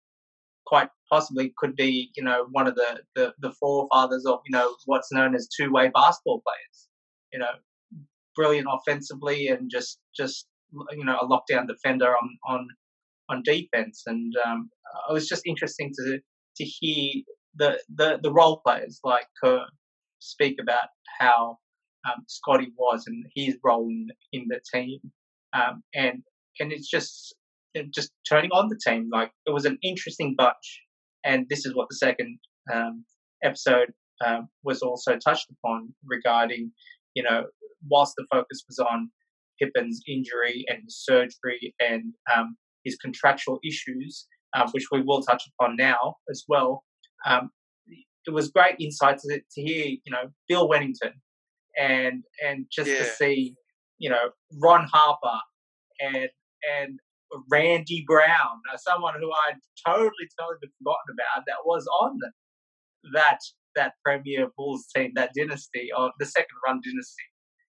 quite 0.66 0.90
possibly 1.12 1.54
could 1.58 1.76
be 1.76 2.10
you 2.16 2.24
know 2.24 2.48
one 2.52 2.68
of 2.68 2.76
the 2.76 3.02
the, 3.16 3.34
the 3.40 3.52
forefathers 3.60 4.26
of 4.26 4.40
you 4.46 4.52
know 4.52 4.76
what's 4.86 5.12
known 5.12 5.36
as 5.36 5.48
two 5.48 5.72
way 5.72 5.90
basketball 5.94 6.42
players. 6.48 6.88
you 7.34 7.40
know, 7.40 7.52
brilliant 8.36 8.68
offensively 8.72 9.48
and 9.48 9.70
just 9.70 10.00
just 10.16 10.48
you 10.92 11.06
know 11.06 11.18
a 11.22 11.28
lockdown 11.28 11.68
defender 11.68 12.10
on 12.16 12.38
on 12.48 12.68
on 13.30 13.44
defense. 13.44 14.04
And 14.06 14.34
um, 14.46 14.70
it 15.10 15.14
was 15.14 15.28
just 15.28 15.44
interesting 15.46 15.92
to 15.98 16.20
to 16.58 16.64
hear 16.64 17.24
the 17.56 17.80
the, 17.94 18.20
the 18.22 18.32
role 18.32 18.62
players 18.66 19.00
like 19.04 19.26
Kerr 19.44 19.66
speak 20.20 20.58
about 20.62 20.90
how 21.20 21.58
um, 22.08 22.24
Scottie 22.28 22.74
was 22.78 23.04
and 23.08 23.26
his 23.36 23.58
role 23.64 23.88
in, 23.88 24.08
in 24.34 24.46
the 24.48 24.60
team. 24.74 25.00
Um, 25.54 25.84
and 25.94 26.24
and 26.60 26.72
it's 26.72 26.90
just 26.90 27.36
just 27.94 28.12
turning 28.28 28.52
on 28.52 28.70
the 28.70 28.80
team. 28.86 29.10
Like 29.12 29.32
it 29.46 29.52
was 29.52 29.66
an 29.66 29.78
interesting 29.84 30.36
bunch, 30.38 30.82
and 31.24 31.46
this 31.50 31.66
is 31.66 31.76
what 31.76 31.88
the 31.90 31.96
second 31.96 32.40
um, 32.74 33.06
episode 33.44 33.92
um, 34.26 34.48
was 34.64 34.82
also 34.82 35.18
touched 35.18 35.48
upon 35.52 35.94
regarding, 36.06 36.72
you 37.16 37.24
know, 37.24 37.46
whilst 37.90 38.14
the 38.18 38.26
focus 38.32 38.64
was 38.68 38.80
on 38.80 39.10
Pippen's 39.60 40.02
injury 40.08 40.66
and 40.68 40.80
his 40.84 41.04
surgery 41.04 41.74
and 41.80 42.14
um, 42.36 42.56
his 42.84 42.96
contractual 42.98 43.60
issues, 43.64 44.28
uh, 44.56 44.68
which 44.72 44.86
we 44.92 45.02
will 45.02 45.22
touch 45.22 45.44
upon 45.60 45.76
now 45.76 46.16
as 46.30 46.44
well. 46.48 46.84
Um, 47.26 47.50
it 47.88 48.32
was 48.32 48.50
great 48.50 48.76
insight 48.80 49.18
to, 49.20 49.40
to 49.40 49.62
hear, 49.62 49.86
you 49.86 50.12
know, 50.12 50.30
Bill 50.48 50.70
Wennington 50.70 51.14
and 51.78 52.24
and 52.46 52.66
just 52.72 52.90
yeah. 52.90 52.98
to 52.98 53.06
see, 53.06 53.56
you 53.98 54.10
know, 54.10 54.30
Ron 54.62 54.88
Harper 54.92 55.40
and 56.00 56.30
and 56.80 57.00
Randy 57.50 58.04
Brown, 58.08 58.62
uh, 58.74 58.78
someone 58.78 59.14
who 59.20 59.32
I'd 59.32 59.60
totally 59.86 60.28
totally 60.40 60.70
forgotten 60.80 61.14
about 61.14 61.44
that 61.48 61.58
was 61.66 61.88
on 62.02 62.20
that 63.14 63.40
that 63.76 63.94
Premier 64.04 64.48
Bulls 64.58 64.88
team, 64.96 65.12
that 65.16 65.32
dynasty 65.36 65.90
or 65.98 66.12
the 66.20 66.26
second 66.26 66.58
run 66.66 66.82
dynasty. 66.84 67.24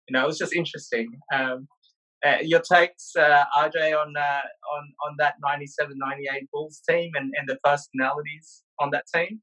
You 0.08 0.14
know, 0.14 0.24
it 0.24 0.28
was 0.28 0.38
just 0.38 0.54
interesting. 0.54 1.10
Um, 1.34 1.68
uh, 2.24 2.38
your 2.42 2.60
takes, 2.60 3.14
uh, 3.16 3.44
RJ, 3.56 3.94
on 3.96 4.16
uh, 4.16 4.40
on 4.74 4.92
on 5.06 5.16
that 5.18 5.34
97, 5.42 5.96
98 5.96 6.48
Bulls 6.52 6.80
team 6.88 7.12
and, 7.14 7.32
and 7.38 7.48
the 7.48 7.58
personalities 7.64 8.62
on 8.80 8.90
that 8.90 9.04
team? 9.14 9.40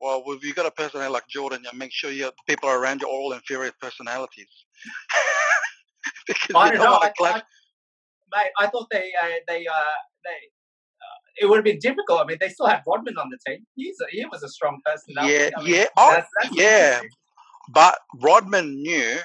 Well, 0.00 0.24
if 0.28 0.42
you 0.42 0.52
got 0.52 0.66
a 0.66 0.70
personality 0.72 1.12
like 1.12 1.28
Jordan, 1.28 1.62
you 1.62 1.78
make 1.78 1.92
sure 1.92 2.10
your 2.10 2.32
people 2.48 2.68
around 2.68 3.00
you 3.00 3.06
are 3.06 3.10
all 3.10 3.32
inferior 3.32 3.70
personalities. 3.80 4.48
because 6.26 6.56
I 6.56 6.72
don't, 6.72 6.82
know. 6.82 6.98
I, 7.00 7.12
I, 7.20 7.42
mate, 8.34 8.50
I 8.58 8.66
thought 8.68 8.88
they 8.90 9.12
uh, 9.22 9.28
they 9.48 9.66
uh, 9.66 9.98
they 10.24 10.38
uh, 11.00 11.18
it 11.40 11.46
would 11.46 11.56
have 11.56 11.64
been 11.64 11.78
difficult. 11.78 12.20
I 12.20 12.24
mean, 12.24 12.38
they 12.40 12.48
still 12.48 12.66
had 12.66 12.82
Rodman 12.86 13.16
on 13.18 13.30
the 13.30 13.38
team. 13.46 13.64
He's 13.74 13.96
a, 14.00 14.06
he 14.10 14.24
was 14.30 14.42
a 14.42 14.48
strong 14.48 14.80
personality. 14.84 15.34
Yeah, 15.34 15.50
I 15.56 15.62
mean, 15.62 15.74
yeah, 15.74 15.84
oh, 15.96 16.12
that's, 16.12 16.28
that's 16.42 16.56
yeah. 16.56 17.00
But 17.72 17.98
Rodman 18.20 18.82
knew 18.82 19.18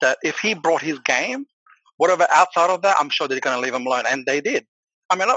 that 0.00 0.18
if 0.22 0.38
he 0.38 0.54
brought 0.54 0.82
his 0.82 0.98
game, 1.00 1.46
whatever 1.98 2.26
outside 2.30 2.70
of 2.70 2.82
that, 2.82 2.96
I'm 2.98 3.10
sure 3.10 3.28
they're 3.28 3.40
going 3.40 3.56
to 3.56 3.62
leave 3.62 3.74
him 3.74 3.86
alone, 3.86 4.04
and 4.08 4.24
they 4.26 4.40
did. 4.40 4.66
I 5.10 5.16
mean, 5.16 5.28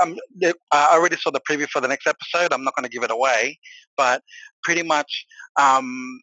um, 0.00 0.16
they, 0.40 0.52
I 0.72 0.94
already 0.94 1.16
saw 1.16 1.30
the 1.30 1.40
preview 1.48 1.68
for 1.68 1.80
the 1.80 1.88
next 1.88 2.06
episode. 2.06 2.52
I'm 2.52 2.64
not 2.64 2.74
going 2.76 2.84
to 2.84 2.90
give 2.90 3.02
it 3.02 3.10
away, 3.10 3.58
but 3.96 4.22
pretty 4.62 4.82
much 4.82 5.26
um, 5.60 6.20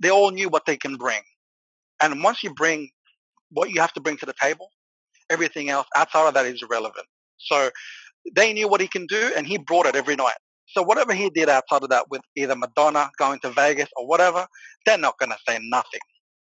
they 0.00 0.10
all 0.10 0.30
knew 0.30 0.48
what 0.48 0.66
they 0.66 0.76
can 0.76 0.96
bring. 0.96 1.22
And 2.02 2.22
once 2.22 2.42
you 2.42 2.52
bring 2.54 2.90
what 3.50 3.70
you 3.70 3.80
have 3.80 3.92
to 3.92 4.00
bring 4.00 4.16
to 4.18 4.26
the 4.26 4.34
table, 4.40 4.68
everything 5.32 5.70
else 5.70 5.86
outside 5.96 6.28
of 6.28 6.34
that 6.34 6.46
is 6.46 6.62
irrelevant. 6.62 7.06
So 7.38 7.70
they 8.36 8.52
knew 8.52 8.68
what 8.68 8.80
he 8.80 8.88
can 8.88 9.06
do, 9.06 9.32
and 9.36 9.46
he 9.46 9.58
brought 9.58 9.86
it 9.86 9.96
every 9.96 10.16
night. 10.16 10.36
So 10.68 10.82
whatever 10.82 11.12
he 11.12 11.28
did 11.30 11.48
outside 11.48 11.82
of 11.82 11.90
that 11.90 12.06
with 12.10 12.22
either 12.36 12.56
Madonna 12.56 13.10
going 13.18 13.40
to 13.40 13.50
Vegas 13.50 13.88
or 13.96 14.06
whatever, 14.06 14.46
they're 14.86 14.98
not 14.98 15.18
going 15.18 15.30
to 15.30 15.38
say 15.46 15.58
nothing. 15.62 16.00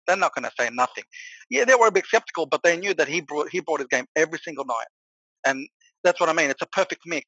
They're 0.06 0.16
not 0.16 0.34
going 0.34 0.44
to 0.44 0.52
say 0.58 0.70
nothing. 0.72 1.04
Yeah, 1.50 1.64
they 1.64 1.74
were 1.74 1.88
a 1.88 1.92
bit 1.92 2.06
skeptical, 2.06 2.46
but 2.46 2.62
they 2.62 2.76
knew 2.76 2.94
that 2.94 3.08
he 3.08 3.20
brought 3.20 3.48
he 3.50 3.60
brought 3.60 3.80
his 3.80 3.88
game 3.88 4.06
every 4.16 4.38
single 4.38 4.64
night, 4.64 4.86
and 5.44 5.68
that's 6.04 6.20
what 6.20 6.28
I 6.28 6.32
mean. 6.32 6.50
It's 6.50 6.62
a 6.62 6.66
perfect 6.66 7.02
mix. 7.06 7.26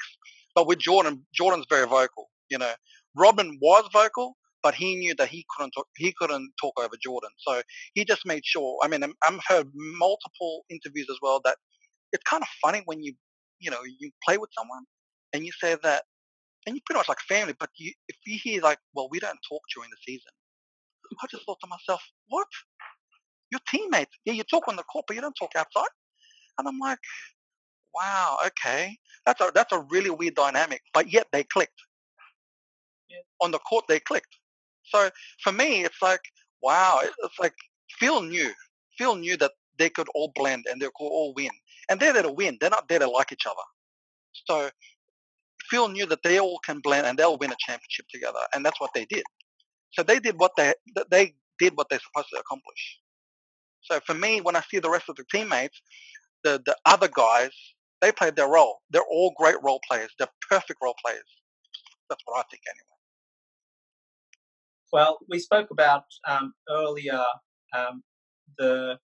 But 0.55 0.67
with 0.67 0.79
Jordan, 0.79 1.25
Jordan's 1.35 1.67
very 1.69 1.87
vocal. 1.87 2.29
You 2.51 2.59
know, 2.59 2.73
Robin 3.17 3.59
was 3.61 3.89
vocal, 3.93 4.37
but 4.63 4.75
he 4.75 4.97
knew 4.97 5.15
that 5.17 5.29
he 5.29 5.45
couldn't 5.55 5.73
talk, 5.73 5.87
he 5.97 6.13
couldn't 6.19 6.53
talk 6.61 6.75
over 6.79 6.95
Jordan. 7.03 7.31
So 7.39 7.63
he 7.95 8.05
just 8.05 8.27
made 8.27 8.45
sure. 8.45 8.79
I 8.83 8.89
mean, 8.89 9.03
I've 9.05 9.41
heard 9.47 9.69
multiple 9.75 10.65
interviews 10.71 11.07
as 11.11 11.19
well 11.23 11.41
that 11.45 11.57
it's 12.13 12.25
kind 12.25 12.43
of 12.43 12.49
funny 12.63 12.83
when 12.87 13.03
you 13.03 13.15
you 13.61 13.71
know 13.71 13.81
you 13.85 14.11
play 14.25 14.39
with 14.39 14.51
someone 14.57 14.85
and 15.33 15.45
you 15.45 15.53
say 15.61 15.77
that, 15.83 16.05
and 16.67 16.75
you're 16.75 16.83
pretty 16.87 16.99
much 16.99 17.09
like 17.09 17.19
family, 17.29 17.55
but 17.59 17.71
you, 17.77 17.93
if 18.09 18.17
you 18.27 18.39
hear 18.43 18.63
like, 18.63 18.79
well, 18.95 19.09
we 19.11 19.21
don't 19.21 19.39
talk 19.49 19.63
during 19.75 19.91
the 19.91 19.97
season. 20.07 20.33
I 21.23 21.27
just 21.31 21.45
thought 21.45 21.59
to 21.61 21.67
myself, 21.67 22.03
what? 22.29 22.47
Your 23.51 23.61
teammates? 23.71 24.17
Yeah, 24.25 24.35
you 24.35 24.43
talk 24.45 24.69
on 24.69 24.77
the 24.77 24.83
court, 24.83 25.07
but 25.07 25.15
you 25.15 25.23
don't 25.23 25.35
talk 25.39 25.53
outside. 25.57 25.89
And 26.59 26.69
I'm 26.69 26.79
like, 26.79 26.99
wow, 27.95 28.39
okay, 28.47 28.97
that's 29.25 29.41
a 29.41 29.51
that's 29.55 29.73
a 29.73 29.85
really 29.91 30.11
weird 30.11 30.35
dynamic. 30.35 30.83
But 30.93 31.13
yet 31.13 31.29
they 31.33 31.45
clicked. 31.45 31.81
Yeah. 33.09 33.19
On 33.41 33.51
the 33.51 33.59
court, 33.59 33.87
they 33.89 34.01
clicked. 34.01 34.37
So 34.91 35.11
for 35.43 35.53
me, 35.53 35.85
it's 35.85 36.03
like, 36.03 36.21
wow, 36.63 37.01
it's 37.03 37.39
like 37.41 37.55
Phil 37.99 38.23
knew. 38.23 38.53
Phil 38.99 39.17
knew 39.17 39.37
that 39.39 39.53
they 39.79 39.91
could 39.91 40.09
all 40.15 40.33
blend 40.35 40.67
and 40.71 40.81
they 40.81 40.87
could 40.87 41.09
all 41.09 41.33
win. 41.37 41.51
And 41.91 42.01
they're 42.01 42.13
there 42.13 42.23
to 42.25 42.33
win. 42.33 42.59
They're 42.61 42.71
not 42.71 42.89
there 42.89 42.99
to 42.99 43.09
like 43.11 43.33
each 43.33 43.47
other. 43.47 43.57
So 44.47 44.71
Phil 45.71 45.89
knew 45.89 46.07
that 46.07 46.23
they 46.25 46.39
all 46.41 46.59
can 46.65 46.81
blend 46.81 47.07
and 47.07 47.19
they'll 47.19 47.39
win 47.39 47.53
a 47.53 47.57
championship 47.59 48.07
together. 48.13 48.41
And 48.55 48.65
that's 48.65 48.81
what 48.81 48.91
they 48.95 49.05
did. 49.07 49.25
So 49.93 50.03
they 50.03 50.19
did 50.21 50.37
what 50.39 50.53
they 50.57 50.75
they 51.11 51.35
did 51.59 51.77
what 51.77 51.89
they're 51.91 52.01
supposed 52.01 52.29
to 52.35 52.41
accomplish. 52.41 52.99
So 53.83 54.01
for 54.07 54.15
me, 54.15 54.41
when 54.41 54.57
I 54.57 54.63
see 54.71 54.79
the 54.79 54.91
rest 54.91 55.09
of 55.09 55.17
the 55.17 55.25
teammates, 55.33 55.81
the 56.45 56.63
the 56.65 56.77
other 56.87 57.09
guys, 57.09 57.53
they 58.01 58.13
played 58.13 58.37
their 58.37 58.49
role. 58.49 58.81
They're 58.91 59.03
all 59.11 59.33
great 59.39 59.57
role 59.63 59.81
players. 59.91 60.11
They're 60.19 60.29
perfect 60.51 60.81
role 60.83 60.97
players. 61.05 61.25
That's 62.11 62.23
what 62.27 62.39
I 62.41 62.45
think, 62.51 62.63
anyway. 62.69 62.98
Well, 64.93 65.19
we 65.29 65.39
spoke 65.39 65.69
about 65.71 66.05
um, 66.27 66.55
earlier 66.71 67.23
um, 67.77 68.03
the 68.59 68.97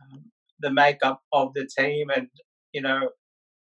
um, 0.00 0.24
the 0.60 0.70
makeup 0.70 1.20
of 1.32 1.52
the 1.54 1.68
team, 1.76 2.08
and 2.14 2.28
you 2.72 2.80
know, 2.80 3.10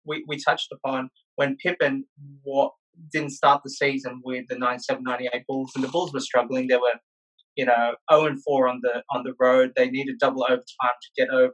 we, 0.07 0.25
we 0.29 0.39
touched 0.39 0.69
upon 0.73 1.11
when 1.37 1.57
Pippen 1.57 2.05
what, 2.43 2.73
didn't 3.13 3.31
start 3.31 3.63
the 3.65 3.71
season 3.71 4.21
with 4.25 4.45
the 4.49 4.55
97-98 4.55 5.45
Bulls, 5.49 5.73
and 5.75 5.83
the 5.83 5.89
Bulls 5.89 6.13
were 6.13 6.21
struggling. 6.21 6.69
They 6.69 6.77
were, 6.77 7.01
you 7.57 7.67
know, 7.67 7.97
0 8.13 8.27
and 8.27 8.43
4 8.45 8.69
on 8.69 8.81
the 8.83 9.03
on 9.13 9.25
the 9.25 9.35
road. 9.41 9.73
They 9.77 9.91
needed 9.91 10.19
double 10.21 10.45
overtime 10.45 10.63
to 11.03 11.09
get 11.17 11.31
over 11.31 11.53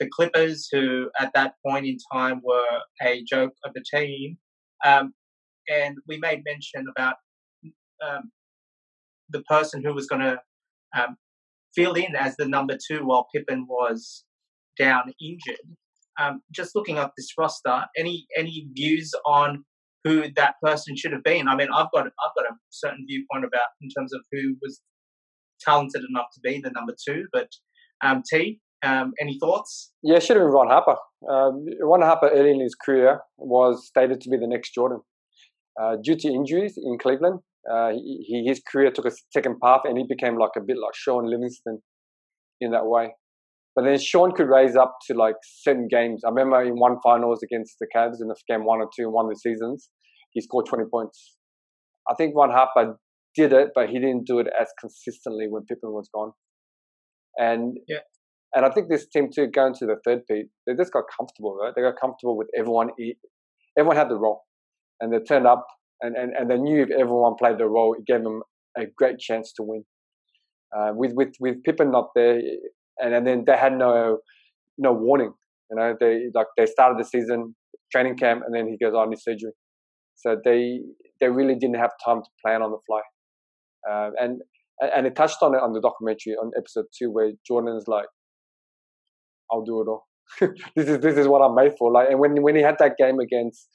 the 0.00 0.08
Clippers, 0.12 0.68
who 0.72 1.10
at 1.20 1.30
that 1.34 1.54
point 1.64 1.86
in 1.86 1.98
time 2.12 2.40
were 2.42 2.80
a 3.02 3.22
joke 3.22 3.52
of 3.64 3.72
the 3.74 3.84
team. 3.88 4.38
Um, 4.84 5.14
and 5.68 5.96
we 6.08 6.18
made 6.18 6.42
mention 6.44 6.86
about 6.94 7.14
um, 8.04 8.32
the 9.34 9.42
person 9.42 9.82
who 9.84 9.92
was 9.92 10.06
going 10.06 10.22
to 10.22 10.38
um, 10.96 11.16
fill 11.74 11.94
in 11.94 12.14
as 12.16 12.36
the 12.36 12.46
number 12.46 12.78
two 12.88 13.04
while 13.04 13.26
Pippen 13.34 13.66
was 13.68 14.24
down 14.78 15.12
injured. 15.20 15.76
Um, 16.18 16.40
just 16.52 16.76
looking 16.76 16.96
up 16.96 17.12
this 17.16 17.32
roster, 17.36 17.84
any 17.98 18.26
any 18.38 18.68
views 18.72 19.10
on 19.26 19.64
who 20.04 20.24
that 20.36 20.54
person 20.62 20.96
should 20.96 21.12
have 21.12 21.24
been? 21.24 21.48
I 21.48 21.56
mean, 21.56 21.68
I've 21.74 21.90
got 21.92 22.06
I've 22.06 22.36
got 22.36 22.46
a 22.50 22.54
certain 22.70 23.04
viewpoint 23.08 23.44
about 23.44 23.68
in 23.82 23.88
terms 23.96 24.14
of 24.14 24.20
who 24.30 24.54
was 24.62 24.80
talented 25.60 26.02
enough 26.08 26.26
to 26.34 26.40
be 26.40 26.60
the 26.62 26.70
number 26.70 26.94
two, 27.06 27.24
but 27.32 27.48
um, 28.04 28.22
T, 28.30 28.60
um, 28.84 29.12
any 29.20 29.38
thoughts? 29.40 29.92
Yeah, 30.02 30.18
should 30.20 30.36
have 30.36 30.44
been 30.44 30.52
Ron 30.52 30.68
Harper. 30.68 30.96
Um, 31.28 31.64
Ron 31.82 32.02
Harper 32.02 32.28
early 32.28 32.50
in 32.50 32.60
his 32.60 32.76
career 32.76 33.20
was 33.38 33.86
stated 33.86 34.20
to 34.20 34.30
be 34.30 34.36
the 34.36 34.46
next 34.46 34.74
Jordan. 34.74 35.00
Uh, 35.80 35.96
due 36.04 36.16
to 36.16 36.28
injuries 36.28 36.74
in 36.76 36.98
Cleveland, 36.98 37.40
uh, 37.70 37.90
he, 37.90 38.44
his 38.46 38.60
career 38.70 38.90
took 38.90 39.06
a 39.06 39.12
second 39.32 39.56
path 39.62 39.80
and 39.84 39.96
he 39.96 40.04
became 40.08 40.38
like 40.38 40.52
a 40.56 40.60
bit 40.60 40.76
like 40.76 40.94
Shaun 40.94 41.30
Livingston 41.30 41.80
in 42.60 42.70
that 42.72 42.86
way. 42.86 43.10
But 43.74 43.84
then 43.84 43.98
Shaun 43.98 44.32
could 44.32 44.48
raise 44.48 44.76
up 44.76 44.96
to 45.08 45.14
like 45.14 45.34
certain 45.42 45.88
games. 45.90 46.22
I 46.24 46.30
remember 46.30 46.62
in 46.62 46.78
one 46.78 46.96
finals 47.02 47.42
against 47.42 47.76
the 47.80 47.86
Cavs 47.94 48.20
in 48.20 48.28
the 48.28 48.36
game 48.48 48.64
one 48.64 48.80
or 48.80 48.88
two 48.96 49.04
in 49.04 49.12
one 49.12 49.26
of 49.26 49.30
the 49.30 49.36
seasons, 49.38 49.88
he 50.32 50.40
scored 50.40 50.66
20 50.66 50.84
points. 50.90 51.36
I 52.08 52.14
think 52.14 52.34
Ron 52.36 52.50
Harper 52.50 52.98
did 53.34 53.52
it, 53.52 53.70
but 53.74 53.88
he 53.88 53.98
didn't 53.98 54.26
do 54.26 54.38
it 54.38 54.46
as 54.60 54.68
consistently 54.80 55.46
when 55.48 55.64
Pippen 55.64 55.92
was 55.92 56.08
gone. 56.14 56.32
And 57.36 57.78
yeah. 57.88 57.98
and 58.54 58.64
I 58.64 58.70
think 58.70 58.88
this 58.88 59.08
team 59.08 59.28
too, 59.34 59.48
going 59.48 59.74
to 59.74 59.86
the 59.86 59.96
third 60.04 60.20
peat, 60.30 60.46
they 60.66 60.74
just 60.74 60.92
got 60.92 61.04
comfortable, 61.18 61.56
right? 61.60 61.72
They 61.74 61.82
got 61.82 61.94
comfortable 62.00 62.36
with 62.36 62.48
everyone. 62.56 62.90
Everyone 63.76 63.96
had 63.96 64.08
the 64.08 64.16
role, 64.16 64.42
and 65.00 65.12
they 65.12 65.18
turned 65.18 65.48
up 65.48 65.66
and, 66.04 66.16
and, 66.16 66.32
and 66.36 66.50
they 66.50 66.58
knew 66.58 66.82
if 66.82 66.90
everyone 66.90 67.34
played 67.38 67.58
their 67.58 67.68
role, 67.68 67.94
it 67.94 68.04
gave 68.06 68.22
them 68.22 68.42
a 68.76 68.82
great 68.96 69.18
chance 69.18 69.52
to 69.54 69.62
win. 69.62 69.84
Uh, 70.76 70.90
with 70.92 71.12
with 71.14 71.32
with 71.40 71.62
Pippen 71.62 71.90
not 71.90 72.08
there, 72.14 72.40
and, 72.98 73.14
and 73.14 73.26
then 73.26 73.44
they 73.46 73.56
had 73.56 73.76
no 73.78 74.18
no 74.76 74.92
warning. 74.92 75.32
You 75.70 75.76
know, 75.76 75.94
they 75.98 76.26
like 76.34 76.48
they 76.56 76.66
started 76.66 76.98
the 76.98 77.04
season 77.04 77.54
training 77.92 78.16
camp, 78.16 78.42
and 78.44 78.54
then 78.54 78.66
he 78.68 78.76
goes 78.76 78.94
on 78.94 79.10
his 79.10 79.22
surgery. 79.22 79.52
So 80.16 80.36
they 80.44 80.80
they 81.20 81.28
really 81.28 81.54
didn't 81.54 81.76
have 81.76 81.92
time 82.04 82.22
to 82.22 82.28
plan 82.44 82.60
on 82.62 82.70
the 82.70 82.78
fly. 82.86 83.00
Uh, 83.88 84.10
and 84.20 84.42
and, 84.80 85.06
it 85.06 85.14
touched 85.14 85.42
on 85.42 85.54
it 85.54 85.62
on 85.62 85.72
the 85.72 85.80
documentary 85.80 86.34
on 86.34 86.50
episode 86.58 86.86
two 86.96 87.10
where 87.10 87.32
Jordan's 87.46 87.86
like, 87.86 88.06
"I'll 89.50 89.64
do 89.64 89.80
it 89.80 89.88
all. 89.88 90.06
this 90.74 90.88
is 90.88 90.98
this 91.00 91.16
is 91.16 91.28
what 91.28 91.40
I'm 91.40 91.54
made 91.54 91.78
for." 91.78 91.92
Like, 91.92 92.10
and 92.10 92.18
when 92.18 92.42
when 92.42 92.56
he 92.56 92.62
had 92.62 92.76
that 92.80 92.96
game 92.98 93.20
against 93.20 93.68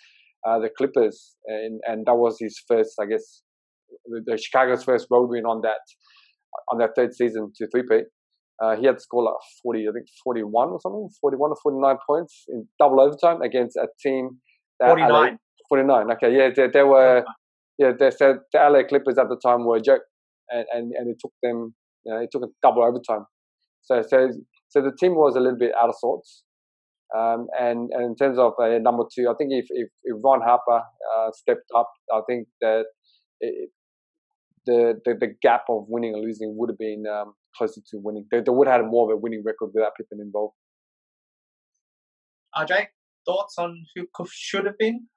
uh, 0.48 0.60
the 0.60 0.70
Clippers, 0.78 1.36
and 1.46 1.80
and 1.86 2.06
that 2.06 2.16
was 2.16 2.38
his 2.40 2.62
first, 2.68 2.94
I 3.02 3.06
guess, 3.06 3.44
the, 4.06 4.22
the 4.26 4.38
Chicago's 4.38 4.84
first 4.84 5.08
road 5.12 5.30
win 5.30 5.46
on 5.46 5.62
that 5.62 5.82
on 6.72 6.80
that 6.80 6.92
third 6.96 7.14
season 7.14 7.52
to 7.56 7.68
three 7.68 7.84
peat. 7.90 8.06
Uh, 8.62 8.76
he 8.76 8.86
had 8.86 9.00
scored 9.00 9.26
like 9.26 9.36
40, 9.64 9.88
I 9.88 9.92
think 9.94 10.06
41 10.22 10.70
or 10.70 10.80
something, 10.82 11.10
41 11.22 11.52
or 11.52 11.56
49 11.64 11.96
points 12.06 12.44
in 12.50 12.68
double 12.78 13.00
overtime 13.00 13.42
against 13.42 13.78
a 13.78 13.88
team. 14.04 14.32
49. 14.84 15.10
LA, 15.10 15.30
49. 15.70 16.12
Okay, 16.12 16.36
yeah, 16.36 16.50
they, 16.54 16.68
they 16.68 16.84
were, 16.84 17.24
yeah, 17.78 17.92
they 17.98 18.12
said 18.12 18.38
the 18.52 18.60
LA 18.60 18.84
Clippers 18.88 19.18
at 19.18 19.30
the 19.30 19.38
time 19.38 19.66
were 19.66 19.78
a 19.78 19.82
joke, 19.82 20.02
and 20.50 20.66
and, 20.74 20.92
and 20.94 21.10
it 21.10 21.18
took 21.22 21.32
them, 21.42 21.74
you 22.06 22.14
know, 22.14 22.20
it 22.20 22.30
took 22.32 22.44
a 22.44 22.48
double 22.62 22.84
overtime. 22.84 23.26
So 23.84 24.02
so 24.08 24.30
so 24.68 24.82
the 24.82 24.92
team 25.00 25.16
was 25.16 25.36
a 25.36 25.40
little 25.40 25.58
bit 25.58 25.72
out 25.82 25.90
of 25.90 25.96
sorts. 25.98 26.44
Um, 27.16 27.47
and, 27.60 27.89
and 27.91 28.05
in 28.05 28.16
terms 28.16 28.38
of 28.38 28.53
uh, 28.62 28.78
number 28.80 29.03
two, 29.14 29.30
I 29.30 29.34
think 29.38 29.51
if 29.51 29.66
if, 29.70 29.89
if 30.03 30.18
Ron 30.24 30.41
Harper 30.41 30.84
uh, 31.18 31.32
stepped 31.34 31.70
up, 31.76 31.91
I 32.14 32.22
think 32.28 32.47
that 32.62 32.86
it, 33.39 33.72
the, 34.66 34.99
the 35.05 35.16
the 35.16 35.34
gap 35.41 35.64
of 35.70 35.86
winning 35.88 36.14
and 36.14 36.24
losing 36.24 36.55
would 36.57 36.70
have 36.70 36.78
been 36.78 37.05
um, 37.12 37.34
closer 37.57 37.82
to 37.89 37.97
winning. 37.97 38.26
They, 38.32 38.41
they 38.41 38.51
would 38.51 38.68
have 38.68 38.82
had 38.82 38.89
more 38.89 39.12
of 39.12 39.18
a 39.18 39.20
winning 39.20 39.43
record 39.43 39.72
without 39.74 39.93
Pippen 39.97 40.20
involved. 40.22 40.53
RJ, 42.55 42.88
thoughts 43.26 43.55
on 43.57 43.86
who 43.95 44.07
should 44.32 44.66
have 44.66 44.78
been 44.78 45.07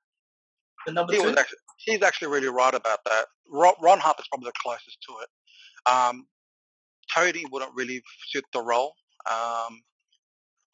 the 0.86 0.93
number 0.93 1.12
he 1.12 1.20
two? 1.20 1.28
Actually, 1.28 1.59
he's 1.78 2.03
actually 2.03 2.28
really 2.28 2.49
right 2.49 2.74
about 2.74 3.01
that. 3.05 3.26
Ron, 3.51 3.74
Ron 3.82 3.99
Harper's 3.99 4.26
probably 4.30 4.49
the 4.49 4.53
closest 4.62 4.99
to 5.09 5.14
it. 5.22 5.93
Um, 5.93 6.26
Cody 7.14 7.45
wouldn't 7.51 7.72
really 7.74 8.03
suit 8.28 8.45
the 8.53 8.62
role. 8.62 8.95
Um, 9.30 9.82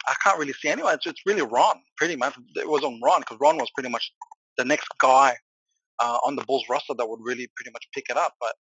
I 0.08 0.14
can't 0.22 0.38
really 0.38 0.54
see 0.54 0.68
anyone. 0.68 0.94
It's, 0.94 1.06
it's 1.06 1.22
really 1.26 1.42
Ron, 1.42 1.80
pretty 1.96 2.16
much. 2.16 2.34
It 2.56 2.68
was 2.68 2.82
on 2.82 3.00
Ron 3.02 3.20
because 3.20 3.38
Ron 3.40 3.56
was 3.56 3.70
pretty 3.74 3.90
much 3.90 4.10
the 4.56 4.64
next 4.64 4.88
guy 5.00 5.36
uh, 6.00 6.18
on 6.24 6.36
the 6.36 6.44
Bulls 6.44 6.64
roster 6.68 6.94
that 6.96 7.08
would 7.08 7.20
really 7.22 7.48
pretty 7.56 7.70
much 7.72 7.86
pick 7.94 8.06
it 8.08 8.16
up. 8.16 8.34
But 8.40 8.54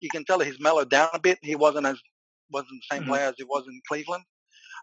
you 0.00 0.08
can 0.10 0.24
tell 0.24 0.40
he's 0.40 0.60
mellowed 0.60 0.90
down 0.90 1.08
a 1.12 1.18
bit. 1.20 1.38
He 1.42 1.56
wasn't 1.56 1.86
as 1.86 1.98
wasn't 2.52 2.70
the 2.70 2.94
same 2.94 3.02
mm-hmm. 3.02 3.12
player 3.12 3.28
as 3.28 3.34
he 3.36 3.44
was 3.44 3.64
in 3.68 3.80
Cleveland. 3.88 4.24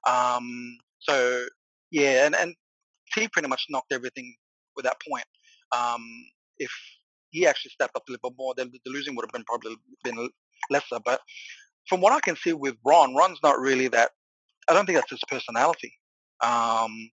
Um, 0.08 0.78
so 1.00 1.46
yeah, 1.92 2.26
and 2.26 2.36
and 2.36 2.56
he 3.16 3.28
pretty 3.28 3.48
much 3.48 3.66
knocked 3.70 3.92
everything 3.92 4.36
with 4.76 4.86
that 4.86 4.98
point. 5.08 5.26
Um, 5.76 6.06
if 6.58 6.72
he 7.32 7.46
actually 7.46 7.72
stepped 7.72 7.96
up 7.96 8.04
a 8.08 8.12
little 8.12 8.30
bit 8.30 8.38
more, 8.38 8.54
then 8.56 8.72
the 8.72 8.92
losing 8.92 9.16
would 9.16 9.26
have 9.26 9.34
been 9.34 9.44
probably 9.44 9.76
been 10.04 10.30
lesser. 10.70 11.00
But 11.04 11.22
from 11.88 12.02
what 12.02 12.14
I 12.14 12.20
can 12.20 12.36
see 12.36 12.54
with 12.54 12.76
Ron, 12.86 13.16
Ron's 13.16 13.40
not 13.44 13.60
really 13.60 13.88
that. 13.90 14.12
I 14.70 14.74
don't 14.74 14.86
think 14.86 14.98
that's 14.98 15.12
his 15.12 15.22
personality. 15.28 15.94
Um, 16.44 17.10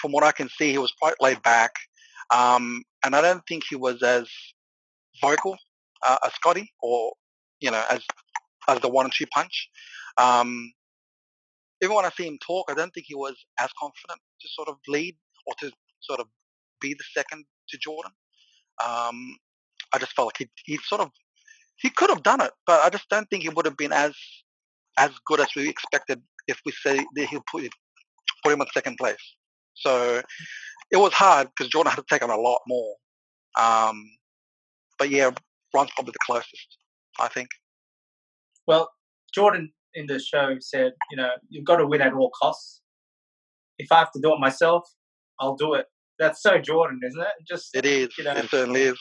from 0.00 0.12
what 0.12 0.24
I 0.24 0.32
can 0.32 0.48
see, 0.48 0.72
he 0.72 0.78
was 0.78 0.92
quite 1.00 1.14
laid 1.20 1.42
back, 1.42 1.72
um, 2.34 2.82
and 3.04 3.14
I 3.14 3.20
don't 3.20 3.42
think 3.48 3.64
he 3.68 3.76
was 3.76 4.02
as 4.02 4.28
vocal 5.20 5.56
uh, 6.02 6.18
as 6.24 6.32
Scottie 6.34 6.72
or 6.82 7.12
you 7.60 7.70
know 7.70 7.82
as 7.90 8.00
as 8.68 8.80
the 8.80 8.88
one 8.88 9.06
and 9.06 9.12
two 9.14 9.26
punch. 9.26 9.68
Um, 10.18 10.72
even 11.82 11.96
when 11.96 12.04
I 12.04 12.10
see 12.10 12.26
him 12.26 12.38
talk, 12.44 12.70
I 12.70 12.74
don't 12.74 12.92
think 12.94 13.06
he 13.08 13.14
was 13.14 13.34
as 13.60 13.70
confident 13.78 14.20
to 14.40 14.48
sort 14.48 14.68
of 14.68 14.76
lead 14.88 15.16
or 15.46 15.54
to 15.60 15.70
sort 16.00 16.20
of 16.20 16.26
be 16.80 16.94
the 16.94 17.04
second 17.14 17.44
to 17.68 17.78
Jordan. 17.78 18.12
Um, 18.82 19.36
I 19.92 19.98
just 19.98 20.12
felt 20.12 20.26
like 20.26 20.38
he 20.38 20.48
he 20.64 20.78
sort 20.84 21.00
of 21.00 21.10
he 21.76 21.90
could 21.90 22.10
have 22.10 22.22
done 22.22 22.40
it, 22.40 22.52
but 22.66 22.82
I 22.84 22.90
just 22.90 23.08
don't 23.08 23.28
think 23.28 23.42
he 23.42 23.48
would 23.48 23.66
have 23.66 23.76
been 23.76 23.92
as 23.92 24.14
as 24.96 25.10
good 25.26 25.40
as 25.40 25.48
we 25.56 25.68
expected 25.68 26.22
if 26.48 26.60
we 26.64 26.72
say 26.72 27.04
that 27.14 27.26
he 27.26 27.38
put 27.50 27.68
put 28.42 28.52
him 28.52 28.60
in 28.60 28.66
second 28.72 28.96
place. 28.96 29.16
So 29.74 30.22
it 30.90 30.96
was 30.96 31.12
hard 31.12 31.48
because 31.48 31.70
Jordan 31.70 31.90
had 31.90 31.96
to 31.96 32.04
take 32.08 32.22
on 32.22 32.30
a 32.30 32.36
lot 32.36 32.60
more. 32.66 32.94
Um, 33.58 34.04
but 34.98 35.10
yeah, 35.10 35.30
Ron's 35.74 35.90
probably 35.94 36.12
the 36.12 36.24
closest, 36.24 36.78
I 37.18 37.28
think. 37.28 37.48
Well, 38.66 38.90
Jordan 39.34 39.72
in 39.94 40.06
the 40.06 40.18
show 40.18 40.56
said, 40.60 40.92
you 41.10 41.16
know, 41.16 41.30
you've 41.48 41.64
got 41.64 41.76
to 41.76 41.86
win 41.86 42.00
at 42.00 42.12
all 42.12 42.30
costs. 42.40 42.80
If 43.78 43.90
I 43.90 43.98
have 43.98 44.12
to 44.12 44.20
do 44.20 44.32
it 44.32 44.40
myself, 44.40 44.84
I'll 45.40 45.56
do 45.56 45.74
it. 45.74 45.86
That's 46.18 46.42
so 46.42 46.58
Jordan, 46.58 47.00
isn't 47.04 47.20
it? 47.20 47.28
Just 47.48 47.74
it 47.74 47.84
is. 47.84 48.16
You 48.16 48.24
know, 48.24 48.32
it 48.32 48.48
certainly 48.48 48.82
is. 48.82 48.98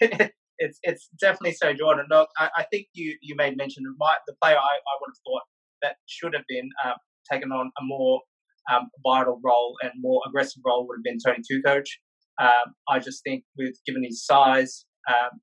it's 0.58 0.78
it's 0.84 1.08
definitely 1.20 1.54
so 1.54 1.72
Jordan. 1.72 2.06
Look, 2.08 2.28
I, 2.38 2.50
I 2.58 2.64
think 2.70 2.86
you 2.92 3.16
you 3.20 3.34
made 3.34 3.56
mention 3.56 3.84
of 3.84 3.94
my, 3.98 4.14
the 4.28 4.34
player 4.40 4.56
I, 4.56 4.58
I 4.58 4.94
would 5.00 5.08
have 5.08 5.18
thought 5.26 5.42
that 5.82 5.96
should 6.06 6.34
have 6.34 6.44
been 6.48 6.68
um, 6.84 6.94
taken 7.30 7.52
on 7.52 7.70
a 7.78 7.84
more 7.84 8.20
um, 8.72 8.88
vital 9.04 9.40
role 9.44 9.76
and 9.82 9.92
more 9.98 10.20
aggressive 10.26 10.62
role 10.64 10.86
would 10.86 10.98
have 10.98 11.04
been 11.04 11.18
Toni 11.24 11.42
Kukoc. 11.50 11.84
Um, 12.40 12.74
I 12.88 12.98
just 12.98 13.22
think 13.24 13.44
with 13.56 13.74
given 13.86 14.04
his 14.04 14.24
size, 14.24 14.84
um, 15.08 15.40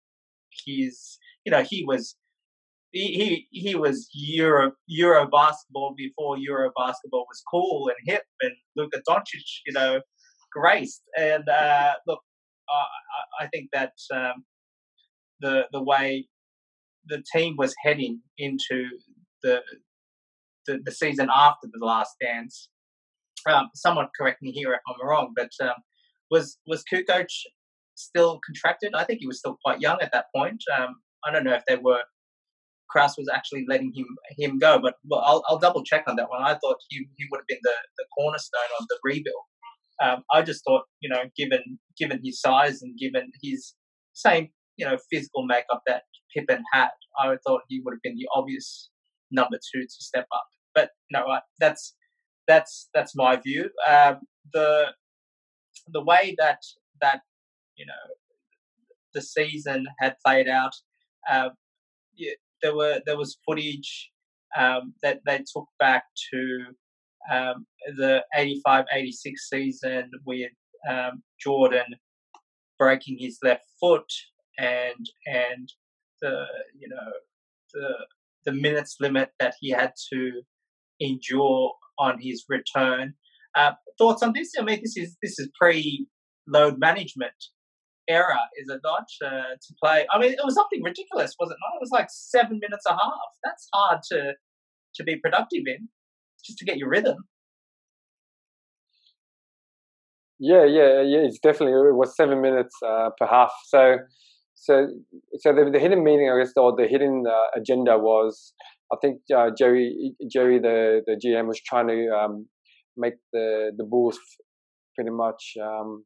he's 0.63 1.19
you 1.45 1.51
know 1.51 1.63
he 1.63 1.83
was 1.85 2.15
he, 2.91 3.45
he 3.51 3.67
he 3.67 3.75
was 3.75 4.09
Euro 4.13 4.71
Euro 4.87 5.27
basketball 5.29 5.93
before 5.97 6.37
Euro 6.37 6.71
basketball 6.77 7.25
was 7.27 7.43
cool 7.51 7.89
and 7.89 7.97
hip, 8.05 8.23
and 8.41 8.53
Luka 8.77 9.01
Doncic, 9.07 9.43
you 9.65 9.73
know, 9.73 9.99
graced. 10.53 11.01
And 11.17 11.47
uh, 11.49 11.93
look, 12.07 12.21
uh, 12.69 13.43
I 13.43 13.47
think 13.47 13.69
that 13.73 13.93
um, 14.13 14.45
the 15.41 15.63
the 15.73 15.83
way 15.83 16.27
the 17.07 17.21
team 17.33 17.55
was 17.57 17.75
heading 17.83 18.21
into 18.37 18.87
the 19.43 19.61
the, 20.67 20.79
the 20.83 20.91
season 20.91 21.29
after 21.33 21.67
the 21.71 21.85
last 21.85 22.15
dance. 22.21 22.69
Um, 23.47 23.69
someone 23.75 24.07
correct 24.17 24.41
me 24.41 24.51
here 24.51 24.73
if 24.73 24.79
I'm 24.87 25.07
wrong, 25.07 25.33
but 25.35 25.51
um, 25.61 25.75
was 26.31 26.57
was 26.65 26.83
Kukoc 26.91 27.27
still 27.95 28.39
contracted? 28.45 28.93
I 28.95 29.03
think 29.03 29.19
he 29.19 29.27
was 29.27 29.39
still 29.39 29.57
quite 29.63 29.81
young 29.81 29.97
at 30.01 30.11
that 30.13 30.25
point. 30.35 30.63
Um, 30.77 30.95
I 31.25 31.31
don't 31.31 31.43
know 31.43 31.53
if 31.53 31.63
they 31.67 31.77
were 31.77 32.01
Krause 32.89 33.15
was 33.17 33.27
actually 33.33 33.65
letting 33.67 33.91
him 33.93 34.05
him 34.37 34.59
go. 34.59 34.79
But 34.79 34.95
well, 35.05 35.21
I'll, 35.25 35.43
I'll 35.49 35.59
double 35.59 35.83
check 35.83 36.03
on 36.07 36.15
that 36.15 36.29
one. 36.29 36.41
I 36.41 36.53
thought 36.53 36.77
he, 36.89 37.07
he 37.17 37.25
would 37.29 37.39
have 37.39 37.47
been 37.47 37.59
the, 37.63 37.73
the 37.97 38.05
cornerstone 38.17 38.61
of 38.79 38.87
the 38.87 38.97
rebuild. 39.03 39.43
Um, 40.03 40.23
I 40.33 40.41
just 40.41 40.63
thought, 40.65 40.83
you 41.01 41.09
know, 41.09 41.23
given 41.37 41.79
given 41.97 42.19
his 42.23 42.39
size 42.41 42.81
and 42.81 42.97
given 42.97 43.31
his 43.41 43.73
same, 44.13 44.49
you 44.77 44.85
know, 44.85 44.97
physical 45.11 45.45
makeup 45.45 45.81
that 45.87 46.03
Pippen 46.35 46.63
had, 46.71 46.89
I 47.19 47.35
thought 47.45 47.61
he 47.67 47.81
would 47.83 47.93
have 47.93 48.01
been 48.01 48.15
the 48.15 48.27
obvious 48.33 48.89
number 49.31 49.57
two 49.57 49.81
to 49.81 49.89
step 49.89 50.27
up. 50.33 50.45
But 50.75 50.89
know, 51.11 51.39
that's 51.59 51.95
that's 52.47 52.89
that's 52.93 53.15
my 53.15 53.37
view. 53.37 53.69
Um, 53.87 54.19
the 54.53 54.87
the 55.87 56.03
way 56.03 56.35
that 56.37 56.59
that 57.01 57.21
you 57.75 57.85
know 57.85 57.93
the 59.13 59.21
season 59.21 59.85
had 59.99 60.15
played 60.25 60.47
out, 60.47 60.73
uh, 61.31 61.49
there 62.61 62.75
were 62.75 63.01
there 63.05 63.17
was 63.17 63.37
footage 63.47 64.11
um, 64.57 64.93
that 65.01 65.19
they 65.25 65.39
took 65.53 65.67
back 65.79 66.03
to 66.31 66.65
um, 67.31 67.65
the 67.97 68.23
85-86 68.37 69.13
season 69.49 70.11
with 70.25 70.51
um, 70.89 71.23
Jordan 71.39 71.95
breaking 72.77 73.17
his 73.19 73.39
left 73.43 73.65
foot 73.79 74.05
and 74.59 75.09
and 75.25 75.71
the 76.21 76.45
you 76.79 76.87
know 76.87 77.11
the 77.73 77.89
the 78.45 78.51
minutes 78.51 78.97
limit 78.99 79.29
that 79.39 79.55
he 79.59 79.69
had 79.69 79.93
to 80.13 80.41
endure 80.99 81.73
on 81.97 82.19
his 82.21 82.45
return. 82.49 83.13
Uh, 83.55 83.71
thoughts 83.97 84.21
on 84.21 84.33
this? 84.33 84.51
I 84.59 84.63
mean, 84.63 84.79
this 84.81 84.97
is 84.97 85.17
this 85.21 85.39
is 85.39 85.49
pre 85.59 86.07
load 86.47 86.77
management 86.77 87.33
era, 88.07 88.37
is 88.61 88.69
it 88.69 88.81
not, 88.83 89.05
uh, 89.25 89.55
to 89.55 89.73
play? 89.81 90.05
I 90.11 90.19
mean, 90.19 90.31
it 90.31 90.39
was 90.43 90.53
something 90.53 90.83
ridiculous, 90.83 91.33
was 91.39 91.49
it 91.49 91.57
not? 91.59 91.75
It 91.75 91.81
was 91.81 91.89
like 91.91 92.07
seven 92.09 92.59
minutes 92.61 92.85
a 92.87 92.91
half. 92.91 93.31
That's 93.43 93.67
hard 93.73 93.99
to 94.11 94.33
to 94.95 95.03
be 95.03 95.17
productive 95.17 95.63
in, 95.65 95.89
just 96.45 96.57
to 96.59 96.65
get 96.65 96.77
your 96.77 96.89
rhythm. 96.89 97.17
Yeah, 100.39 100.65
yeah, 100.65 101.01
yeah. 101.01 101.19
It's 101.19 101.39
definitely 101.39 101.73
it 101.73 101.95
was 101.95 102.15
seven 102.15 102.41
minutes 102.41 102.75
uh, 102.85 103.09
per 103.17 103.25
half. 103.25 103.51
So, 103.67 103.97
so, 104.55 104.87
so 105.39 105.53
the, 105.53 105.69
the 105.71 105.79
hidden 105.79 106.03
meaning, 106.03 106.29
I 106.29 106.39
guess, 106.39 106.53
or 106.55 106.75
the 106.75 106.87
hidden 106.87 107.23
uh, 107.27 107.59
agenda 107.59 107.97
was, 107.97 108.53
I 108.91 108.97
think 109.01 109.21
uh, 109.35 109.49
Jerry, 109.57 110.13
Jerry, 110.31 110.59
the 110.59 111.01
the 111.05 111.19
GM, 111.23 111.47
was 111.47 111.61
trying 111.65 111.87
to 111.87 112.09
um, 112.15 112.47
make 112.97 113.15
the 113.33 113.71
the 113.75 113.83
Bulls 113.83 114.19
pretty 114.95 115.11
much 115.11 115.53
um, 115.61 116.05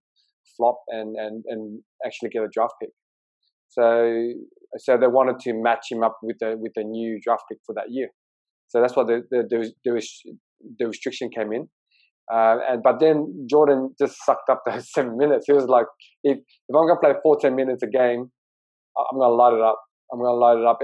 flop 0.58 0.80
and, 0.90 1.16
and, 1.16 1.44
and 1.48 1.82
actually 2.06 2.30
get 2.30 2.44
a 2.44 2.48
draft 2.52 2.74
pick. 2.82 2.90
So 3.70 4.34
so 4.78 4.98
they 4.98 5.08
wanted 5.08 5.40
to 5.42 5.54
match 5.54 5.88
him 5.92 6.04
up 6.04 6.18
with 6.24 6.38
a 6.44 6.56
with 6.58 6.74
a 6.76 6.84
new 6.84 7.20
draft 7.24 7.44
pick 7.50 7.60
for 7.66 7.76
that 7.76 7.86
year. 7.90 8.10
So 8.70 8.82
that's 8.82 8.96
why 8.96 9.04
the 9.04 9.22
the 9.30 9.44
the, 9.50 9.72
the, 9.86 10.02
the 10.80 10.88
restriction 10.88 11.30
came 11.30 11.54
in. 11.54 11.70
Uh, 12.32 12.58
and 12.70 12.84
but 12.84 13.00
then 13.00 13.48
Jordan 13.50 13.96
just 14.00 14.18
sucked 14.26 14.50
up 14.50 14.64
those 14.66 14.92
seven 14.92 15.18
minutes. 15.18 15.46
He 15.48 15.54
was 15.54 15.66
like, 15.66 15.86
if 16.24 16.38
if 16.38 16.76
I'm 16.76 16.88
gonna 16.88 17.00
play 17.00 17.14
14 17.22 17.56
minutes 17.56 17.84
a 17.84 17.88
game, 17.88 18.32
I'm 18.98 19.20
gonna 19.20 19.34
light 19.34 19.54
it 19.54 19.62
up. 19.62 19.80
I'm 20.12 20.20
going 20.20 20.30
to 20.30 20.34
load 20.34 20.60
it 20.62 20.66
up. 20.66 20.80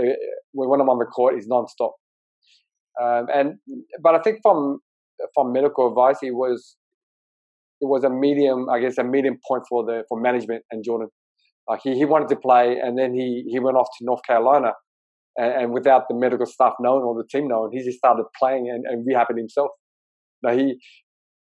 When 0.53 0.79
I'm 0.81 0.89
on 0.89 0.99
the 0.99 1.05
court, 1.05 1.35
it's 1.35 1.47
non-stop. 1.47 1.93
Um, 3.01 3.27
and 3.33 3.55
but 4.01 4.15
I 4.15 4.19
think 4.19 4.39
from 4.41 4.79
from 5.33 5.51
medical 5.51 5.89
advice, 5.89 6.17
it 6.21 6.33
was 6.33 6.77
it 7.81 7.85
was 7.85 8.03
a 8.03 8.09
medium, 8.09 8.69
I 8.69 8.79
guess, 8.79 8.97
a 8.97 9.03
medium 9.03 9.37
point 9.47 9.63
for 9.67 9.83
the 9.83 10.03
for 10.07 10.19
management 10.19 10.63
and 10.71 10.83
Jordan. 10.83 11.09
He, 11.83 11.95
he 11.95 12.05
wanted 12.05 12.29
to 12.29 12.35
play, 12.35 12.77
and 12.81 12.97
then 12.97 13.13
he 13.13 13.43
he 13.49 13.59
went 13.59 13.75
off 13.75 13.87
to 13.97 14.05
North 14.05 14.21
Carolina, 14.25 14.73
and, 15.37 15.63
and 15.63 15.73
without 15.73 16.03
the 16.07 16.15
medical 16.15 16.45
staff 16.45 16.73
knowing 16.79 17.03
or 17.03 17.15
the 17.15 17.27
team 17.27 17.47
knowing, 17.47 17.71
he 17.73 17.83
just 17.83 17.97
started 17.97 18.25
playing 18.39 18.69
and, 18.69 18.85
and 18.87 19.05
rehabbing 19.05 19.37
himself. 19.37 19.69
Now 20.43 20.55
he 20.55 20.77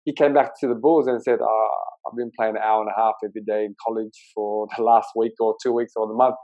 he 0.05 0.13
came 0.13 0.33
back 0.33 0.51
to 0.61 0.67
the 0.67 0.75
Bulls 0.75 1.07
and 1.07 1.21
said, 1.21 1.39
oh, 1.41 1.69
"I've 2.07 2.17
been 2.17 2.31
playing 2.39 2.55
an 2.55 2.61
hour 2.63 2.81
and 2.81 2.89
a 2.89 2.99
half 2.99 3.15
every 3.23 3.41
day 3.45 3.65
in 3.65 3.75
college 3.85 4.17
for 4.33 4.67
the 4.77 4.81
last 4.81 5.09
week 5.15 5.33
or 5.39 5.55
two 5.61 5.73
weeks 5.73 5.93
or 5.95 6.07
the 6.07 6.13
month," 6.13 6.35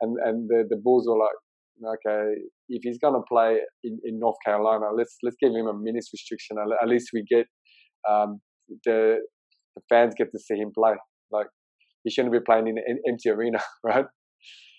and 0.00 0.16
and 0.24 0.48
the 0.48 0.64
the 0.68 0.76
Bulls 0.82 1.06
were 1.08 1.18
like, 1.18 1.38
okay, 1.84 2.34
if 2.68 2.82
he's 2.82 2.98
going 2.98 3.14
to 3.14 3.24
play 3.28 3.58
in, 3.84 3.98
in 4.04 4.18
North 4.18 4.36
Carolina, 4.44 4.86
let's 4.96 5.16
let's 5.22 5.36
give 5.40 5.52
him 5.52 5.66
a 5.66 5.74
minutes 5.74 6.10
restriction. 6.12 6.56
At, 6.82 6.88
least 6.88 7.10
we 7.12 7.24
get 7.28 7.46
um, 8.08 8.40
the 8.84 9.18
the 9.76 9.82
fans 9.88 10.14
get 10.16 10.28
to 10.32 10.38
see 10.38 10.56
him 10.56 10.72
play. 10.74 10.94
Like 11.30 11.46
he 12.04 12.10
shouldn't 12.10 12.32
be 12.32 12.40
playing 12.40 12.68
in 12.68 12.76
an 12.78 12.98
empty 13.08 13.30
arena, 13.30 13.58
right? 13.84 14.06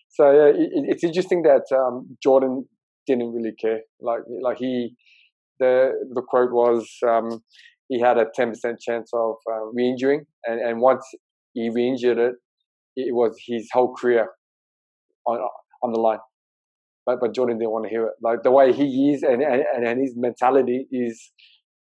So 0.09 0.31
yeah, 0.31 0.49
it, 0.49 0.69
it's 0.87 1.03
interesting 1.03 1.43
that 1.43 1.63
um, 1.75 2.17
Jordan 2.21 2.65
didn't 3.07 3.33
really 3.33 3.53
care. 3.59 3.81
Like 3.99 4.21
like 4.41 4.57
he 4.57 4.95
the 5.59 5.91
the 6.13 6.21
quote 6.27 6.51
was 6.51 6.89
um, 7.07 7.41
he 7.87 7.99
had 7.99 8.17
a 8.17 8.25
ten 8.35 8.49
percent 8.49 8.79
chance 8.79 9.09
of 9.13 9.35
uh, 9.51 9.65
re-injuring, 9.73 10.25
and 10.45 10.59
and 10.59 10.81
once 10.81 11.05
he 11.53 11.69
re-injured 11.73 12.17
it, 12.17 12.35
it 12.95 13.13
was 13.13 13.35
his 13.47 13.67
whole 13.73 13.93
career 13.93 14.27
on 15.25 15.39
on 15.83 15.91
the 15.91 15.99
line 15.99 16.19
but 17.05 17.19
but 17.19 17.33
Jordan 17.33 17.57
didn't 17.57 17.71
want 17.71 17.85
to 17.85 17.89
hear 17.89 18.05
it. 18.05 18.13
Like 18.21 18.43
the 18.43 18.51
way 18.51 18.73
he 18.73 19.11
is 19.13 19.23
and 19.23 19.41
and, 19.41 19.63
and 19.85 19.99
his 19.99 20.13
mentality 20.15 20.87
is, 20.91 21.31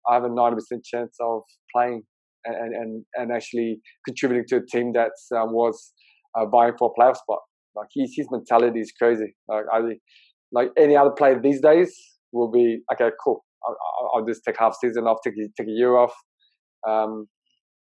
I 0.08 0.14
have 0.14 0.24
a 0.24 0.28
ninety 0.28 0.56
percent 0.56 0.84
chance 0.84 1.16
of 1.20 1.42
playing 1.74 2.02
and 2.44 2.74
and 2.74 3.04
and 3.14 3.32
actually 3.32 3.80
contributing 4.06 4.44
to 4.48 4.56
a 4.56 4.66
team 4.66 4.92
that 4.94 5.12
um, 5.36 5.52
was 5.52 5.92
uh, 6.36 6.46
vying 6.46 6.74
for 6.78 6.92
a 6.92 7.00
playoff 7.00 7.16
spot. 7.16 7.40
Like 7.74 7.88
his 7.94 8.12
his 8.16 8.28
mentality 8.30 8.80
is 8.80 8.92
crazy. 8.92 9.34
Like 9.48 9.64
I 9.72 9.80
like 10.52 10.70
any 10.78 10.96
other 10.96 11.10
player 11.10 11.40
these 11.40 11.60
days 11.60 11.94
will 12.32 12.50
be 12.50 12.80
okay. 12.92 13.10
Cool. 13.24 13.44
I'll, 13.66 14.10
I'll 14.16 14.26
just 14.26 14.42
take 14.46 14.56
half 14.58 14.76
season 14.80 15.04
off, 15.04 15.18
take 15.24 15.34
take 15.56 15.68
a 15.68 15.70
year 15.70 15.96
off. 15.96 16.12
Um, 16.88 17.26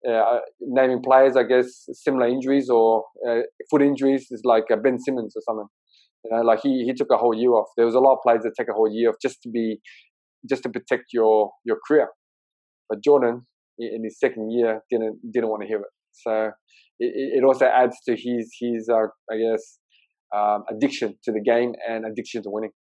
uh, 0.10 0.40
naming 0.60 1.02
players, 1.02 1.36
I 1.36 1.44
guess 1.44 1.86
similar 1.94 2.28
injuries 2.28 2.70
or 2.70 3.06
uh, 3.28 3.42
foot 3.70 3.82
injuries 3.82 4.28
is 4.32 4.42
like 4.44 4.66
uh, 4.72 4.76
Ben 4.76 5.00
Simmons 5.00 5.34
or 5.36 5.42
something. 5.46 5.68
You 6.24 6.32
know, 6.32 6.44
like 6.44 6.60
he 6.62 6.84
he 6.86 6.94
took 6.94 7.12
a 7.12 7.18
whole 7.18 7.36
year 7.36 7.52
off. 7.52 7.68
There 7.78 7.86
was 7.86 7.96
a 7.96 8.00
lot 8.00 8.14
of 8.14 8.20
players 8.24 8.44
that 8.44 8.54
take 8.58 8.70
a 8.70 8.74
whole 8.74 8.92
year 8.92 9.10
off 9.10 9.16
just 9.22 9.42
to 9.44 9.50
be, 9.50 9.80
just 10.50 10.64
to 10.64 10.70
protect 10.70 11.06
your 11.14 11.52
your 11.66 11.78
career. 11.88 12.10
But 12.90 13.04
Jordan, 13.04 13.48
in 13.80 14.04
his 14.04 14.20
second 14.20 14.52
year, 14.52 14.82
didn't 14.90 15.20
didn't 15.32 15.50
want 15.50 15.64
to 15.64 15.68
hear 15.68 15.80
it. 15.80 15.94
So 16.12 16.52
it, 17.00 17.40
it 17.40 17.44
also 17.44 17.66
adds 17.66 17.98
to 18.06 18.16
his 18.16 18.52
his 18.60 18.90
uh, 18.90 19.08
I 19.32 19.38
guess 19.38 19.80
um, 20.36 20.64
addiction 20.70 21.18
to 21.24 21.32
the 21.32 21.42
game 21.42 21.74
and 21.88 22.06
addiction 22.06 22.44
to 22.44 22.50
winning. 22.50 22.72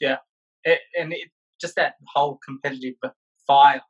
Yeah, 0.00 0.16
it, 0.64 0.80
and 0.98 1.12
it, 1.12 1.30
just 1.60 1.76
that 1.76 1.94
whole 2.14 2.38
competitive 2.44 2.94
fire 3.46 3.80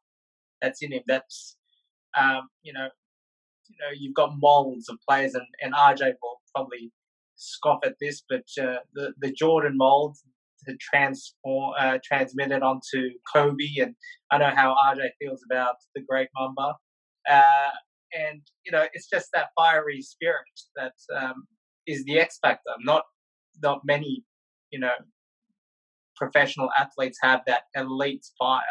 that's 0.61 0.83
in 0.83 0.93
him. 0.93 1.03
That's 1.07 1.57
um, 2.19 2.49
you 2.63 2.73
know, 2.73 2.89
you 3.69 3.77
know, 3.81 3.93
you've 3.99 4.15
got 4.15 4.31
molds 4.37 4.89
of 4.89 4.99
players, 5.09 5.35
and, 5.35 5.47
and 5.61 5.75
RJ 5.75 6.15
will 6.23 6.41
probably 6.55 6.93
scoff 7.37 7.81
at 7.85 7.95
this, 8.01 8.23
but 8.29 8.45
uh, 8.61 8.79
the 8.95 9.13
the 9.21 9.33
Jordan 9.33 9.77
mold 9.77 10.17
had 10.67 10.79
transform 10.81 11.75
uh, 11.79 11.99
transmitted 12.05 12.63
onto 12.63 13.11
Kobe, 13.33 13.77
and 13.79 13.95
I 14.31 14.39
know 14.39 14.51
how 14.55 14.75
RJ 14.89 15.11
feels 15.21 15.43
about 15.51 15.77
the 15.95 16.03
Great 16.09 16.29
Mamba, 16.37 16.75
uh, 17.31 17.71
and 18.13 18.43
you 18.65 18.73
know 18.73 18.87
it's 18.93 19.09
just 19.09 19.29
that 19.35 19.49
fiery 19.57 20.01
spirit 20.01 20.45
that 20.77 20.95
um, 21.17 21.47
is 21.87 22.05
the 22.05 22.19
X 22.19 22.39
factor. 22.41 22.73
Not 22.81 23.05
not 23.63 23.81
many, 23.85 24.25
you 24.71 24.79
know, 24.79 24.95
professional 26.17 26.71
athletes 26.79 27.19
have 27.23 27.43
that 27.47 27.63
elite 27.75 28.27
fire 28.39 28.63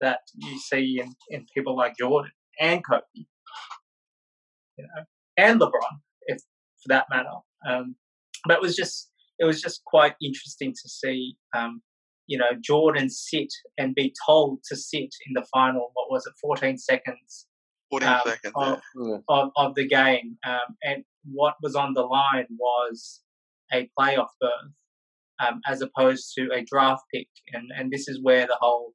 that 0.00 0.20
you 0.34 0.58
see 0.58 1.00
in, 1.00 1.14
in 1.30 1.46
people 1.54 1.76
like 1.76 1.96
Jordan 1.98 2.30
and 2.60 2.82
Kobe, 2.84 3.02
you 3.14 4.84
know, 4.84 5.04
and 5.36 5.60
LeBron, 5.60 6.00
if 6.26 6.38
for 6.82 6.88
that 6.88 7.06
matter. 7.10 7.28
Um, 7.68 7.96
but 8.46 8.54
it 8.54 8.62
was 8.62 8.76
just 8.76 9.10
it 9.38 9.44
was 9.44 9.60
just 9.60 9.84
quite 9.84 10.14
interesting 10.22 10.72
to 10.72 10.88
see, 10.88 11.36
um, 11.54 11.82
you 12.26 12.38
know, 12.38 12.50
Jordan 12.60 13.10
sit 13.10 13.52
and 13.78 13.94
be 13.94 14.14
told 14.26 14.60
to 14.68 14.76
sit 14.76 15.14
in 15.26 15.34
the 15.34 15.44
final. 15.52 15.90
What 15.94 16.10
was 16.10 16.26
it, 16.26 16.32
fourteen 16.40 16.78
seconds? 16.78 17.46
Fourteen 17.90 18.08
um, 18.08 18.20
seconds 18.24 18.52
of, 18.56 18.80
yeah. 19.00 19.16
of, 19.28 19.50
of, 19.56 19.74
the 19.74 19.86
game, 19.86 20.36
um, 20.46 20.76
and 20.82 21.04
what 21.24 21.54
was 21.62 21.76
on 21.76 21.94
the 21.94 22.02
line 22.02 22.46
was 22.58 23.20
a 23.72 23.88
playoff 23.98 24.28
berth, 24.40 24.72
um, 25.40 25.60
as 25.66 25.82
opposed 25.82 26.32
to 26.36 26.48
a 26.52 26.64
draft 26.64 27.02
pick, 27.12 27.28
and 27.52 27.70
and 27.76 27.90
this 27.90 28.08
is 28.08 28.20
where 28.22 28.46
the 28.46 28.56
whole 28.60 28.92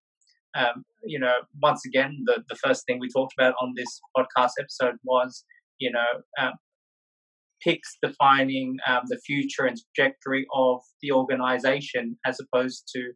um, 0.56 0.84
you 1.04 1.20
know, 1.20 1.34
once 1.62 1.86
again, 1.86 2.24
the, 2.26 2.44
the 2.50 2.56
first 2.56 2.86
thing 2.86 3.00
we 3.00 3.10
talked 3.10 3.34
about 3.38 3.56
on 3.62 3.74
this 3.76 4.02
podcast 4.18 4.52
episode 4.60 4.96
was, 5.04 5.46
you 5.80 5.92
know, 5.92 6.06
um, 6.40 6.54
picks 7.64 7.98
defining 8.02 8.78
um, 8.88 9.02
the 9.08 9.20
future 9.26 9.66
and 9.66 9.78
trajectory 9.96 10.46
of 10.54 10.82
the 11.02 11.12
organization 11.12 12.18
as 12.26 12.40
opposed 12.40 12.90
to 12.94 13.12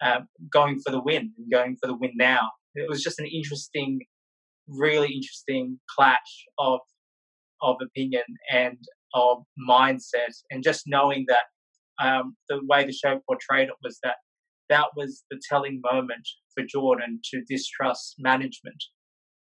um, 0.00 0.28
going 0.52 0.78
for 0.84 0.90
the 0.92 1.02
win 1.02 1.32
and 1.36 1.50
going 1.50 1.76
for 1.80 1.88
the 1.88 1.96
win 1.96 2.12
now. 2.16 2.50
It 2.74 2.88
was 2.88 3.02
just 3.02 3.18
an 3.18 3.26
interesting, 3.26 4.00
really 4.68 5.12
interesting 5.12 5.80
clash 5.96 6.46
of 6.58 6.80
of 7.60 7.76
opinion 7.82 8.22
and 8.52 8.78
of 9.14 9.42
mindset, 9.68 10.32
and 10.50 10.62
just 10.62 10.84
knowing 10.86 11.26
that 11.26 11.46
um, 12.00 12.36
the 12.48 12.60
way 12.68 12.84
the 12.84 12.92
show 12.92 13.20
portrayed 13.26 13.68
it 13.68 13.74
was 13.82 13.98
that 14.04 14.16
that 14.68 14.88
was 14.96 15.24
the 15.30 15.40
telling 15.48 15.80
moment 15.82 16.26
for 16.54 16.64
Jordan 16.64 17.20
to 17.30 17.42
distrust 17.48 18.16
management. 18.18 18.82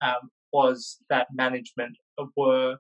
Um, 0.03 0.31
was 0.53 0.99
that 1.11 1.27
management 1.35 1.97
were 2.37 2.77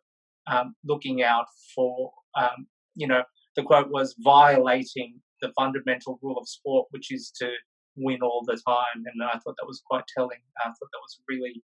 um, 0.47 0.74
looking 0.84 1.22
out 1.22 1.47
for, 1.74 2.12
um, 2.36 2.66
you 2.95 3.07
know, 3.07 3.22
the 3.57 3.62
quote 3.62 3.90
was 3.90 4.14
violating 4.20 5.20
the 5.42 5.53
fundamental 5.57 6.18
rule 6.22 6.38
of 6.38 6.49
sport, 6.49 6.86
which 6.90 7.12
is 7.12 7.32
to 7.40 7.51
win 7.97 8.22
all 8.22 8.45
the 8.47 8.61
time. 8.66 9.05
And 9.12 9.22
I 9.22 9.32
thought 9.38 9.57
that 9.59 9.66
was 9.66 9.82
quite 9.86 10.05
telling. 10.16 10.38
I 10.59 10.68
thought 10.68 10.90
that 10.92 11.03
was 11.03 11.20
really 11.28 11.62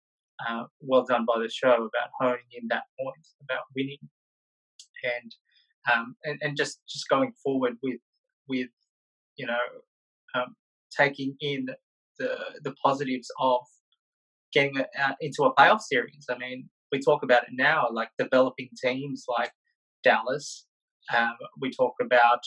uh, 0.46 0.64
well 0.80 1.04
done 1.04 1.24
by 1.24 1.40
the 1.40 1.48
show 1.48 1.74
about 1.74 2.10
honing 2.20 2.44
in 2.52 2.68
that 2.68 2.84
point 3.00 3.26
about 3.42 3.62
winning, 3.74 3.98
and 5.04 5.34
um, 5.92 6.16
and, 6.24 6.38
and 6.42 6.56
just 6.56 6.80
just 6.88 7.08
going 7.08 7.32
forward 7.42 7.74
with 7.82 8.00
with 8.48 8.68
you 9.36 9.46
know 9.46 9.58
um, 10.34 10.54
taking 10.98 11.36
in 11.40 11.66
the 12.18 12.36
the 12.62 12.74
positives 12.84 13.28
of 13.40 13.60
getting 14.52 14.74
into 15.20 15.42
a 15.44 15.54
playoff 15.54 15.80
series. 15.80 16.26
I 16.30 16.38
mean, 16.38 16.68
we 16.92 17.00
talk 17.00 17.22
about 17.22 17.42
it 17.42 17.50
now, 17.52 17.88
like 17.92 18.10
developing 18.18 18.68
teams 18.82 19.24
like 19.28 19.50
Dallas. 20.04 20.66
Um, 21.14 21.34
we 21.60 21.70
talk 21.70 21.94
about 22.00 22.40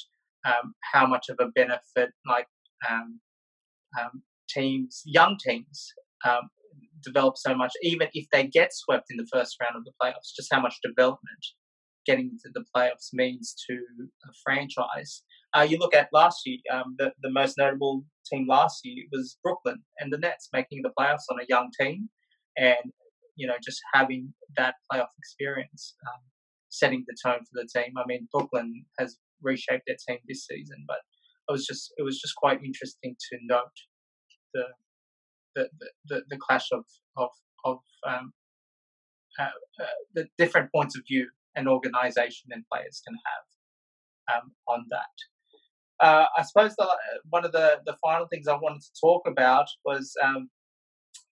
um, 0.45 0.74
how 0.93 1.06
much 1.06 1.28
of 1.30 1.38
a 1.39 1.50
benefit 1.54 2.12
like 2.28 2.48
um, 2.89 3.20
um 4.00 4.24
teams, 4.50 5.02
young 5.06 5.38
teams, 5.45 5.88
um, 6.26 6.50
develop 7.04 7.38
so 7.38 7.54
much, 7.56 7.74
even 7.84 8.08
if 8.14 8.26
they 8.32 8.48
get 8.48 8.74
swept 8.74 9.08
in 9.10 9.18
the 9.18 9.28
first 9.32 9.58
round 9.62 9.76
of 9.76 9.84
the 9.84 9.91
playoffs. 10.02 10.36
Just 10.36 10.50
how 10.52 10.62
much 10.62 10.76
development 10.84 11.43
getting 12.06 12.32
into 12.32 12.50
the 12.54 12.64
playoffs 12.76 13.10
means 13.14 13.54
to 13.70 13.76
a 13.76 14.32
franchise. 14.43 15.24
Uh, 15.54 15.62
you 15.70 15.78
look 15.78 15.95
at 15.95 16.08
last 16.14 16.41
year, 16.45 16.60
um, 16.74 16.95
the, 16.98 17.12
the 17.22 17.30
most 17.30 17.58
notable 17.58 18.04
team 18.32 18.47
last 18.47 18.82
year 18.84 19.05
was 19.11 19.38
Brooklyn 19.43 19.84
and 19.99 20.11
the 20.11 20.17
Nets 20.17 20.49
making 20.53 20.82
the 20.84 20.91
playoffs 20.97 21.30
on 21.32 21.39
a 21.39 21.45
young 21.47 21.69
team. 21.80 22.09
And 22.57 22.91
you 23.36 23.45
know, 23.47 23.55
just 23.63 23.80
having 23.93 24.34
that 24.57 24.75
playoff 24.91 25.13
experience, 25.19 25.95
um, 26.07 26.21
setting 26.69 27.05
the 27.07 27.15
tone 27.23 27.39
for 27.39 27.61
the 27.61 27.67
team. 27.67 27.93
I 27.97 28.03
mean, 28.07 28.28
Brooklyn 28.34 28.84
has 28.97 29.17
reshaped 29.41 29.84
their 29.86 29.97
team 30.07 30.17
this 30.28 30.47
season, 30.47 30.84
but 30.88 30.97
it 31.47 31.51
was 31.51 31.65
just 31.65 31.93
it 31.97 32.03
was 32.03 32.19
just 32.19 32.36
quite 32.36 32.63
interesting 32.63 33.15
to 33.30 33.38
note 33.43 33.78
the 34.53 34.63
the 35.55 35.69
the, 36.07 36.21
the 36.30 36.38
clash 36.38 36.67
of 36.71 36.84
of 37.15 37.30
of 37.63 37.78
um, 38.07 38.34
uh, 39.39 39.43
uh, 39.43 39.86
the 40.15 40.28
different 40.38 40.71
points 40.71 40.97
of 40.97 41.03
view 41.07 41.28
an 41.55 41.67
organization 41.67 42.49
and 42.51 42.63
players 42.71 43.01
can 43.05 43.17
have 43.25 44.38
um, 44.38 44.51
on 44.67 44.86
that. 44.89 45.13
Uh, 46.00 46.26
I 46.38 46.43
suppose 46.43 46.76
the, 46.78 46.88
one 47.30 47.43
of 47.45 47.52
the, 47.52 47.80
the 47.86 47.98
final 48.04 48.28
things 48.28 48.48
I 48.48 48.56
wanted 48.56 48.82
to 48.82 48.91
talk 49.02 49.24
about 49.28 49.66
was 49.86 50.14
um, 50.24 50.50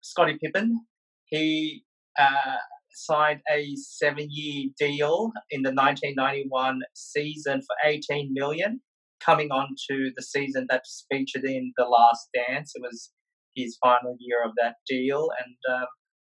Scottie 0.01 0.37
Pippen. 0.41 0.85
He 1.25 1.83
uh, 2.19 2.57
signed 2.93 3.41
a 3.51 3.75
seven-year 3.75 4.69
deal 4.77 5.31
in 5.49 5.63
the 5.63 5.73
1991 5.73 6.81
season 6.93 7.61
for 7.61 7.89
18 7.89 8.33
million, 8.33 8.81
coming 9.23 9.51
on 9.51 9.69
to 9.89 10.11
the 10.15 10.23
season 10.23 10.67
that's 10.69 11.05
featured 11.11 11.43
in 11.43 11.73
The 11.77 11.85
Last 11.85 12.27
Dance. 12.33 12.73
It 12.75 12.81
was 12.81 13.11
his 13.55 13.77
final 13.81 14.15
year 14.19 14.43
of 14.45 14.51
that 14.61 14.75
deal, 14.87 15.29
and 15.43 15.75
um, 15.75 15.87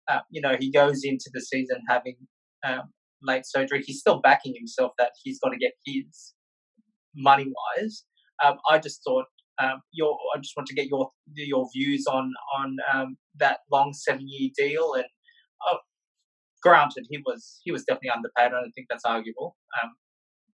uh, 0.07 0.19
you 0.29 0.41
know 0.41 0.55
he 0.59 0.71
goes 0.71 1.01
into 1.03 1.29
the 1.33 1.41
season 1.41 1.77
having 1.87 2.15
um, 2.65 2.91
late 3.21 3.45
surgery. 3.45 3.83
He's 3.85 3.99
still 3.99 4.19
backing 4.21 4.53
himself 4.55 4.91
that 4.97 5.11
he's 5.23 5.39
going 5.39 5.57
to 5.57 5.63
get 5.63 5.73
his 5.85 6.33
money 7.15 7.45
wise. 7.77 8.03
Um, 8.43 8.57
I 8.69 8.79
just 8.79 9.01
thought 9.03 9.25
um, 9.61 9.81
your 9.93 10.17
I 10.35 10.39
just 10.39 10.55
want 10.57 10.67
to 10.67 10.75
get 10.75 10.87
your 10.87 11.09
your 11.33 11.67
views 11.73 12.05
on 12.07 12.31
on 12.57 12.77
um, 12.93 13.17
that 13.39 13.59
long 13.71 13.93
seven 13.93 14.25
year 14.27 14.49
deal 14.57 14.93
and 14.93 15.05
uh, 15.69 15.77
granted 16.61 17.05
he 17.09 17.19
was 17.25 17.61
he 17.63 17.71
was 17.71 17.83
definitely 17.83 18.09
underpaid. 18.09 18.47
I 18.47 18.61
don't 18.61 18.71
think 18.71 18.87
that's 18.89 19.05
arguable. 19.05 19.55
Um, 19.81 19.91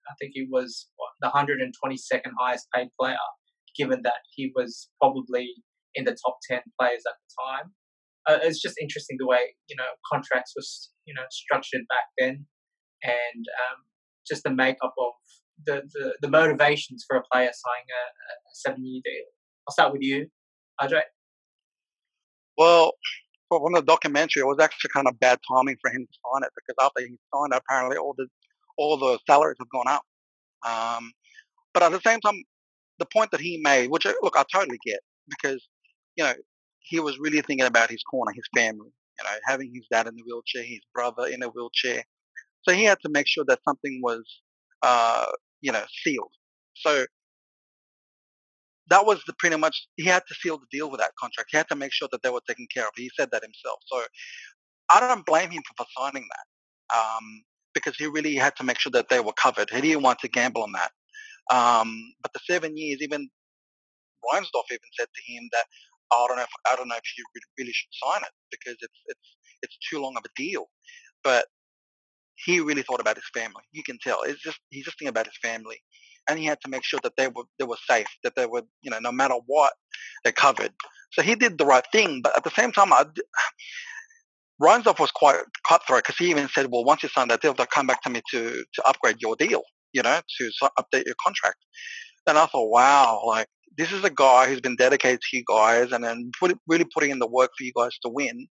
I 0.09 0.15
think 0.19 0.33
he 0.35 0.47
was 0.51 0.89
the 1.21 1.29
122nd 1.29 2.33
highest 2.39 2.67
paid 2.75 2.89
player, 2.99 3.17
given 3.77 4.01
that 4.05 4.21
he 4.35 4.51
was 4.55 4.89
probably 5.01 5.53
in 5.95 6.05
the 6.05 6.17
top 6.25 6.39
10 6.49 6.61
players 6.81 7.03
at 7.07 7.15
the 7.21 7.31
time. 7.45 7.73
Uh, 8.27 8.39
it's 8.43 8.61
just 8.61 8.77
interesting 8.81 9.17
the 9.19 9.27
way 9.27 9.55
you 9.69 9.77
know 9.77 9.91
contracts 10.11 10.53
was 10.57 10.91
you 11.07 11.15
know 11.15 11.23
structured 11.31 11.83
back 11.89 12.07
then, 12.19 12.47
and 13.03 13.45
um, 13.61 13.79
just 14.27 14.43
the 14.43 14.51
makeup 14.51 14.95
of 14.99 15.13
the, 15.65 15.83
the, 15.93 16.15
the 16.23 16.29
motivations 16.29 17.05
for 17.07 17.17
a 17.17 17.23
player 17.31 17.51
signing 17.53 17.87
a, 17.91 18.03
a 18.33 18.55
seven 18.55 18.85
year 18.85 19.01
deal. 19.05 19.25
I'll 19.67 19.73
start 19.73 19.93
with 19.93 20.03
you, 20.03 20.29
Andre. 20.81 21.03
Well, 22.57 22.93
from 23.49 23.73
the 23.73 23.83
documentary, 23.83 24.43
it 24.43 24.47
was 24.47 24.59
actually 24.61 24.91
kind 24.93 25.07
of 25.07 25.19
bad 25.21 25.39
timing 25.51 25.77
for 25.81 25.91
him 25.91 26.07
to 26.07 26.19
sign 26.33 26.43
it 26.45 26.53
because 26.55 26.85
after 26.85 27.01
he 27.01 27.17
signed 27.35 27.53
it, 27.53 27.63
apparently 27.65 27.97
all 27.97 28.15
the 28.17 28.27
all 28.77 28.97
the 28.97 29.19
salaries 29.29 29.57
have 29.59 29.69
gone 29.71 29.89
up. 29.89 30.03
Um, 30.67 31.13
but 31.75 31.83
at 31.83 31.93
the 31.93 32.01
same 32.01 32.21
time, 32.21 32.43
the 32.99 33.07
point 33.07 33.31
that 33.31 33.41
he 33.41 33.61
made, 33.63 33.91
which 33.91 34.07
look, 34.23 34.37
I 34.37 34.45
totally 34.53 34.79
get, 34.85 35.01
because 35.29 35.67
you 36.17 36.25
know 36.25 36.35
he 36.81 37.01
was 37.01 37.19
really 37.19 37.41
thinking 37.41 37.67
about 37.67 37.91
his 37.91 38.03
corner, 38.03 38.33
his 38.33 38.49
family. 38.55 38.91
You 39.19 39.25
know, 39.25 39.37
having 39.47 39.73
his 39.75 39.87
dad 39.91 40.07
in 40.07 40.15
the 40.15 40.23
wheelchair, 40.23 40.63
his 40.63 40.81
brother 40.95 41.27
in 41.27 41.43
a 41.43 41.49
wheelchair, 41.49 42.05
so 42.63 42.73
he 42.73 42.85
had 42.85 42.99
to 43.01 43.09
make 43.11 43.27
sure 43.27 43.45
that 43.49 43.61
something 43.65 44.01
was, 44.03 44.25
uh, 44.83 45.27
you 45.61 45.73
know, 45.73 45.85
sealed. 46.03 46.31
So 46.77 47.05
that 48.91 49.07
was 49.07 49.23
the 49.27 49.35
pretty 49.39 49.57
much 49.57 49.87
he 49.97 50.05
had 50.05 50.23
to 50.29 50.35
seal 50.35 50.59
the 50.59 50.67
deal 50.71 50.91
with 50.91 51.01
that 51.01 51.13
contract. 51.21 51.51
He 51.53 51.57
had 51.59 51.69
to 51.69 51.77
make 51.77 51.93
sure 51.93 52.09
that 52.13 52.23
they 52.23 52.31
were 52.31 52.41
taken 52.49 52.67
care 52.73 52.85
of. 52.85 52.93
He 52.97 53.11
said 53.19 53.31
that 53.33 53.43
himself. 53.43 53.79
So 53.87 54.03
I 54.91 55.01
don't 55.01 55.27
blame 55.27 55.51
him 55.51 55.63
for 55.77 55.87
signing 55.99 56.27
that 56.31 56.97
um, 56.97 57.43
because 57.75 57.97
he 57.97 58.07
really 58.07 58.35
had 58.35 58.57
to 58.57 58.65
make 58.65 58.79
sure 58.79 58.93
that 58.93 59.09
they 59.09 59.21
were 59.21 59.33
covered. 59.35 59.71
He 59.71 59.81
didn't 59.81 60.03
want 60.03 60.21
to 60.21 60.29
gamble 60.29 60.63
on 60.63 60.73
that. 60.73 60.91
Um, 61.55 62.13
but 62.23 62.33
the 62.33 62.41
seven 62.51 62.77
years, 62.77 63.01
even 63.03 63.29
Reinsdorf 64.33 64.71
even 64.71 64.91
said 64.99 65.09
to 65.15 65.33
him 65.33 65.49
that 65.53 65.65
oh, 66.13 66.25
I 66.25 66.29
don't 66.29 66.37
know 66.37 66.43
if 66.43 66.51
I 66.73 66.77
don't 66.77 66.89
know 66.89 66.97
if 66.97 67.19
you 67.19 67.25
really 67.59 67.73
should 67.73 67.91
sign 67.93 68.23
it 68.23 68.33
because 68.51 68.77
it's 68.81 69.01
it's 69.07 69.37
it's 69.63 69.79
too 69.91 70.01
long 70.01 70.17
of 70.17 70.25
a 70.25 70.29
deal. 70.37 70.67
But 71.25 71.47
he 72.45 72.61
really 72.61 72.83
thought 72.83 73.01
about 73.01 73.17
his 73.17 73.29
family. 73.35 73.63
You 73.73 73.83
can 73.83 73.99
tell. 74.03 74.23
It's 74.23 74.41
just 74.43 74.59
he's 74.71 74.85
just 74.85 74.99
thinking 74.99 75.11
about 75.11 75.27
his 75.27 75.39
family, 75.43 75.77
and 76.29 76.39
he 76.39 76.45
had 76.45 76.61
to 76.63 76.71
make 76.71 76.85
sure 76.85 77.01
that 77.03 77.15
they 77.17 77.29
were 77.29 77.45
they 77.59 77.65
were 77.65 77.77
safe, 77.89 78.09
that 78.25 78.35
they 78.37 78.47
were 78.47 78.63
you 78.83 78.91
know 78.91 78.99
no 79.01 79.13
matter 79.13 79.35
what 79.47 79.73
they're 80.25 80.33
covered. 80.33 80.73
So 81.13 81.23
he 81.23 81.35
did 81.35 81.59
the 81.59 81.67
right 81.67 81.85
thing, 81.93 82.21
but 82.23 82.37
at 82.37 82.45
the 82.45 82.51
same 82.51 82.73
time, 82.73 82.93
I, 82.93 83.05
Reinsdorf 84.63 84.99
was 84.99 85.11
quite 85.13 85.41
cutthroat 85.67 86.03
because 86.05 86.17
he 86.19 86.31
even 86.31 86.49
said, 86.49 86.69
"Well, 86.71 86.85
once 86.85 87.03
you 87.03 87.09
sign 87.09 87.29
that 87.29 87.43
deal, 87.43 87.55
they'll 87.55 87.67
come 87.67 87.87
back 87.87 88.03
to 88.03 88.11
me 88.11 88.23
to 88.31 88.65
to 88.73 88.89
upgrade 88.89 89.17
your 89.21 89.37
deal, 89.37 89.63
you 89.93 90.03
know, 90.03 90.21
to 90.39 90.51
update 90.79 91.07
your 91.07 91.17
contract." 91.25 91.59
Then 92.27 92.37
I 92.37 92.47
thought, 92.47 92.69
wow, 92.69 93.23
like 93.27 93.47
this 93.79 93.93
is 93.93 94.05
a 94.05 94.11
guy 94.11 94.49
who's 94.49 94.61
been 94.61 94.77
dedicated 94.77 95.21
to 95.21 95.37
you 95.37 95.45
guys 95.49 95.93
and 95.93 96.05
then 96.05 96.31
put, 96.39 96.59
really 96.67 96.85
putting 96.93 97.11
in 97.11 97.21
the 97.21 97.27
work 97.27 97.51
for 97.57 97.65
you 97.65 97.73
guys 97.75 97.97
to 98.03 98.11
win. 98.11 98.49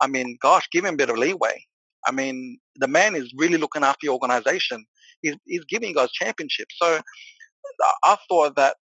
I 0.00 0.06
mean, 0.06 0.36
gosh, 0.40 0.68
give 0.70 0.84
him 0.84 0.94
a 0.94 0.96
bit 0.96 1.10
of 1.10 1.18
leeway. 1.18 1.64
I 2.08 2.12
mean, 2.12 2.58
the 2.76 2.88
man 2.88 3.14
is 3.14 3.32
really 3.36 3.58
looking 3.58 3.84
after 3.84 4.06
the 4.06 4.12
organization. 4.12 4.84
He's, 5.22 5.36
he's 5.44 5.64
giving 5.64 5.92
guys 5.92 6.10
championships. 6.12 6.74
So 6.80 7.00
I 8.04 8.16
thought 8.28 8.56
that 8.56 8.76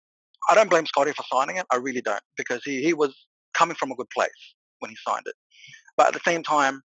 I 0.50 0.56
don't 0.56 0.70
blame 0.70 0.86
Scottie 0.86 1.14
for 1.14 1.24
signing 1.32 1.58
it. 1.58 1.66
I 1.72 1.78
really 1.78 2.02
don't 2.02 2.22
because 2.38 2.62
he, 2.66 2.84
he 2.84 2.94
was 2.94 3.16
coming 3.54 3.76
from 3.76 3.92
a 3.92 3.96
good 3.96 4.10
place 4.10 4.30
when 4.80 4.92
he 4.92 4.98
signed 5.08 5.24
it. 5.26 5.36
But 5.96 6.08
at 6.08 6.14
the 6.14 6.30
same 6.30 6.44
time, 6.44 6.82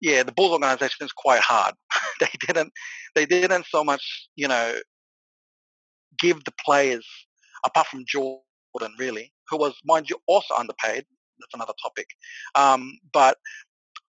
yeah, 0.00 0.22
the 0.22 0.32
Bulls 0.32 0.52
organization 0.52 1.04
is 1.06 1.12
quite 1.12 1.40
hard. 1.40 1.74
they 2.20 2.30
didn't, 2.46 2.72
they 3.14 3.26
didn't 3.26 3.66
so 3.66 3.84
much, 3.84 4.28
you 4.36 4.48
know, 4.48 4.74
give 6.18 6.44
the 6.44 6.52
players, 6.64 7.06
apart 7.64 7.86
from 7.86 8.04
Jordan, 8.06 8.94
really, 8.98 9.32
who 9.48 9.56
was, 9.56 9.74
mind 9.84 10.08
you, 10.10 10.16
also 10.26 10.54
underpaid. 10.54 11.04
That's 11.38 11.54
another 11.54 11.72
topic. 11.82 12.06
Um, 12.54 12.98
but 13.12 13.38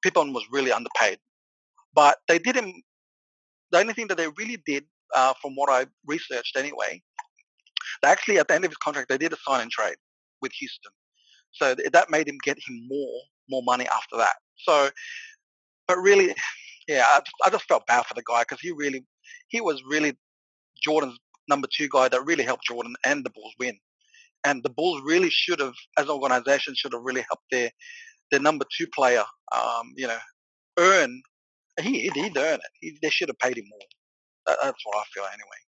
Pippen 0.02 0.34
was 0.34 0.44
really 0.52 0.72
underpaid. 0.72 1.20
But 1.94 2.18
they 2.28 2.40
didn't. 2.40 2.84
The 3.72 3.80
only 3.80 3.94
thing 3.94 4.08
that 4.08 4.18
they 4.18 4.28
really 4.38 4.62
did, 4.66 4.86
uh, 5.16 5.34
from 5.42 5.56
what 5.56 5.70
I 5.70 5.88
researched 6.06 6.58
anyway, 6.58 7.02
they 8.02 8.10
actually 8.10 8.40
at 8.40 8.48
the 8.48 8.56
end 8.56 8.66
of 8.66 8.72
his 8.72 8.78
contract 8.78 9.10
they 9.10 9.18
did 9.18 9.34
a 9.34 9.38
sign 9.48 9.62
and 9.62 9.72
trade 9.72 9.96
with 10.42 10.52
Houston, 10.54 10.92
so 11.52 11.76
that 11.92 12.10
made 12.10 12.28
him 12.28 12.38
get 12.44 12.58
him 12.58 12.88
more 12.88 13.22
more 13.50 13.64
money 13.64 13.88
after 13.88 14.18
that. 14.18 14.36
So, 14.58 14.90
but 15.88 15.98
really, 15.98 16.36
yeah, 16.88 17.06
I 17.08 17.20
just, 17.20 17.36
I 17.46 17.50
just 17.50 17.66
felt 17.66 17.88
bad 17.88 18.06
for 18.06 18.14
the 18.14 18.24
guy 18.28 18.42
because 18.42 18.60
he 18.62 18.72
really 18.72 19.06
he 19.50 19.62
was 19.62 19.82
really 19.88 20.18
Jordan's 20.82 21.18
number 21.48 21.68
two 21.72 21.90
guy 21.92 22.08
that 22.08 22.26
really 22.26 22.44
helped 22.44 22.66
Jordan 22.66 22.96
and 23.06 23.26
the 23.26 23.30
Bulls 23.30 23.54
win. 23.60 23.78
And 24.44 24.64
the 24.64 24.70
Bulls 24.70 25.02
really 25.06 25.30
should 25.30 25.60
have, 25.60 25.76
as 26.00 26.06
an 26.06 26.12
organization, 26.12 26.74
should 26.76 26.94
have 26.94 27.04
really 27.04 27.24
helped 27.30 27.44
their 27.52 27.70
their 28.32 28.40
number 28.40 28.66
two 28.78 28.88
player, 28.88 29.24
um, 29.56 29.94
you 29.96 30.08
know, 30.08 30.18
earn. 30.80 31.22
He 31.80 32.10
he'd 32.14 32.38
earn 32.38 32.56
it. 32.56 32.72
He, 32.80 32.98
they 33.02 33.10
should 33.10 33.30
have 33.30 33.40
paid 33.40 33.58
him 33.58 33.66
more. 33.70 33.80
That, 34.48 34.58
that's 34.64 34.86
what 34.86 34.98
I 34.98 35.04
feel 35.14 35.24
anyway. 35.24 35.60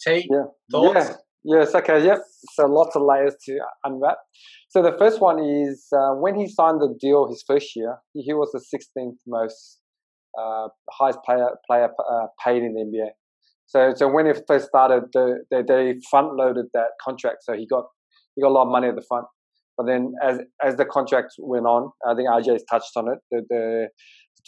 So. 0.00 0.12
T, 0.12 0.28
yeah. 0.30 0.44
thoughts? 0.70 1.10
Yeah. 1.10 1.16
Yes, 1.44 1.74
okay, 1.74 2.04
yep. 2.04 2.18
So 2.54 2.66
lots 2.66 2.96
of 2.96 3.02
layers 3.02 3.34
to 3.44 3.58
unwrap. 3.84 4.18
So 4.68 4.82
the 4.82 4.96
first 4.98 5.20
one 5.20 5.38
is 5.38 5.86
uh, 5.92 6.12
when 6.14 6.34
he 6.34 6.48
signed 6.48 6.80
the 6.80 6.94
deal 7.00 7.28
his 7.28 7.44
first 7.46 7.74
year, 7.76 7.98
he 8.12 8.34
was 8.34 8.50
the 8.52 8.60
16th 8.60 9.16
most 9.26 9.80
uh, 10.38 10.68
highest 10.90 11.20
player 11.24 11.48
player 11.66 11.88
uh, 12.10 12.26
paid 12.44 12.62
in 12.62 12.74
the 12.74 12.80
NBA. 12.80 13.08
So 13.66 13.94
so 13.94 14.08
when 14.08 14.26
he 14.26 14.32
first 14.46 14.68
started, 14.68 15.04
the, 15.12 15.44
they, 15.50 15.62
they 15.62 16.00
front 16.10 16.34
loaded 16.34 16.66
that 16.74 16.90
contract, 17.02 17.44
so 17.44 17.54
he 17.54 17.66
got 17.66 17.84
he 18.34 18.42
got 18.42 18.48
a 18.48 18.56
lot 18.56 18.66
of 18.66 18.72
money 18.72 18.88
at 18.88 18.96
the 18.96 19.04
front. 19.08 19.26
But 19.78 19.86
then 19.86 20.12
as 20.22 20.40
as 20.62 20.76
the 20.76 20.84
contract 20.84 21.34
went 21.38 21.64
on, 21.64 21.92
I 22.04 22.14
think 22.14 22.28
RJ 22.28 22.52
has 22.52 22.64
touched 22.68 22.90
on 22.96 23.08
it. 23.08 23.18
The, 23.30 23.42
the 23.48 23.88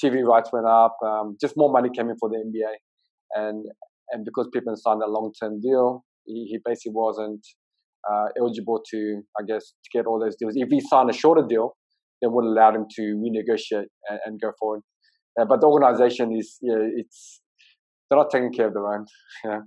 TV 0.04 0.24
rights 0.24 0.50
went 0.52 0.66
up, 0.66 0.96
um, 1.06 1.36
just 1.40 1.54
more 1.56 1.72
money 1.72 1.88
came 1.96 2.10
in 2.10 2.16
for 2.18 2.28
the 2.28 2.36
NBA, 2.36 2.72
and 3.34 3.64
and 4.10 4.24
because 4.24 4.48
Pippen 4.52 4.76
signed 4.76 5.02
a 5.02 5.10
long 5.10 5.32
term 5.40 5.60
deal, 5.60 6.04
he, 6.26 6.48
he 6.50 6.58
basically 6.64 6.92
wasn't 6.94 7.46
uh, 8.10 8.26
eligible 8.38 8.82
to, 8.90 9.22
I 9.38 9.44
guess, 9.46 9.72
to 9.84 9.98
get 9.98 10.06
all 10.06 10.18
those 10.20 10.36
deals. 10.36 10.54
If 10.56 10.68
he 10.68 10.80
signed 10.80 11.10
a 11.10 11.12
shorter 11.12 11.46
deal, 11.46 11.76
they 12.20 12.28
would 12.28 12.44
allow 12.44 12.74
him 12.74 12.86
to 12.96 13.02
renegotiate 13.02 13.86
and, 14.08 14.18
and 14.24 14.40
go 14.40 14.52
forward. 14.58 14.80
Uh, 15.40 15.44
but 15.44 15.60
the 15.60 15.66
organization 15.66 16.34
is, 16.36 16.58
yeah, 16.60 16.74
it's 16.96 17.40
they're 18.08 18.18
not 18.18 18.30
taking 18.30 18.52
care 18.52 18.68
of 18.68 18.74
their 18.74 18.86
own. 18.86 19.06
Yeah, 19.44 19.60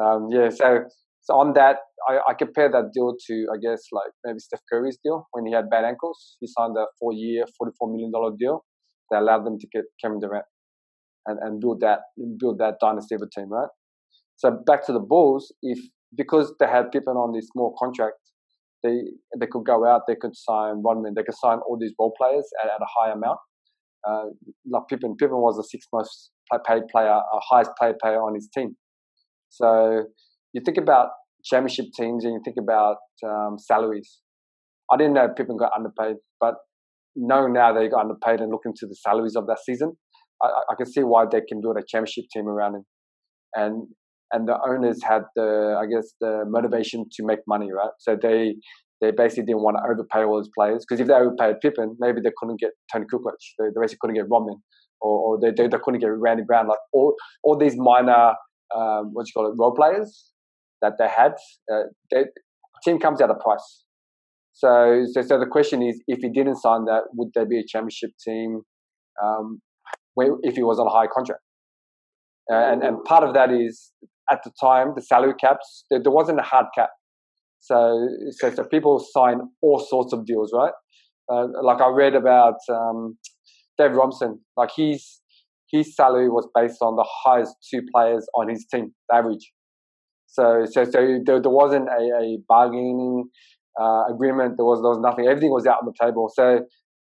um, 0.00 0.28
yeah. 0.30 0.48
So 0.50 0.84
so 1.22 1.34
on 1.34 1.52
that, 1.54 1.76
I, 2.08 2.18
I 2.30 2.34
compare 2.34 2.70
that 2.70 2.90
deal 2.94 3.14
to 3.26 3.46
I 3.52 3.56
guess 3.60 3.82
like 3.92 4.12
maybe 4.24 4.38
Steph 4.38 4.60
Curry's 4.72 4.98
deal 5.04 5.26
when 5.32 5.46
he 5.46 5.52
had 5.52 5.68
bad 5.70 5.84
ankles. 5.84 6.36
He 6.40 6.46
signed 6.46 6.76
a 6.76 6.86
four-year, 6.98 7.44
forty-four 7.58 7.88
million 7.90 8.10
dollar 8.10 8.32
deal 8.38 8.64
that 9.10 9.20
allowed 9.20 9.44
them 9.44 9.58
to 9.58 9.66
get 9.72 9.84
Kevin 10.02 10.20
Durant 10.20 10.44
and, 11.26 11.38
and 11.40 11.60
build 11.60 11.80
that 11.80 12.00
build 12.38 12.58
that 12.58 12.74
dynasty 12.80 13.14
of 13.14 13.22
a 13.22 13.28
team, 13.28 13.50
right? 13.50 13.68
So 14.36 14.50
back 14.66 14.86
to 14.86 14.92
the 14.92 15.00
Bulls, 15.00 15.52
if 15.62 15.78
because 16.16 16.54
they 16.58 16.66
had 16.66 16.90
Pippen 16.90 17.14
on 17.14 17.32
this 17.34 17.48
small 17.52 17.74
contract, 17.78 18.16
they 18.82 19.02
they 19.38 19.46
could 19.46 19.64
go 19.64 19.86
out, 19.86 20.02
they 20.08 20.16
could 20.16 20.34
sign 20.34 20.82
Rodman, 20.82 21.14
they 21.14 21.22
could 21.22 21.34
sign 21.34 21.58
all 21.66 21.78
these 21.78 21.92
role 21.98 22.14
players 22.16 22.48
at, 22.62 22.70
at 22.70 22.80
a 22.80 22.86
high 22.98 23.12
amount. 23.12 23.38
Uh, 24.08 24.24
like 24.70 24.84
Pippen, 24.88 25.14
Pippen 25.16 25.36
was 25.36 25.56
the 25.56 25.64
sixth 25.64 25.88
most 25.92 26.30
paid 26.66 26.88
player, 26.90 27.12
uh, 27.12 27.40
highest 27.50 27.70
paid 27.78 27.98
player 27.98 28.22
on 28.22 28.34
his 28.34 28.48
team. 28.56 28.76
So 29.50 30.04
you 30.52 30.62
think 30.64 30.78
about 30.78 31.08
championship 31.44 31.86
teams 31.96 32.24
and 32.24 32.34
you 32.34 32.40
think 32.44 32.56
about 32.58 32.96
um, 33.26 33.56
salaries. 33.58 34.18
I 34.92 34.96
didn't 34.96 35.14
know 35.14 35.28
Pippen 35.34 35.56
got 35.56 35.72
underpaid, 35.76 36.16
but 36.40 36.54
knowing 37.16 37.52
now 37.52 37.72
they 37.72 37.88
got 37.88 38.00
underpaid 38.00 38.40
and 38.40 38.50
looking 38.50 38.72
to 38.76 38.86
the 38.86 38.94
salaries 38.94 39.36
of 39.36 39.46
that 39.46 39.58
season, 39.64 39.92
I, 40.42 40.48
I 40.70 40.74
can 40.76 40.86
see 40.86 41.02
why 41.02 41.24
they 41.30 41.40
can 41.48 41.60
build 41.60 41.76
a 41.76 41.82
championship 41.86 42.24
team 42.32 42.48
around 42.48 42.76
him. 42.76 42.84
And 43.54 43.88
and 44.32 44.46
the 44.46 44.56
owners 44.64 45.00
had 45.02 45.22
the 45.34 45.76
I 45.80 45.86
guess 45.86 46.12
the 46.20 46.44
motivation 46.46 47.04
to 47.12 47.24
make 47.24 47.40
money, 47.48 47.70
right? 47.72 47.90
So 47.98 48.16
they 48.20 48.54
they 49.00 49.10
basically 49.10 49.44
didn't 49.44 49.62
want 49.62 49.78
to 49.78 49.82
overpay 49.82 50.24
all 50.24 50.36
those 50.36 50.50
players 50.56 50.84
because 50.86 51.00
if 51.00 51.08
they 51.08 51.14
overpaid 51.14 51.56
Pippen, 51.60 51.96
maybe 51.98 52.20
they 52.22 52.30
couldn't 52.36 52.60
get 52.60 52.70
Toni 52.92 53.06
Kukoc, 53.12 53.32
they, 53.58 53.66
they 53.66 53.80
basically 53.80 53.98
couldn't 54.00 54.16
get 54.16 54.26
Rodman, 54.30 54.56
or, 55.00 55.36
or 55.36 55.38
they, 55.40 55.50
they, 55.50 55.68
they 55.68 55.78
couldn't 55.82 56.00
get 56.00 56.08
Randy 56.08 56.44
Brown. 56.46 56.68
Like 56.68 56.78
all 56.92 57.14
all 57.42 57.56
these 57.56 57.74
minor 57.76 58.34
um, 58.76 59.10
what 59.12 59.26
you 59.26 59.32
call 59.34 59.50
it 59.50 59.54
role 59.58 59.74
players 59.74 60.29
that 60.82 60.94
they 60.98 61.08
had, 61.08 61.32
uh, 61.72 61.84
they, 62.10 62.24
team 62.84 62.98
comes 62.98 63.20
at 63.20 63.30
a 63.30 63.34
price. 63.34 63.84
So, 64.52 65.04
so 65.12 65.22
so 65.22 65.38
the 65.38 65.46
question 65.46 65.82
is, 65.82 66.02
if 66.06 66.18
he 66.20 66.30
didn't 66.30 66.56
sign 66.56 66.84
that, 66.86 67.02
would 67.14 67.30
there 67.34 67.46
be 67.46 67.58
a 67.58 67.64
championship 67.66 68.10
team? 68.24 68.62
Um, 69.22 69.60
where, 70.14 70.36
if 70.42 70.56
he 70.56 70.62
was 70.62 70.78
on 70.78 70.86
a 70.86 70.90
high 70.90 71.06
contract? 71.06 71.42
Uh, 72.52 72.72
and 72.72 72.82
and 72.82 73.04
part 73.04 73.22
of 73.22 73.34
that 73.34 73.50
is 73.52 73.92
at 74.30 74.40
the 74.44 74.50
time 74.60 74.92
the 74.96 75.02
salary 75.02 75.34
caps 75.40 75.84
there, 75.90 76.02
there 76.02 76.12
wasn't 76.12 76.38
a 76.38 76.42
hard 76.42 76.66
cap 76.74 76.90
so, 77.60 78.08
so, 78.30 78.52
so 78.54 78.64
people 78.64 78.98
sign 78.98 79.40
all 79.60 79.78
sorts 79.78 80.12
of 80.12 80.24
deals, 80.24 80.50
right? 80.52 80.72
Uh, 81.30 81.46
like 81.62 81.80
I 81.80 81.90
read 81.90 82.14
about 82.14 82.56
um, 82.68 83.18
Dave 83.78 83.92
Robinson, 83.92 84.40
like 84.56 84.70
his 84.74 85.20
his 85.70 85.94
salary 85.94 86.28
was 86.28 86.48
based 86.52 86.78
on 86.80 86.96
the 86.96 87.06
highest 87.24 87.54
two 87.70 87.82
players 87.94 88.26
on 88.36 88.48
his 88.48 88.66
team, 88.66 88.92
average. 89.12 89.52
So, 90.32 90.64
so, 90.70 90.84
so 90.84 91.18
there, 91.24 91.40
there 91.40 91.50
wasn't 91.50 91.88
a, 91.88 92.02
a 92.22 92.38
bargaining 92.48 93.28
uh, 93.80 94.04
agreement. 94.12 94.54
There 94.56 94.64
was 94.64 94.80
there 94.82 94.90
was 94.90 95.00
nothing. 95.02 95.26
Everything 95.26 95.50
was 95.50 95.66
out 95.66 95.78
on 95.82 95.86
the 95.86 95.94
table. 96.00 96.30
So 96.32 96.66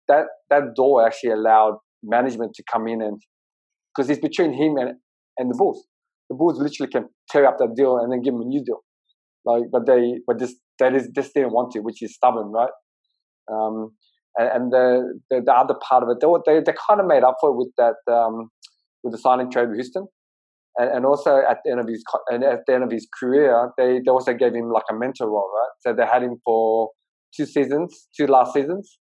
that 0.08 0.24
that 0.48 0.74
door 0.74 1.06
actually 1.06 1.32
allowed 1.32 1.78
management 2.02 2.54
to 2.54 2.62
come 2.72 2.88
in 2.88 3.02
and 3.02 3.20
because 3.94 4.08
it's 4.08 4.20
between 4.20 4.52
him 4.54 4.76
and 4.76 4.96
and 5.38 5.50
the 5.50 5.56
Bulls. 5.56 5.86
The 6.28 6.36
Bulls 6.36 6.60
literally 6.60 6.90
can 6.90 7.08
tear 7.28 7.46
up 7.46 7.58
that 7.58 7.74
deal 7.76 7.98
and 7.98 8.12
then 8.12 8.22
give 8.22 8.34
him 8.34 8.40
a 8.40 8.44
new 8.44 8.62
deal. 8.64 8.80
Like, 9.44 9.64
but 9.72 9.86
they, 9.86 10.20
but 10.26 10.38
this, 10.38 10.54
that 10.78 10.94
is, 10.94 11.08
just 11.14 11.34
didn't 11.34 11.52
want 11.52 11.72
to, 11.72 11.80
which 11.80 12.02
is 12.02 12.14
stubborn, 12.14 12.52
right? 12.52 12.70
Um, 13.52 13.90
and, 14.36 14.48
and 14.48 14.72
the, 14.72 15.18
the, 15.30 15.42
the 15.44 15.52
other 15.52 15.74
part 15.88 16.02
of 16.02 16.08
it, 16.10 16.18
they 16.20 16.26
were, 16.26 16.40
they, 16.46 16.60
they 16.60 16.74
kind 16.88 17.00
of 17.00 17.06
made 17.06 17.24
up 17.24 17.36
for 17.40 17.50
it 17.50 17.56
with 17.56 17.72
that, 17.78 17.94
um, 18.12 18.50
with 19.02 19.12
the 19.12 19.18
signing 19.18 19.50
trade 19.50 19.68
with 19.68 19.76
Houston. 19.76 20.06
And, 20.80 20.96
and 20.96 21.06
also 21.06 21.42
at 21.48 21.58
the 21.64 21.72
end 21.72 21.80
of 21.80 21.88
his, 21.88 22.02
and 22.28 22.42
at 22.42 22.60
the 22.66 22.74
end 22.74 22.84
of 22.84 22.90
his 22.90 23.06
career, 23.18 23.70
they, 23.76 24.00
they 24.04 24.10
also 24.10 24.32
gave 24.32 24.54
him 24.54 24.70
like 24.72 24.84
a 24.90 24.94
mentor 24.94 25.28
role, 25.28 25.50
right? 25.54 25.72
So 25.80 25.94
they 25.94 26.08
had 26.10 26.22
him 26.22 26.36
for 26.44 26.90
two 27.36 27.44
seasons, 27.44 28.08
two 28.18 28.26
last 28.26 28.54
seasons, 28.54 28.98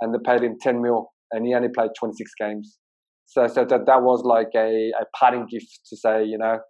and 0.00 0.14
they 0.14 0.18
paid 0.24 0.42
him 0.42 0.56
10 0.60 0.80
mil, 0.80 1.10
and 1.30 1.46
he 1.46 1.54
only 1.54 1.68
played 1.68 1.90
26 1.98 2.30
games. 2.40 2.78
So, 3.26 3.46
so 3.46 3.66
that, 3.66 3.84
that 3.84 4.02
was 4.02 4.22
like 4.24 4.48
a, 4.56 4.90
a 4.98 5.04
parting 5.18 5.46
gift 5.50 5.80
to 5.90 5.96
say, 5.98 6.24
you 6.24 6.38
know, 6.38 6.60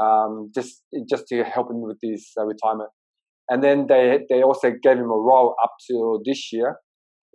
um, 0.00 0.50
just 0.54 0.82
just 1.08 1.26
to 1.28 1.42
help 1.44 1.70
him 1.70 1.82
with 1.82 1.98
his 2.02 2.30
uh, 2.38 2.44
retirement. 2.44 2.90
And 3.48 3.62
then 3.62 3.86
they 3.88 4.20
they 4.28 4.42
also 4.42 4.70
gave 4.82 4.96
him 4.96 5.10
a 5.10 5.18
role 5.30 5.54
up 5.62 5.72
to 5.90 6.20
this 6.24 6.52
year, 6.52 6.76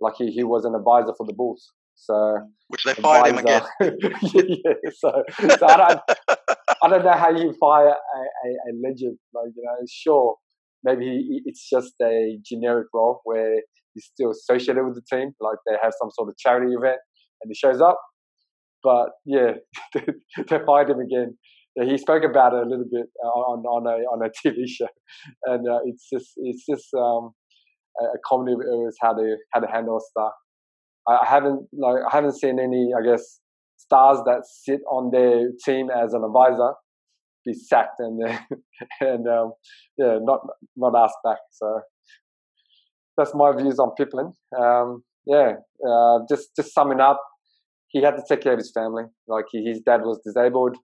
like 0.00 0.14
he, 0.16 0.30
he 0.30 0.44
was 0.44 0.64
an 0.64 0.74
advisor 0.74 1.12
for 1.16 1.26
the 1.26 1.32
Bulls. 1.32 1.72
So 1.94 2.38
which 2.68 2.84
they 2.84 2.94
fired 2.94 3.32
him 3.32 3.38
again. 3.38 3.62
yeah, 3.80 4.72
so, 4.94 5.22
so 5.58 5.66
I 5.66 5.76
don't 5.76 6.00
I 6.82 6.88
don't 6.88 7.04
know 7.04 7.12
how 7.12 7.30
you 7.30 7.54
fire 7.60 7.88
a, 7.88 7.92
a, 7.92 8.48
a 8.48 8.70
legend. 8.82 9.18
Like 9.34 9.52
you 9.56 9.62
know, 9.62 9.76
sure, 9.90 10.36
maybe 10.84 11.42
it's 11.44 11.68
just 11.68 11.94
a 12.02 12.38
generic 12.44 12.88
role 12.92 13.20
where 13.24 13.60
he's 13.94 14.06
still 14.12 14.30
associated 14.30 14.84
with 14.84 14.96
the 14.96 15.16
team, 15.16 15.32
like 15.40 15.58
they 15.66 15.76
have 15.82 15.92
some 16.00 16.10
sort 16.12 16.28
of 16.28 16.36
charity 16.38 16.74
event 16.74 16.98
and 17.42 17.50
he 17.50 17.54
shows 17.54 17.80
up. 17.80 17.98
But 18.82 19.10
yeah, 19.24 19.52
they, 19.94 20.58
fired 20.66 20.90
him 20.90 21.00
again 21.00 21.36
he 21.80 21.96
spoke 21.96 22.22
about 22.22 22.52
it 22.52 22.66
a 22.66 22.68
little 22.68 22.86
bit 22.90 23.06
uh, 23.24 23.28
on 23.28 23.64
on 23.64 23.86
a 23.86 24.04
on 24.04 24.20
a 24.22 24.30
TV 24.46 24.66
show, 24.66 24.88
and 25.46 25.66
uh, 25.68 25.78
it's 25.84 26.08
just 26.12 26.32
it's 26.36 26.64
just 26.68 26.88
um, 26.94 27.30
a 28.00 28.18
comedy 28.26 28.52
of 28.52 28.60
errors 28.60 28.96
how 29.00 29.14
to 29.14 29.36
how 29.52 29.60
to 29.60 29.66
handle 29.66 30.00
star. 30.00 30.32
I 31.08 31.26
haven't 31.26 31.66
like 31.72 32.02
I 32.10 32.14
haven't 32.14 32.38
seen 32.38 32.58
any 32.60 32.90
I 32.96 33.02
guess 33.04 33.40
stars 33.84 34.18
that 34.26 34.42
sit 34.46 34.80
on 34.90 35.10
their 35.10 35.48
team 35.64 35.88
as 35.90 36.14
an 36.14 36.22
advisor 36.24 36.72
be 37.44 37.54
sacked 37.54 37.98
and 37.98 38.20
and 39.00 39.26
um, 39.26 39.52
yeah 39.98 40.18
not 40.20 40.40
not 40.76 40.94
asked 40.96 41.18
back. 41.24 41.38
So 41.50 41.80
that's 43.16 43.34
my 43.34 43.52
views 43.56 43.78
on 43.78 43.94
Pippen. 43.96 44.32
Um, 44.58 45.02
yeah, 45.26 45.52
uh, 45.86 46.18
just 46.28 46.54
just 46.56 46.74
summing 46.74 47.00
up, 47.00 47.20
he 47.88 48.02
had 48.02 48.16
to 48.16 48.22
take 48.28 48.42
care 48.42 48.52
of 48.52 48.58
his 48.58 48.72
family. 48.72 49.04
Like 49.28 49.46
he, 49.50 49.64
his 49.64 49.80
dad 49.80 50.00
was 50.02 50.20
disabled. 50.24 50.76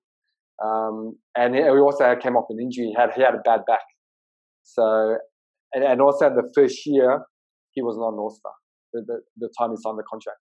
Um, 0.64 1.16
and 1.36 1.54
he 1.54 1.62
also 1.62 2.16
came 2.16 2.36
off 2.36 2.46
an 2.50 2.58
injury. 2.60 2.86
He 2.86 2.94
had 2.96 3.10
he 3.14 3.22
had 3.22 3.34
a 3.34 3.42
bad 3.44 3.60
back. 3.66 3.86
So, 4.64 5.16
and, 5.72 5.84
and 5.84 6.00
also 6.00 6.26
in 6.26 6.34
the 6.34 6.50
first 6.54 6.84
year, 6.84 7.20
he 7.72 7.82
was 7.82 7.96
not 7.96 8.12
an 8.12 8.18
All 8.18 8.30
Star. 8.30 8.52
The, 8.92 9.02
the, 9.06 9.20
the 9.36 9.50
time 9.58 9.70
he 9.70 9.76
signed 9.76 9.98
the 9.98 10.02
contract. 10.10 10.38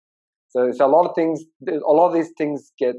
So, 0.49 0.71
so 0.71 0.85
a 0.85 0.87
lot 0.87 1.07
of 1.07 1.15
things, 1.15 1.43
a 1.67 1.91
lot 1.91 2.07
of 2.07 2.13
these 2.13 2.31
things 2.37 2.71
get 2.79 2.95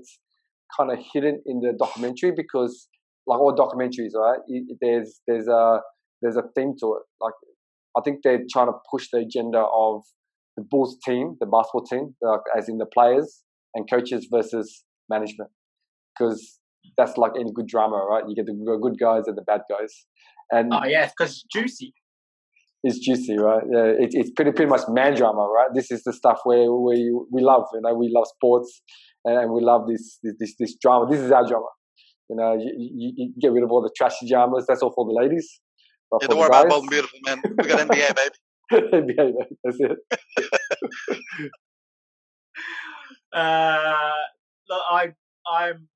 kind 0.76 0.90
of 0.90 0.98
hidden 1.12 1.42
in 1.46 1.60
the 1.60 1.72
documentary 1.78 2.32
because, 2.36 2.88
like 3.26 3.40
all 3.40 3.54
documentaries, 3.54 4.14
right? 4.14 4.38
There's 4.80 5.20
there's 5.26 5.48
a 5.48 5.80
there's 6.22 6.36
a 6.36 6.42
theme 6.54 6.74
to 6.80 6.96
it. 6.96 7.02
Like 7.20 7.34
I 7.96 8.00
think 8.02 8.20
they're 8.22 8.42
trying 8.50 8.68
to 8.68 8.78
push 8.90 9.08
the 9.12 9.18
agenda 9.18 9.58
of 9.58 10.02
the 10.56 10.64
Bulls 10.68 10.98
team, 11.04 11.36
the 11.40 11.46
basketball 11.46 11.84
team, 11.84 12.14
like, 12.20 12.40
as 12.56 12.68
in 12.68 12.78
the 12.78 12.86
players 12.86 13.42
and 13.74 13.88
coaches 13.88 14.28
versus 14.30 14.84
management, 15.08 15.50
because 16.18 16.58
that's 16.96 17.16
like 17.16 17.32
any 17.38 17.52
good 17.54 17.66
drama, 17.66 17.96
right? 17.96 18.24
You 18.28 18.34
get 18.34 18.46
the 18.46 18.78
good 18.82 18.98
guys 18.98 19.22
and 19.26 19.36
the 19.36 19.42
bad 19.42 19.60
guys. 19.70 20.06
And 20.50 20.72
oh 20.72 20.84
yeah, 20.86 21.06
because 21.06 21.44
juicy. 21.52 21.94
It's 22.84 22.98
juicy, 22.98 23.36
right? 23.36 23.62
Yeah, 23.70 23.86
it, 23.86 24.10
it's 24.12 24.30
pretty 24.30 24.52
pretty 24.52 24.70
much 24.70 24.82
man 24.88 25.14
drama, 25.16 25.48
right? 25.48 25.68
This 25.74 25.90
is 25.90 26.04
the 26.04 26.12
stuff 26.12 26.40
where 26.44 26.72
we 26.72 27.12
we 27.32 27.42
love. 27.42 27.64
You 27.74 27.80
know, 27.80 27.94
we 27.94 28.10
love 28.14 28.26
sports 28.28 28.82
and 29.24 29.52
we 29.52 29.62
love 29.62 29.88
this 29.88 30.18
this 30.38 30.54
this 30.58 30.76
drama. 30.80 31.10
This 31.10 31.20
is 31.20 31.32
our 31.32 31.46
drama. 31.46 31.66
You 32.30 32.36
know, 32.36 32.52
you, 32.54 32.72
you, 32.76 33.12
you 33.16 33.32
get 33.40 33.52
rid 33.52 33.64
of 33.64 33.70
all 33.70 33.82
the 33.82 33.90
trashy 33.96 34.28
dramas. 34.28 34.66
That's 34.68 34.82
all 34.82 34.92
for 34.92 35.06
the 35.06 35.12
ladies. 35.12 35.60
But 36.10 36.22
yeah, 36.22 36.28
don't 36.28 36.38
worry 36.38 36.50
guys, 36.50 36.60
about 36.60 36.70
bold 36.70 36.82
and 36.82 36.90
beautiful, 36.90 37.18
man. 37.24 37.42
We 37.44 37.64
got 37.64 37.88
NBA, 37.88 38.16
baby. 38.72 38.86
NBA, 38.92 39.16
baby. 39.16 39.56
That's 39.64 39.78
it. 39.80 39.98
uh, 43.32 44.12
look, 44.68 44.82
I 44.90 45.12
I'm 45.50 45.88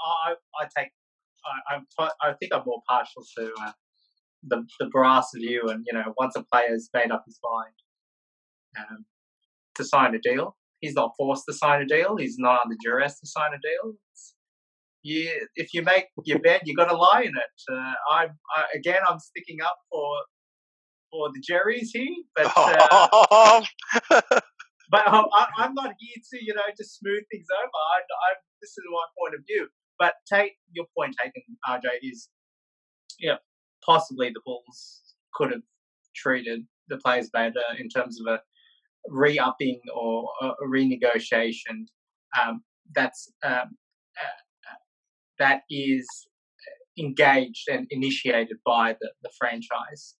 I 0.00 0.34
I 0.58 0.66
take 0.76 0.92
I 1.44 1.74
I'm, 1.74 1.86
I 2.22 2.32
think 2.34 2.54
I'm 2.54 2.62
more 2.64 2.82
partial 2.88 3.22
to 3.36 3.52
uh, 3.62 3.72
the 4.42 4.64
the 4.78 4.86
brass 4.86 5.30
view, 5.34 5.68
and 5.68 5.84
you 5.86 5.96
know, 5.96 6.14
once 6.18 6.34
a 6.36 6.44
player's 6.52 6.88
made 6.94 7.10
up 7.10 7.24
his 7.26 7.38
mind 7.42 7.74
um, 8.78 9.04
to 9.76 9.84
sign 9.84 10.14
a 10.14 10.18
deal, 10.18 10.56
he's 10.80 10.94
not 10.94 11.12
forced 11.16 11.44
to 11.48 11.54
sign 11.54 11.82
a 11.82 11.86
deal. 11.86 12.16
He's 12.16 12.36
not 12.38 12.60
under 12.64 12.76
duress 12.82 13.20
to 13.20 13.26
sign 13.26 13.50
a 13.54 13.58
deal. 13.58 13.94
It's, 14.12 14.34
you, 15.02 15.46
if 15.54 15.72
you 15.72 15.82
make 15.82 16.06
your 16.24 16.40
bed, 16.40 16.62
you 16.64 16.76
got 16.76 16.90
to 16.90 16.96
lie 16.96 17.22
in 17.22 17.32
it. 17.32 17.72
Uh, 17.72 17.94
I, 18.10 18.28
I 18.56 18.64
again, 18.74 19.00
I'm 19.08 19.18
sticking 19.18 19.58
up 19.62 19.76
for 19.90 20.08
for 21.10 21.30
the 21.32 21.40
Jerrys 21.40 21.88
here, 21.92 22.06
but 22.36 22.52
uh, 22.56 23.62
but 24.90 25.08
um, 25.08 25.26
I, 25.32 25.64
am 25.64 25.74
not 25.74 25.94
here 25.98 26.22
to 26.32 26.44
you 26.44 26.54
know 26.54 26.62
just 26.76 26.98
smooth 26.98 27.22
things 27.30 27.46
over. 27.58 27.66
I, 27.66 27.98
I, 28.00 28.30
this 28.60 28.70
is 28.70 28.84
my 28.90 29.04
point 29.18 29.34
of 29.34 29.40
view. 29.46 29.68
But 29.98 30.14
take 30.32 30.52
your 30.72 30.86
point 30.96 31.14
taken, 31.22 31.42
RJ, 31.68 31.84
is 32.02 32.28
yeah, 33.18 33.36
possibly 33.84 34.30
the 34.30 34.40
Bulls 34.44 35.14
could 35.34 35.50
have 35.52 35.62
treated 36.14 36.66
the 36.88 36.98
players 36.98 37.30
better 37.30 37.62
in 37.78 37.88
terms 37.88 38.20
of 38.20 38.26
a 38.26 38.40
re-upping 39.08 39.80
or 39.94 40.28
a 40.42 40.52
renegotiation. 40.66 41.86
Um, 42.40 42.62
that's 42.94 43.32
um, 43.44 43.76
uh, 44.20 44.74
that 45.38 45.62
is 45.70 46.06
engaged 46.98 47.68
and 47.68 47.86
initiated 47.90 48.58
by 48.64 48.96
the, 49.00 49.10
the 49.22 49.30
franchise. 49.38 50.16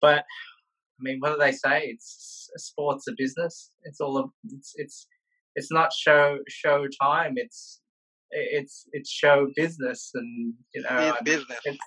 But 0.00 0.18
I 0.18 1.00
mean, 1.00 1.18
what 1.20 1.32
do 1.32 1.38
they 1.38 1.52
say? 1.52 1.82
It's 1.84 2.50
sports 2.56 3.06
a 3.08 3.12
business. 3.16 3.70
It's 3.82 4.00
all 4.00 4.18
a, 4.18 4.24
it's 4.50 4.72
it's 4.76 5.06
it's 5.54 5.72
not 5.72 5.92
show 5.92 6.38
show 6.48 6.86
time. 7.00 7.34
It's 7.36 7.80
it's 8.30 8.84
it's 8.92 9.10
show 9.10 9.48
business 9.54 10.10
and 10.14 10.54
you 10.74 10.82
know 10.82 11.14
it's 11.14 11.22
business. 11.22 11.58
It's 11.64 11.78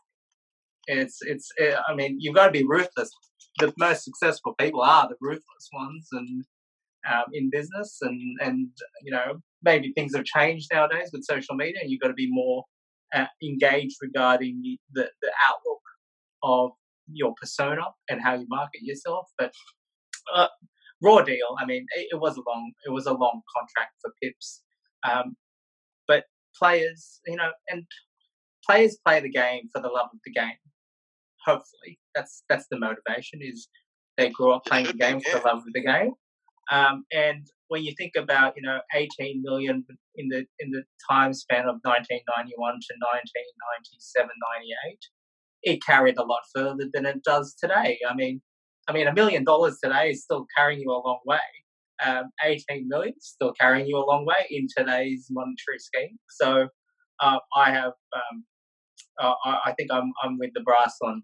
it's, 0.87 1.19
it's 1.21 1.49
it, 1.57 1.77
I 1.87 1.95
mean 1.95 2.17
you've 2.19 2.35
got 2.35 2.47
to 2.47 2.51
be 2.51 2.65
ruthless. 2.65 3.11
The 3.59 3.73
most 3.77 4.03
successful 4.03 4.55
people 4.59 4.81
are 4.81 5.07
the 5.07 5.15
ruthless 5.19 5.69
ones, 5.73 6.07
and 6.11 6.45
um, 7.09 7.25
in 7.33 7.49
business, 7.49 7.97
and 8.01 8.37
and 8.41 8.69
you 9.03 9.11
know 9.11 9.41
maybe 9.63 9.91
things 9.93 10.15
have 10.15 10.25
changed 10.25 10.69
nowadays 10.71 11.09
with 11.11 11.23
social 11.23 11.55
media, 11.55 11.81
and 11.81 11.91
you've 11.91 12.01
got 12.01 12.07
to 12.07 12.13
be 12.13 12.29
more 12.31 12.63
uh, 13.13 13.25
engaged 13.43 13.97
regarding 14.01 14.77
the 14.93 15.09
the 15.21 15.31
outlook 15.49 15.81
of 16.43 16.71
your 17.11 17.33
persona 17.39 17.83
and 18.09 18.21
how 18.21 18.35
you 18.35 18.45
market 18.49 18.81
yourself. 18.81 19.27
But 19.37 19.51
uh, 20.33 20.47
raw 21.01 21.21
deal, 21.21 21.55
I 21.59 21.65
mean, 21.65 21.85
it, 21.95 22.07
it, 22.11 22.19
was 22.19 22.37
a 22.37 22.41
long 22.47 22.71
it 22.85 22.91
was 22.91 23.05
a 23.05 23.13
long 23.13 23.41
contract 23.55 23.93
for 24.01 24.13
Pips. 24.21 24.61
Um, 25.03 25.35
but 26.07 26.25
players, 26.57 27.19
you 27.25 27.35
know, 27.35 27.51
and 27.69 27.85
players 28.67 28.97
play 29.05 29.19
the 29.19 29.29
game 29.29 29.63
for 29.73 29.81
the 29.81 29.89
love 29.89 30.09
of 30.13 30.19
the 30.25 30.31
game. 30.31 30.59
hopefully, 31.45 31.99
that's 32.15 32.43
that's 32.49 32.67
the 32.69 32.79
motivation. 32.79 33.39
Is 33.41 33.67
they 34.17 34.29
grew 34.29 34.51
up 34.51 34.65
playing 34.65 34.87
the 34.87 34.93
game 34.93 35.19
for 35.21 35.39
the 35.39 35.45
love 35.45 35.57
of 35.57 35.73
the 35.73 35.81
game. 35.81 36.13
Um, 36.71 37.03
and 37.11 37.45
when 37.71 37.83
you 37.83 37.93
think 37.97 38.11
about 38.17 38.53
you 38.57 38.61
know 38.61 38.79
18 38.93 39.41
million 39.41 39.85
in 40.15 40.27
the 40.27 40.45
in 40.59 40.71
the 40.71 40.83
time 41.09 41.33
span 41.33 41.61
of 41.61 41.79
1991 41.83 42.51
to 42.57 42.93
1997 42.99 44.29
98 44.83 44.97
it 45.63 45.79
carried 45.85 46.17
a 46.17 46.23
lot 46.23 46.41
further 46.53 46.89
than 46.93 47.05
it 47.05 47.23
does 47.23 47.55
today 47.57 47.97
i 48.09 48.13
mean 48.13 48.41
i 48.89 48.91
mean 48.91 49.07
a 49.07 49.13
million 49.13 49.45
dollars 49.45 49.77
today 49.81 50.09
is 50.09 50.21
still 50.21 50.45
carrying 50.57 50.81
you 50.81 50.91
a 50.91 51.01
long 51.07 51.19
way 51.25 51.47
um, 52.05 52.25
18 52.43 52.89
million 52.89 53.13
still 53.21 53.53
carrying 53.53 53.87
you 53.87 53.97
a 53.97 54.05
long 54.11 54.25
way 54.25 54.45
in 54.49 54.67
today's 54.77 55.27
monetary 55.29 55.79
scheme 55.79 56.17
so 56.29 56.67
uh, 57.21 57.39
i 57.55 57.71
have 57.71 57.93
um, 58.13 58.43
uh, 59.19 59.33
I 59.45 59.73
think 59.77 59.91
I'm 59.91 60.11
I'm 60.23 60.37
with 60.37 60.51
the 60.53 60.61
brass 60.61 60.95
on 61.03 61.23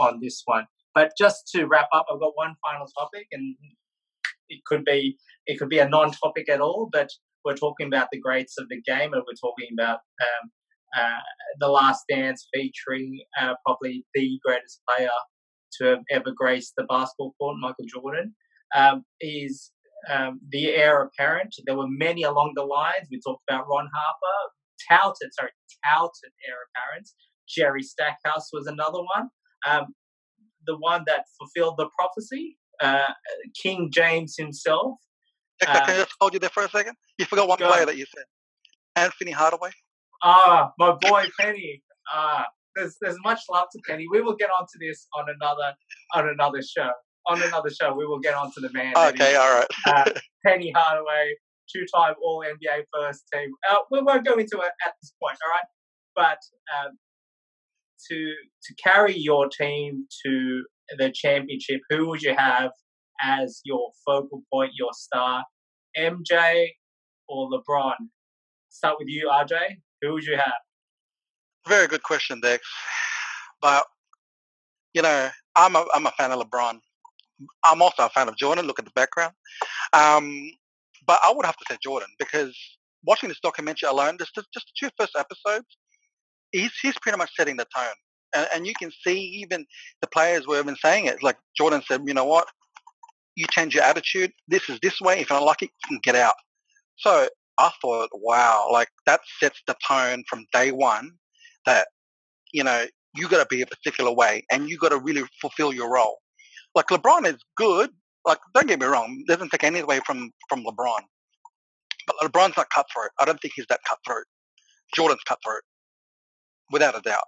on 0.00 0.20
this 0.20 0.42
one. 0.44 0.66
But 0.94 1.12
just 1.18 1.48
to 1.54 1.66
wrap 1.66 1.88
up, 1.92 2.06
I've 2.10 2.20
got 2.20 2.32
one 2.34 2.54
final 2.64 2.86
topic, 2.98 3.26
and 3.32 3.56
it 4.48 4.64
could 4.64 4.84
be 4.84 5.18
it 5.46 5.58
could 5.58 5.68
be 5.68 5.78
a 5.78 5.88
non-topic 5.88 6.48
at 6.48 6.60
all, 6.60 6.88
but 6.92 7.08
we're 7.44 7.56
talking 7.56 7.86
about 7.86 8.08
the 8.10 8.20
greats 8.20 8.58
of 8.58 8.68
the 8.68 8.80
game, 8.82 9.12
and 9.12 9.22
we're 9.26 9.48
talking 9.48 9.68
about 9.72 10.00
um, 10.20 10.50
uh, 10.96 11.20
the 11.60 11.68
Last 11.68 12.04
Dance 12.08 12.48
featuring 12.52 13.20
uh, 13.40 13.54
probably 13.64 14.04
the 14.14 14.38
greatest 14.44 14.80
player 14.88 15.08
to 15.78 15.84
have 15.84 16.02
ever 16.10 16.32
graced 16.34 16.74
the 16.76 16.84
basketball 16.84 17.34
court, 17.38 17.56
Michael 17.60 17.84
Jordan. 17.86 18.34
Um, 18.74 19.04
is 19.20 19.70
um, 20.10 20.40
the 20.50 20.68
heir 20.68 21.02
apparent? 21.02 21.54
There 21.66 21.76
were 21.76 21.88
many 21.88 22.24
along 22.24 22.52
the 22.56 22.64
lines. 22.64 23.08
We 23.10 23.20
talked 23.24 23.42
about 23.48 23.66
Ron 23.68 23.88
Harper, 23.94 24.52
touted, 24.90 25.32
sorry, 25.32 25.50
touted 25.84 26.32
heir 26.46 26.56
apparent. 26.74 27.08
Jerry 27.48 27.82
Stackhouse 27.82 28.50
was 28.52 28.66
another 28.66 28.98
one. 28.98 29.28
Um, 29.66 29.86
the 30.66 30.76
one 30.76 31.04
that 31.06 31.24
fulfilled 31.38 31.76
the 31.78 31.88
prophecy, 31.98 32.58
uh, 32.80 33.12
King 33.60 33.90
James 33.92 34.34
himself. 34.36 34.98
Can 35.62 35.82
I 35.86 35.96
just 35.96 36.14
hold 36.20 36.34
you 36.34 36.40
there 36.40 36.50
for 36.50 36.64
a 36.64 36.68
second? 36.68 36.94
You 37.18 37.24
forgot 37.24 37.48
one 37.48 37.58
player 37.58 37.86
that 37.86 37.96
you 37.96 38.04
said. 38.14 38.24
Anfernee 38.96 39.32
Hardaway. 39.32 39.70
Ah, 40.22 40.72
my 40.78 40.92
boy 40.92 41.26
Penny. 41.38 41.82
Ah, 42.12 42.46
there's 42.74 42.96
there's 43.00 43.16
much 43.24 43.40
love 43.50 43.68
to 43.72 43.80
Penny. 43.88 44.06
We 44.10 44.20
will 44.20 44.36
get 44.36 44.50
onto 44.50 44.78
this 44.80 45.06
on 45.16 45.26
another 45.28 45.74
on 46.14 46.28
another 46.28 46.62
show. 46.62 46.90
On 47.28 47.42
another 47.42 47.70
show, 47.70 47.92
we 47.92 48.06
will 48.06 48.20
get 48.20 48.34
onto 48.34 48.60
the 48.60 48.70
man. 48.72 48.92
Okay, 48.96 49.34
all 49.34 49.58
right. 49.58 49.66
uh, 49.86 50.10
Penny 50.46 50.72
Hardaway, 50.76 51.34
two-time 51.74 52.14
All 52.22 52.44
NBA 52.44 52.84
first 52.94 53.24
team. 53.32 53.50
Uh, 53.70 53.78
we 53.90 54.00
won't 54.02 54.24
go 54.24 54.34
into 54.34 54.58
it 54.58 54.72
at 54.86 54.94
this 55.00 55.12
point, 55.22 55.38
all 55.44 55.50
right? 55.50 55.66
But 56.14 56.38
um, 56.76 56.98
to 58.08 58.34
to 58.64 58.74
carry 58.82 59.16
your 59.16 59.48
team 59.48 60.06
to 60.24 60.64
the 60.98 61.10
championship, 61.14 61.80
who 61.90 62.08
would 62.08 62.22
you 62.22 62.34
have 62.36 62.70
as 63.22 63.60
your 63.64 63.90
focal 64.04 64.42
point, 64.52 64.72
your 64.76 64.92
star, 64.92 65.44
MJ 65.96 66.68
or 67.28 67.48
LeBron? 67.50 67.94
Start 68.68 68.96
with 68.98 69.08
you, 69.08 69.30
RJ. 69.32 69.58
Who 70.02 70.12
would 70.14 70.24
you 70.24 70.36
have? 70.36 70.52
Very 71.66 71.88
good 71.88 72.02
question, 72.02 72.40
Dex. 72.40 72.62
But 73.60 73.84
you 74.94 75.02
know, 75.02 75.28
I'm 75.56 75.76
a 75.76 75.84
I'm 75.94 76.06
a 76.06 76.10
fan 76.12 76.32
of 76.32 76.40
LeBron. 76.40 76.78
I'm 77.64 77.82
also 77.82 78.04
a 78.04 78.08
fan 78.08 78.28
of 78.28 78.36
Jordan. 78.36 78.66
Look 78.66 78.78
at 78.78 78.84
the 78.84 78.92
background. 78.94 79.34
Um, 79.92 80.50
but 81.06 81.18
I 81.24 81.32
would 81.32 81.46
have 81.46 81.56
to 81.56 81.64
say 81.70 81.76
Jordan 81.82 82.08
because 82.18 82.56
watching 83.06 83.28
this 83.28 83.40
documentary 83.42 83.88
alone, 83.88 84.16
just 84.18 84.34
just 84.34 84.66
the 84.66 84.88
two 84.88 84.90
first 84.98 85.12
episodes, 85.18 85.66
he's 86.52 86.72
he's 86.82 86.98
pretty 87.00 87.18
much 87.18 87.30
setting 87.36 87.56
the 87.56 87.66
tone, 87.74 87.94
and, 88.34 88.48
and 88.54 88.66
you 88.66 88.74
can 88.78 88.90
see 89.06 89.18
even 89.42 89.66
the 90.00 90.08
players 90.08 90.46
were 90.46 90.58
even 90.58 90.76
saying 90.76 91.06
it. 91.06 91.22
Like 91.22 91.36
Jordan 91.56 91.82
said, 91.86 92.02
you 92.06 92.14
know 92.14 92.24
what, 92.24 92.48
you 93.36 93.46
change 93.50 93.74
your 93.74 93.84
attitude. 93.84 94.32
This 94.48 94.68
is 94.68 94.78
this 94.82 95.00
way. 95.00 95.14
If 95.14 95.30
you 95.30 95.36
don't 95.36 95.46
like 95.46 95.62
it, 95.62 95.70
you 95.82 95.88
can 95.88 96.00
get 96.02 96.16
out. 96.16 96.34
So 96.98 97.28
I 97.58 97.70
thought, 97.80 98.10
wow, 98.14 98.68
like 98.72 98.88
that 99.06 99.20
sets 99.40 99.60
the 99.66 99.76
tone 99.86 100.24
from 100.28 100.46
day 100.52 100.72
one 100.72 101.12
that 101.66 101.88
you 102.52 102.64
know 102.64 102.86
you 103.14 103.28
got 103.28 103.40
to 103.40 103.46
be 103.54 103.62
a 103.62 103.66
particular 103.66 104.12
way 104.12 104.44
and 104.50 104.68
you 104.68 104.78
got 104.78 104.90
to 104.90 104.98
really 104.98 105.24
fulfill 105.40 105.72
your 105.72 105.92
role. 105.92 106.18
Like 106.74 106.88
LeBron 106.88 107.26
is 107.26 107.40
good. 107.56 107.90
Like 108.26 108.38
don't 108.54 108.66
get 108.66 108.80
me 108.80 108.86
wrong, 108.86 109.24
doesn't 109.28 109.50
take 109.50 109.64
anything 109.64 109.84
away 109.84 110.00
from 110.06 110.30
from 110.48 110.64
LeBron. 110.64 111.00
But 112.06 112.16
LeBron's 112.22 112.56
not 112.56 112.70
cutthroat. 112.70 113.10
I 113.20 113.24
don't 113.24 113.40
think 113.40 113.54
he's 113.56 113.66
that 113.68 113.80
cutthroat. 113.88 114.24
Jordan's 114.94 115.22
cutthroat 115.26 115.62
without 116.70 116.96
a 116.96 117.00
doubt. 117.00 117.24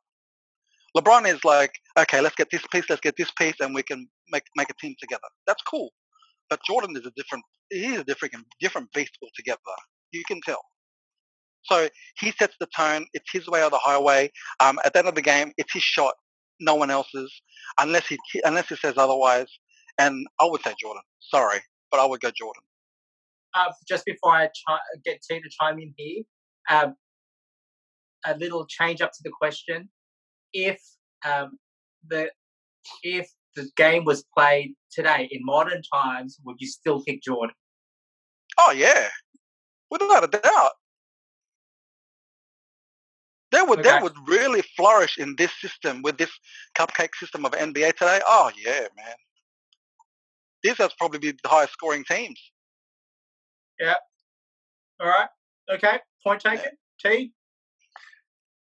LeBron 0.96 1.26
is 1.32 1.44
like, 1.44 1.72
okay, 1.99 2.20
let's 2.20 2.34
get 2.34 2.49
this 2.51 2.62
piece, 2.72 2.84
let's 2.88 3.01
get 3.01 3.16
this 3.16 3.30
piece, 3.32 3.55
and 3.61 3.74
we 3.74 3.82
can 3.82 4.09
make 4.30 4.44
make 4.57 4.70
a 4.70 4.74
team 4.80 4.94
together. 5.01 5.28
That's 5.46 5.62
cool. 5.62 5.90
But 6.51 6.61
Jordan 6.66 6.96
is 6.96 7.07
a 7.07 7.12
different, 7.16 7.44
he's 7.70 7.99
a 7.99 8.05
different 8.05 8.34
different 8.61 8.92
beast 8.92 9.16
altogether. 9.22 9.61
You 10.12 10.22
can 10.26 10.40
tell. 10.44 10.62
So 11.64 11.88
he 12.18 12.32
sets 12.32 12.57
the 12.59 12.68
tone. 12.74 13.07
It's 13.12 13.30
his 13.32 13.46
way 13.46 13.62
or 13.62 13.70
the 13.70 13.78
highway. 13.78 14.30
Um, 14.61 14.78
at 14.84 14.92
the 14.92 15.01
end 15.01 15.09
of 15.09 15.14
the 15.14 15.22
game, 15.22 15.53
it's 15.59 15.72
his 15.72 15.82
shot, 15.82 16.14
no 16.61 16.74
one 16.74 16.90
else's, 16.90 17.30
unless 17.78 18.07
he 18.09 18.18
unless 18.44 18.68
he 18.68 18.76
says 18.76 18.94
otherwise. 18.96 19.49
And 19.99 20.26
I 20.40 20.44
would 20.44 20.62
say 20.62 20.74
Jordan. 20.80 21.03
Sorry, 21.20 21.61
but 21.90 22.01
I 22.01 22.07
would 22.07 22.20
go 22.20 22.30
Jordan. 22.30 22.62
Uh, 23.55 23.72
just 23.88 24.05
before 24.05 24.32
I 24.32 24.46
chi- 24.46 24.78
get 25.05 25.20
T 25.28 25.40
to 25.40 25.49
chime 25.61 25.78
in 25.78 25.92
here, 25.96 26.22
um, 26.70 26.94
a 28.24 28.36
little 28.36 28.66
change 28.66 29.01
up 29.01 29.11
to 29.12 29.18
the 29.24 29.30
question. 29.30 29.88
If 30.53 30.80
um, 31.26 31.59
the 32.09 32.30
if 33.03 33.28
the 33.57 33.68
game 33.76 34.05
was 34.05 34.24
played 34.36 34.74
today 34.92 35.28
in 35.30 35.40
modern 35.44 35.82
times, 35.92 36.38
would 36.44 36.57
you 36.61 36.68
still 36.68 37.03
pick 37.03 37.22
Jordan? 37.22 37.55
Oh 38.59 38.72
yeah, 38.72 39.09
without 39.90 40.24
a 40.24 40.28
doubt. 40.28 40.72
They 43.51 43.62
would 43.62 43.80
okay. 43.80 43.96
they 43.96 44.03
would 44.03 44.16
really 44.26 44.62
flourish 44.76 45.16
in 45.18 45.34
this 45.36 45.51
system 45.61 46.03
with 46.03 46.18
this 46.18 46.30
cupcake 46.76 47.14
system 47.14 47.46
of 47.46 47.53
NBA 47.53 47.94
today. 47.94 48.20
Oh 48.26 48.51
yeah, 48.62 48.86
man. 48.96 49.14
These 50.62 50.78
has 50.78 50.92
probably 50.98 51.18
be 51.18 51.32
the 51.32 51.48
highest 51.48 51.72
scoring 51.72 52.04
teams. 52.04 52.40
Yeah. 53.78 53.94
All 55.00 55.06
right. 55.06 55.28
Okay. 55.72 55.98
Point 56.24 56.40
taken. 56.40 56.64
Yeah. 57.04 57.11
T. 57.11 57.32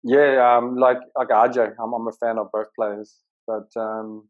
Yeah, 0.07 0.57
um, 0.57 0.77
like 0.77 0.99
like 1.17 1.29
RJ, 1.29 1.75
I'm 1.83 1.95
I'm 1.95 2.07
a 2.07 2.13
fan 2.13 2.37
of 2.39 2.49
both 2.53 2.67
players, 2.77 3.21
but 3.47 3.69
um, 3.81 4.29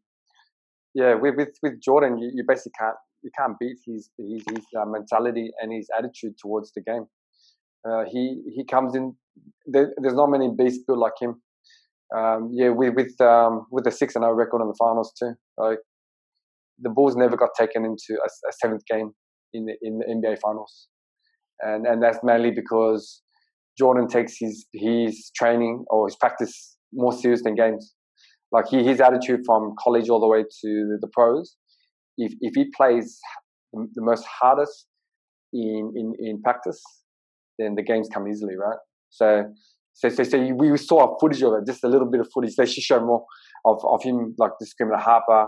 yeah, 0.93 1.15
with 1.15 1.35
with 1.35 1.49
with 1.61 1.81
Jordan, 1.81 2.17
you, 2.17 2.31
you 2.33 2.45
basically 2.47 2.71
can't 2.79 2.95
you 3.23 3.31
can't 3.37 3.59
beat 3.59 3.77
his 3.85 4.09
his, 4.17 4.41
his 4.49 4.65
uh, 4.79 4.85
mentality 4.85 5.51
and 5.61 5.73
his 5.73 5.89
attitude 5.97 6.35
towards 6.41 6.71
the 6.73 6.81
game. 6.81 7.07
Uh, 7.87 8.05
he 8.09 8.41
he 8.55 8.63
comes 8.63 8.95
in. 8.95 9.15
There, 9.65 9.93
there's 9.97 10.13
not 10.13 10.27
many 10.27 10.49
beasts 10.49 10.85
built 10.87 10.99
like 10.99 11.19
him. 11.19 11.41
Um, 12.15 12.51
yeah, 12.53 12.69
with 12.69 12.93
with 12.95 13.19
um, 13.19 13.65
with 13.69 13.85
a 13.85 13.91
six 13.91 14.15
and 14.15 14.23
zero 14.23 14.33
record 14.33 14.61
in 14.61 14.69
the 14.69 14.75
finals 14.79 15.11
too. 15.19 15.33
Like 15.57 15.79
the 16.79 16.89
Bulls 16.89 17.15
never 17.15 17.37
got 17.37 17.49
taken 17.57 17.85
into 17.85 18.19
a, 18.21 18.27
a 18.27 18.51
seventh 18.61 18.83
game 18.89 19.11
in 19.53 19.65
the, 19.65 19.73
in 19.81 19.99
the 19.99 20.05
NBA 20.05 20.39
finals, 20.41 20.87
and 21.61 21.85
and 21.85 22.01
that's 22.01 22.19
mainly 22.23 22.51
because 22.51 23.21
Jordan 23.77 24.07
takes 24.07 24.35
his 24.39 24.65
his 24.73 25.31
training 25.35 25.85
or 25.89 26.07
his 26.07 26.15
practice 26.15 26.77
more 26.93 27.13
serious 27.13 27.41
than 27.43 27.55
games. 27.55 27.93
Like 28.51 28.67
he, 28.67 28.83
his 28.83 29.01
attitude 29.01 29.41
from 29.45 29.73
college 29.83 30.09
all 30.09 30.19
the 30.19 30.27
way 30.27 30.43
to 30.43 30.97
the 31.01 31.09
pros, 31.13 31.55
if 32.17 32.33
if 32.41 32.53
he 32.55 32.65
plays 32.75 33.19
the, 33.73 33.87
the 33.95 34.01
most 34.01 34.25
hardest 34.25 34.87
in, 35.53 35.91
in 35.95 36.13
in 36.19 36.41
practice, 36.41 36.81
then 37.59 37.75
the 37.75 37.83
games 37.83 38.09
come 38.13 38.27
easily, 38.27 38.55
right? 38.55 38.77
So 39.09 39.45
so 39.93 40.09
so, 40.09 40.23
so 40.23 40.37
we 40.53 40.75
saw 40.77 41.17
footage 41.19 41.41
of 41.41 41.53
it, 41.53 41.65
just 41.65 41.83
a 41.83 41.87
little 41.87 42.09
bit 42.09 42.21
of 42.21 42.27
footage. 42.33 42.55
They 42.57 42.65
should 42.65 42.83
show 42.83 42.99
more 42.99 43.25
of, 43.65 43.79
of 43.85 44.03
him 44.03 44.35
like 44.37 44.51
at 44.61 44.99
Harper, 44.99 45.47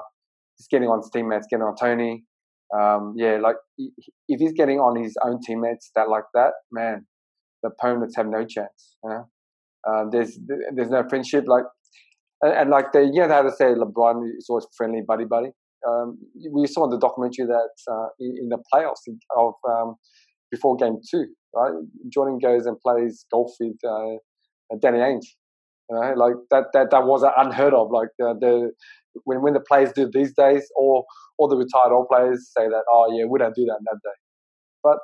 just 0.57 0.69
getting 0.69 0.87
on 0.87 0.99
his 0.99 1.09
teammates, 1.09 1.47
getting 1.49 1.63
on 1.63 1.75
Toni. 1.75 2.23
Um, 2.75 3.13
yeah, 3.15 3.37
like 3.37 3.55
if 3.77 4.39
he's 4.39 4.51
getting 4.53 4.79
on 4.79 5.01
his 5.01 5.15
own 5.23 5.39
teammates 5.41 5.91
that 5.95 6.09
like 6.09 6.25
that, 6.33 6.51
man, 6.71 7.05
the 7.63 7.69
opponents 7.69 8.15
have 8.17 8.27
no 8.27 8.45
chance. 8.45 8.97
You 9.03 9.09
know, 9.09 9.29
um, 9.87 10.09
there's 10.11 10.37
there's 10.75 10.89
no 10.89 11.03
friendship 11.07 11.45
like, 11.47 11.63
and, 12.41 12.53
and, 12.53 12.69
like 12.69 12.91
they 12.91 13.03
you 13.03 13.21
know 13.21 13.29
how 13.29 13.41
to 13.41 13.51
say 13.51 13.65
LeBron 13.65 14.27
is 14.37 14.47
always 14.49 14.67
friendly 14.75 15.01
buddy 15.07 15.25
buddy. 15.25 15.49
Um, 15.87 16.17
we 16.51 16.67
saw 16.67 16.85
in 16.85 16.89
the 16.89 16.97
documentary 16.97 17.45
that 17.45 17.69
uh, 17.89 18.07
in, 18.19 18.35
in, 18.41 18.49
the 18.49 18.57
playoffs 18.73 19.07
of 19.37 19.53
um, 19.69 19.95
before 20.51 20.75
game 20.75 20.97
two, 21.09 21.27
right? 21.55 21.71
Jordan 22.11 22.39
goes 22.39 22.65
and 22.65 22.77
plays 22.79 23.25
golf 23.31 23.51
with 23.59 23.77
uh, 23.87 24.17
Danny 24.81 24.97
Ainge. 24.97 25.25
You 25.89 25.95
know, 25.95 26.13
like 26.15 26.33
that 26.51 26.65
that 26.73 26.91
that 26.91 27.05
was 27.05 27.23
unheard 27.37 27.73
of. 27.73 27.91
Like 27.91 28.09
uh, 28.21 28.33
the 28.39 28.71
when 29.23 29.41
when 29.41 29.53
the 29.53 29.61
players 29.61 29.91
do 29.93 30.09
these 30.11 30.33
days, 30.35 30.67
or 30.75 31.05
or 31.37 31.47
the 31.47 31.55
retired 31.57 31.93
old 31.93 32.07
players 32.09 32.49
say 32.55 32.67
that, 32.67 32.83
oh 32.91 33.07
yeah, 33.15 33.25
we 33.25 33.39
don't 33.39 33.55
do 33.55 33.65
that 33.65 33.79
that 33.85 33.99
day. 34.03 34.17
But 34.83 34.97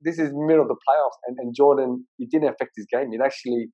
this 0.00 0.18
is 0.18 0.30
middle 0.34 0.62
of 0.62 0.68
the 0.68 0.74
playoffs, 0.74 1.18
and, 1.26 1.36
and 1.38 1.54
Jordan, 1.54 2.06
it 2.18 2.30
didn't 2.30 2.48
affect 2.48 2.72
his 2.76 2.86
game. 2.92 3.12
It 3.12 3.20
actually, 3.24 3.68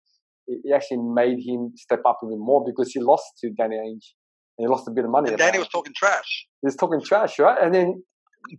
it 0.46 0.72
actually 0.74 0.98
made 0.98 1.38
him 1.44 1.72
step 1.76 2.00
up 2.06 2.18
even 2.24 2.38
more 2.38 2.64
because 2.64 2.92
he 2.92 3.00
lost 3.00 3.24
to 3.42 3.50
Danny 3.50 3.76
Ainge. 3.76 4.14
and 4.58 4.64
he 4.64 4.66
lost 4.66 4.86
a 4.88 4.92
bit 4.92 5.04
of 5.04 5.10
money. 5.10 5.30
And 5.30 5.38
Danny 5.38 5.58
was 5.58 5.68
talking 5.68 5.92
trash. 5.96 6.46
He 6.62 6.66
was 6.66 6.76
talking 6.76 7.00
trash, 7.02 7.38
right? 7.38 7.58
And 7.60 7.74
then 7.74 8.02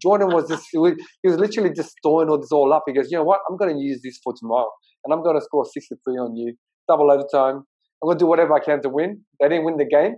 Jordan 0.02 0.28
was 0.28 0.48
just 0.48 0.68
he 0.72 0.78
was, 0.78 0.96
literally 1.24 1.72
just 1.74 1.96
storing 1.98 2.30
all 2.30 2.40
this 2.40 2.52
all 2.52 2.72
up. 2.74 2.84
He 2.86 2.94
goes, 2.94 3.12
you 3.12 3.18
know 3.18 3.24
what? 3.24 3.40
I'm 3.50 3.58
going 3.58 3.76
to 3.76 3.82
use 3.82 4.02
this 4.04 4.20
for 4.24 4.34
tomorrow, 4.38 4.70
and 5.06 5.14
I'm 5.14 5.24
going 5.24 5.38
to 5.38 5.44
score 5.44 5.66
63 5.66 6.14
on 6.16 6.36
you, 6.36 6.56
double 6.88 7.12
overtime. 7.12 7.64
I'm 8.02 8.08
going 8.08 8.18
to 8.18 8.24
do 8.24 8.28
whatever 8.28 8.54
I 8.54 8.60
can 8.60 8.82
to 8.82 8.90
win. 8.90 9.22
They 9.40 9.50
didn't 9.50 9.66
win 9.66 9.78
the 9.78 9.86
game, 9.86 10.16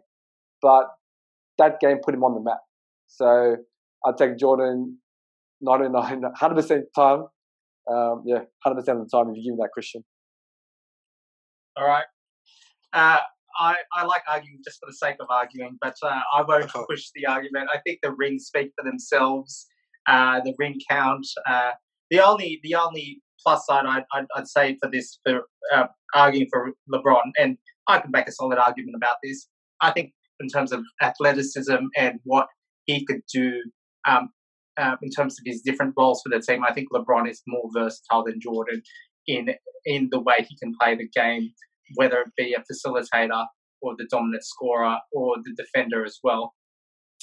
but 0.62 0.86
that 1.58 1.80
game 1.80 1.98
put 2.04 2.14
him 2.14 2.24
on 2.24 2.34
the 2.34 2.42
map. 2.42 2.60
So 3.08 3.58
I 4.06 4.12
take 4.18 4.38
Jordan 4.38 5.00
99, 5.62 6.22
100% 6.42 6.82
time. 6.96 7.26
Um, 7.92 8.24
yeah, 8.26 8.44
100% 8.66 8.78
of 8.78 8.86
the 8.86 9.10
time 9.12 9.30
if 9.30 9.38
you 9.38 9.52
give 9.52 9.58
me 9.58 9.60
that 9.60 9.72
question. 9.74 10.04
All 11.76 11.86
right. 11.86 12.06
Uh, 12.94 13.20
I, 13.60 13.76
I 13.94 14.06
like 14.06 14.22
arguing 14.28 14.60
just 14.64 14.80
for 14.80 14.86
the 14.88 14.94
sake 14.94 15.18
of 15.20 15.28
arguing, 15.30 15.78
but 15.82 15.96
uh, 16.02 16.20
I 16.36 16.44
won't 16.48 16.72
push 16.90 17.08
the 17.16 17.26
argument. 17.26 17.70
I 17.74 17.80
think 17.86 18.00
the 18.02 18.12
rings 18.12 18.46
speak 18.46 18.72
for 18.78 18.84
themselves. 18.84 19.68
Uh, 20.08 20.40
the 20.44 20.54
ring 20.58 20.80
count. 20.90 21.26
Uh, 21.48 21.72
the 22.10 22.20
only 22.20 22.60
the 22.64 22.76
only 22.76 23.22
plus 23.44 23.66
side 23.66 23.86
I'd, 23.86 24.04
I'd, 24.14 24.26
I'd 24.36 24.48
say 24.48 24.78
for 24.82 24.90
this 24.90 25.20
for 25.26 25.44
uh, 25.74 25.88
arguing 26.14 26.48
for 26.52 26.72
LeBron, 26.92 27.32
and 27.38 27.58
I 27.88 28.00
can 28.00 28.12
make 28.12 28.28
a 28.28 28.32
solid 28.32 28.60
argument 28.60 28.96
about 28.96 29.18
this. 29.24 29.48
I 29.82 29.92
think 29.92 30.12
in 30.40 30.48
terms 30.48 30.72
of 30.72 30.84
athleticism 31.02 31.78
and 31.98 32.20
what 32.24 32.48
he 32.86 33.06
could 33.06 33.22
do 33.34 33.62
um, 34.08 34.30
uh, 34.78 34.96
in 35.02 35.10
terms 35.12 35.36
of 35.40 35.44
his 35.46 35.62
different 35.62 35.94
roles 35.98 36.22
for 36.24 36.30
the 36.30 36.42
team, 36.42 36.64
I 36.64 36.74
think 36.74 36.88
LeBron 36.94 37.30
is 37.30 37.42
more 37.48 37.70
versatile 37.74 38.24
than 38.26 38.40
Jordan 38.42 38.82
in 39.28 39.50
in 39.86 40.10
the 40.12 40.20
way 40.20 40.36
he 40.48 40.58
can 40.58 40.74
play 40.80 40.96
the 40.96 41.08
game 41.14 41.52
whether 41.96 42.22
it 42.22 42.32
be 42.38 42.54
a 42.54 42.62
facilitator 42.62 43.46
or 43.82 43.96
the 43.98 44.08
dominant 44.10 44.44
scorer 44.44 44.98
or 45.12 45.36
the 45.44 45.54
defender 45.56 46.06
as 46.06 46.20
well. 46.24 46.54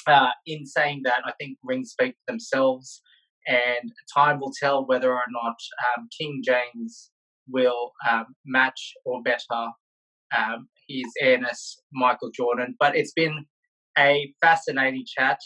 Uh, 0.07 0.29
in 0.47 0.67
saying 0.67 1.03
that, 1.05 1.23
I 1.25 1.33
think 1.39 1.59
rings 1.63 1.91
speak 1.91 2.13
for 2.13 2.33
themselves, 2.33 3.03
and 3.47 3.93
time 4.15 4.41
will 4.41 4.53
tell 4.59 4.87
whether 4.87 5.13
or 5.13 5.25
not 5.31 5.57
um, 5.97 6.09
King 6.19 6.43
James 6.45 7.11
will 7.49 7.93
um, 8.09 8.27
match 8.47 8.93
or 9.05 9.23
better 9.23 9.69
um, 10.37 10.68
his 10.89 11.07
airness, 11.20 11.81
Michael 11.93 12.31
Jordan. 12.35 12.74
But 12.78 12.97
it's 12.97 13.12
been 13.12 13.45
a 13.99 14.33
fascinating 14.41 15.05
chat, 15.07 15.39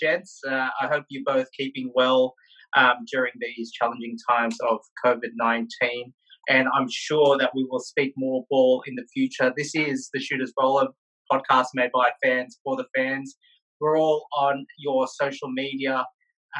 gents. 0.00 0.40
Uh, 0.46 0.68
I 0.80 0.86
hope 0.86 1.04
you're 1.08 1.24
both 1.24 1.48
keeping 1.56 1.90
well 1.94 2.34
um, 2.76 2.96
during 3.10 3.32
these 3.40 3.72
challenging 3.72 4.16
times 4.28 4.56
of 4.68 4.78
COVID 5.04 5.30
19 5.34 6.12
and 6.48 6.68
I'm 6.74 6.88
sure 6.90 7.38
that 7.38 7.52
we 7.54 7.66
will 7.70 7.80
speak 7.80 8.12
more 8.16 8.44
ball 8.50 8.82
in 8.86 8.94
the 8.96 9.06
future. 9.12 9.52
This 9.56 9.74
is 9.74 10.10
the 10.12 10.20
Shooters 10.20 10.52
Bowler 10.56 10.88
podcast 11.30 11.66
made 11.74 11.90
by 11.92 12.10
fans 12.24 12.58
for 12.64 12.76
the 12.76 12.86
fans. 12.96 13.36
We're 13.80 13.98
all 13.98 14.26
on 14.36 14.66
your 14.78 15.06
social 15.06 15.50
media 15.50 16.04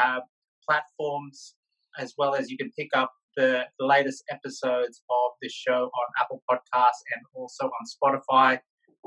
uh, 0.00 0.20
platforms, 0.68 1.54
as 1.98 2.14
well 2.16 2.34
as 2.34 2.50
you 2.50 2.56
can 2.56 2.70
pick 2.78 2.88
up 2.94 3.11
the, 3.37 3.64
latest 3.78 4.24
episodes 4.31 5.03
of 5.11 5.33
this 5.43 5.53
show 5.53 5.85
on 5.85 6.07
Apple 6.20 6.43
Podcasts 6.51 7.03
and 7.14 7.22
also 7.35 7.66
on 7.66 8.20
Spotify. 8.22 8.59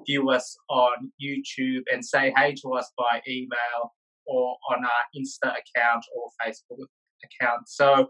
View 0.07 0.29
us 0.31 0.57
on 0.69 1.11
YouTube 1.23 1.83
and 1.91 2.03
say 2.03 2.33
hey 2.35 2.55
to 2.63 2.73
us 2.73 2.91
by 2.97 3.21
email 3.27 3.93
or 4.25 4.55
on 4.71 4.83
our 4.83 5.03
Insta 5.15 5.51
account 5.51 6.03
or 6.15 6.29
Facebook 6.43 6.85
account. 7.23 7.67
So, 7.67 8.07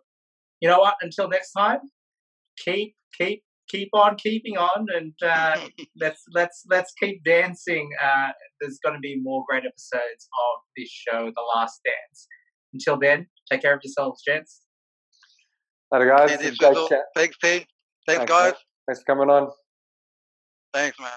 you 0.61 0.69
know 0.69 0.79
what? 0.79 0.95
Until 1.01 1.27
next 1.27 1.51
time, 1.51 1.79
keep 2.57 2.95
keep 3.17 3.43
keep 3.69 3.89
on 3.93 4.15
keeping 4.15 4.57
on 4.57 4.87
and 4.95 5.13
uh, 5.25 5.57
let's 5.99 6.23
let's 6.33 6.63
let's 6.69 6.93
keep 6.99 7.23
dancing 7.23 7.89
uh, 8.03 8.31
there's 8.59 8.79
going 8.83 8.95
to 8.95 8.99
be 8.99 9.19
more 9.21 9.43
great 9.47 9.63
episodes 9.65 10.27
of 10.45 10.61
this 10.77 10.89
show 10.89 11.31
the 11.35 11.43
last 11.55 11.79
dance 11.85 12.27
until 12.73 12.97
then 12.99 13.27
take 13.51 13.61
care 13.61 13.73
of 13.73 13.79
yourselves 13.83 14.21
gents 14.25 14.62
Later, 15.93 16.07
guys. 16.07 16.31
Thanks, 16.31 16.57
Thanks, 17.15 17.37
Thanks, 17.43 17.67
Thanks, 18.07 18.25
guys. 18.25 18.53
Thanks 18.87 19.01
for 19.01 19.05
coming 19.05 19.29
on. 19.29 19.51
Thanks, 20.73 20.99
man. 20.99 21.11